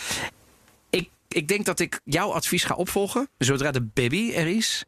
Ik, 1.28 1.48
denk 1.48 1.64
dat 1.64 1.80
ik 1.80 2.00
jouw 2.04 2.32
advies 2.32 2.64
ga 2.64 2.74
opvolgen. 2.74 3.28
Zodra 3.38 3.70
de 3.70 3.82
baby 3.82 4.32
er 4.32 4.46
is, 4.46 4.84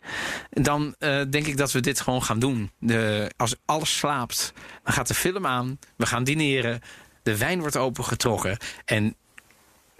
dan 0.50 0.94
eh, 0.98 1.22
denk 1.30 1.46
ik 1.46 1.56
dat 1.56 1.72
we 1.72 1.80
dit 1.80 2.00
gewoon 2.00 2.22
gaan 2.22 2.38
doen. 2.38 2.70
De, 2.78 3.30
als 3.36 3.54
alles 3.64 3.98
slaapt, 3.98 4.52
dan 4.84 4.92
gaat 4.92 5.08
de 5.08 5.14
film 5.14 5.46
aan. 5.46 5.78
We 5.96 6.06
gaan 6.06 6.24
dineren. 6.24 6.80
De 7.22 7.36
wijn 7.36 7.60
wordt 7.60 7.76
opengetrokken. 7.76 8.56
En 8.84 9.16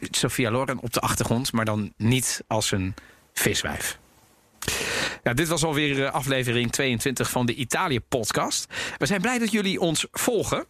Sophia 0.01 0.51
Loren 0.51 0.78
op 0.78 0.93
de 0.93 1.01
achtergrond, 1.01 1.53
maar 1.53 1.64
dan 1.64 1.93
niet 1.97 2.45
als 2.47 2.70
een 2.70 2.95
viswijf. 3.32 3.99
Ja, 5.22 5.34
dit 5.34 5.49
was 5.49 5.64
alweer 5.64 6.05
eh, 6.05 6.12
aflevering 6.12 6.72
22 6.72 7.30
van 7.30 7.47
de 7.47 7.55
Italië-podcast. 7.55 8.66
We 8.99 9.07
zijn 9.07 9.20
blij 9.20 9.39
dat 9.39 9.51
jullie 9.53 9.80
ons 9.80 10.07
volgen. 10.12 10.66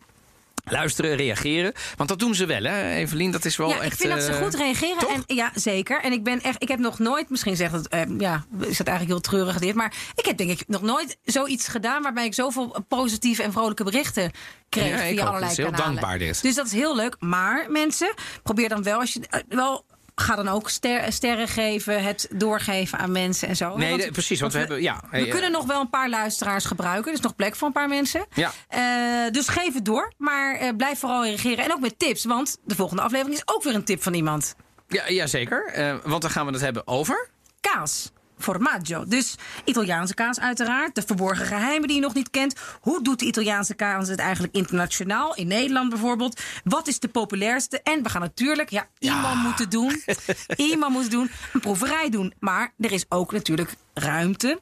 Luisteren, 0.71 1.17
reageren. 1.17 1.73
Want 1.97 2.09
dat 2.09 2.19
doen 2.19 2.35
ze 2.35 2.47
wel, 2.47 2.63
hè, 2.63 2.91
Evelien? 2.95 3.31
Dat 3.31 3.45
is 3.45 3.57
wel 3.57 3.69
Ja, 3.69 3.75
echt. 3.81 3.93
ik 3.93 3.99
vind 3.99 4.13
dat 4.13 4.23
ze 4.23 4.31
eh, 4.33 4.43
goed 4.43 4.55
reageren. 4.55 4.99
toch? 4.99 5.13
En, 5.13 5.23
ja, 5.37 5.51
zeker. 5.55 6.01
En 6.03 6.13
ik 6.13 6.23
ben 6.25 6.41
echt, 6.43 6.63
ik 6.63 6.69
heb 6.69 6.79
nog 6.79 6.99
nooit, 6.99 7.31
misschien 7.31 7.57
zegt 7.57 7.73
het, 7.73 7.89
eh, 7.89 8.01
ja, 8.19 8.45
is 8.61 8.77
dat 8.77 8.87
eigenlijk 8.87 9.09
heel 9.09 9.21
treurig 9.21 9.59
dit, 9.59 9.75
maar 9.75 9.93
ik 10.15 10.25
heb 10.27 10.37
denk 10.37 10.51
ik 10.51 10.63
nog 10.69 10.83
nooit 10.83 11.17
zoiets 11.25 11.69
gedaan 11.69 12.03
waarbij 12.03 12.25
ik 12.25 12.35
zoveel 12.35 12.85
positieve 12.89 13.43
en 13.43 13.53
vrolijke 13.53 13.85
berichten 13.85 14.31
kreeg 14.69 14.89
Ja, 14.89 14.97
via 14.99 15.25
allerlei 15.25 15.51
is 15.51 15.57
heel 15.57 15.67
kanalen. 15.71 15.87
dankbaar, 15.95 16.19
dit. 16.19 16.43
Dus 16.43 16.55
dat 16.55 16.67
is 16.67 16.73
heel 16.73 16.97
leuk. 16.97 17.17
Maar 17.21 17.67
mensen, 17.71 18.15
probeer 18.43 18.69
dan 18.69 18.83
wel 18.83 18.99
als 19.01 19.13
je 19.13 19.21
eh, 19.31 19.41
wel. 19.49 19.85
Ga 20.21 20.37
dan 20.37 20.49
ook 20.49 20.71
ster- 20.71 21.13
sterren 21.13 21.49
geven, 21.49 22.03
het 22.03 22.29
doorgeven 22.35 22.99
aan 22.99 23.13
mensen 23.13 23.49
en 23.49 23.57
zo. 23.57 23.77
Nee, 23.77 23.91
Want- 23.91 24.03
de- 24.03 24.11
precies. 24.11 24.41
Want 24.41 24.53
we 24.53 24.59
hebben. 24.59 24.83
Ja, 24.83 25.01
we 25.01 25.07
hey, 25.17 25.25
eh, 25.25 25.31
kunnen 25.31 25.51
nog 25.53 25.67
wel 25.67 25.81
een 25.81 25.91
paar 25.91 26.09
luisteraars 26.09 26.65
gebruiken. 26.65 27.07
Er 27.11 27.17
is 27.19 27.21
nog 27.25 27.37
plek 27.37 27.57
voor 27.57 27.67
een 27.67 27.73
paar 27.73 27.89
mensen. 27.89 28.27
Ja. 28.35 28.53
Eh, 28.69 29.33
dus 29.33 29.49
geef 29.49 29.75
het 29.75 29.85
door. 29.85 30.13
Maar 30.17 30.55
eh, 30.55 30.69
blijf 30.77 30.99
vooral 30.99 31.25
reageren. 31.25 31.65
En 31.65 31.73
ook 31.73 31.81
met 31.81 31.99
tips. 31.99 32.25
Want 32.25 32.57
de 32.65 32.75
volgende 32.75 33.03
aflevering 33.03 33.37
is 33.37 33.43
ook 33.55 33.63
weer 33.63 33.75
een 33.75 33.85
tip 33.85 34.03
van 34.03 34.15
iemand. 34.15 34.55
Ja, 34.89 35.09
ja 35.09 35.27
zeker. 35.27 35.67
Eh, 35.67 35.95
want 36.05 36.23
dan 36.23 36.31
gaan 36.31 36.47
we 36.47 36.53
het 36.53 36.61
hebben 36.61 36.87
over. 36.87 37.29
Kaas. 37.61 38.11
Formaggio. 38.39 39.05
Dus 39.07 39.35
Italiaanse 39.65 40.15
kaas 40.15 40.41
uiteraard. 40.41 40.95
De 40.95 41.03
verborgen 41.07 41.47
geheimen 41.47 41.89
die 41.89 41.97
je 41.97 42.03
nog 42.03 42.15
niet 42.15 42.31
kent. 42.31 42.55
Hoe 42.81 43.03
doet 43.03 43.19
de 43.19 43.27
Italiaanse 43.27 43.75
kaas 43.75 44.09
het 44.09 44.19
eigenlijk 44.19 44.55
internationaal? 44.55 45.35
In 45.35 45.47
Nederland 45.47 45.89
bijvoorbeeld. 45.89 46.41
Wat 46.65 46.89
is 46.89 46.99
de 46.99 47.09
populairste? 47.09 47.81
En 47.83 48.03
we 48.03 48.09
gaan 48.09 48.21
natuurlijk, 48.21 48.71
ja, 48.71 48.87
iemand 48.99 49.43
moeten 49.43 49.71
doen. 49.71 50.03
iemand 50.73 50.93
moet 50.93 51.11
doen. 51.11 51.31
Een 51.53 51.61
proeverij 51.61 52.11
doen. 52.11 52.35
Maar 52.39 52.73
er 52.79 52.93
is 52.93 53.05
ook 53.09 53.33
natuurlijk 53.33 53.75
ruimte 53.95 54.61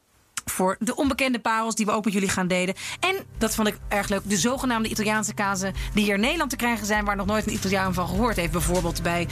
voor 0.49 0.75
de 0.79 0.95
onbekende 0.95 1.39
parels 1.39 1.75
die 1.75 1.85
we 1.85 1.91
ook 1.91 2.05
met 2.05 2.13
jullie 2.13 2.29
gaan 2.29 2.47
delen. 2.47 2.75
En, 2.99 3.15
dat 3.37 3.55
vond 3.55 3.67
ik 3.67 3.77
erg 3.87 4.09
leuk, 4.09 4.21
de 4.23 4.37
zogenaamde 4.37 4.89
Italiaanse 4.89 5.33
kazen... 5.33 5.73
die 5.93 6.03
hier 6.03 6.13
in 6.13 6.19
Nederland 6.19 6.49
te 6.49 6.55
krijgen 6.55 6.85
zijn... 6.85 7.05
waar 7.05 7.15
nog 7.15 7.25
nooit 7.25 7.47
een 7.47 7.53
Italiaan 7.53 7.93
van 7.93 8.07
gehoord 8.07 8.35
heeft. 8.35 8.51
Bijvoorbeeld 8.51 9.03
bij 9.03 9.27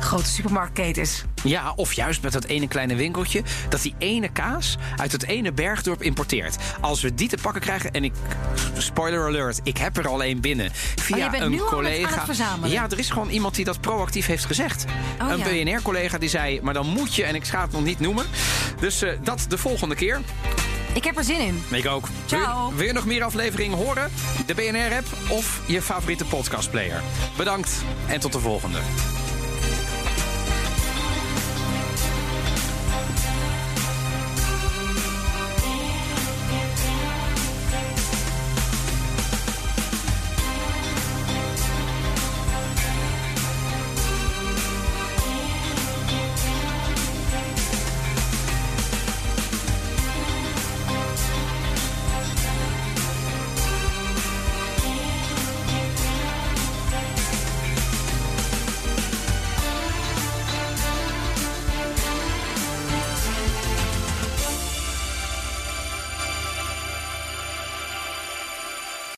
grote 0.00 0.26
supermarktketens. 0.30 1.24
Ja, 1.44 1.72
of 1.76 1.92
juist 1.92 2.22
met 2.22 2.32
dat 2.32 2.44
ene 2.44 2.68
kleine 2.68 2.94
winkeltje. 2.94 3.42
dat 3.68 3.82
die 3.82 3.94
ene 3.98 4.28
kaas 4.32 4.76
uit 4.96 5.12
het 5.12 5.24
ene 5.26 5.52
bergdorp 5.52 6.02
importeert. 6.02 6.56
Als 6.80 7.00
we 7.00 7.14
die 7.14 7.28
te 7.28 7.36
pakken 7.42 7.60
krijgen. 7.60 7.90
en 7.90 8.04
ik. 8.04 8.12
spoiler 8.78 9.26
alert, 9.26 9.60
ik 9.62 9.76
heb 9.76 9.96
er 9.96 10.08
al 10.08 10.22
één 10.22 10.40
binnen. 10.40 10.70
Via 10.72 11.16
Oh, 11.16 11.22
je 11.24 11.30
bent 11.30 11.42
een 11.42 11.50
nu 11.50 11.58
collega. 11.58 12.08
aan 12.08 12.14
het 12.14 12.24
verzamelen? 12.24 12.70
Ja, 12.70 12.86
er 12.90 12.98
is 12.98 13.10
gewoon 13.10 13.28
iemand 13.28 13.54
die 13.54 13.64
dat 13.64 13.80
proactief 13.80 14.26
heeft 14.26 14.44
gezegd. 14.44 14.84
Oh, 15.22 15.30
een 15.30 15.38
ja. 15.38 15.64
BNR-collega 15.64 16.18
die 16.18 16.28
zei. 16.28 16.60
maar 16.62 16.74
dan 16.74 16.86
moet 16.86 17.14
je, 17.14 17.24
en 17.24 17.34
ik 17.34 17.44
ga 17.44 17.62
het 17.62 17.72
nog 17.72 17.84
niet 17.84 18.00
noemen. 18.00 18.26
Dus 18.80 19.02
eh, 19.02 19.12
dat 19.22 19.44
de 19.48 19.58
volgende 19.58 19.94
keer. 19.94 20.20
Ik 20.92 21.04
heb 21.04 21.16
er 21.16 21.24
zin 21.24 21.40
in. 21.40 21.62
Ik 21.70 21.86
ook. 21.86 22.08
Ciao. 22.26 22.68
Wil 22.68 22.76
wil 22.76 22.86
je 22.86 22.92
nog 22.92 23.04
meer 23.04 23.22
afleveringen 23.22 23.78
horen? 23.78 24.10
De 24.46 24.54
BNR-app 24.54 25.06
of 25.28 25.60
je 25.66 25.82
favoriete 25.82 26.24
podcastplayer. 26.24 27.02
Bedankt 27.36 27.70
en 28.06 28.20
tot 28.20 28.32
de 28.32 28.40
volgende. 28.40 28.78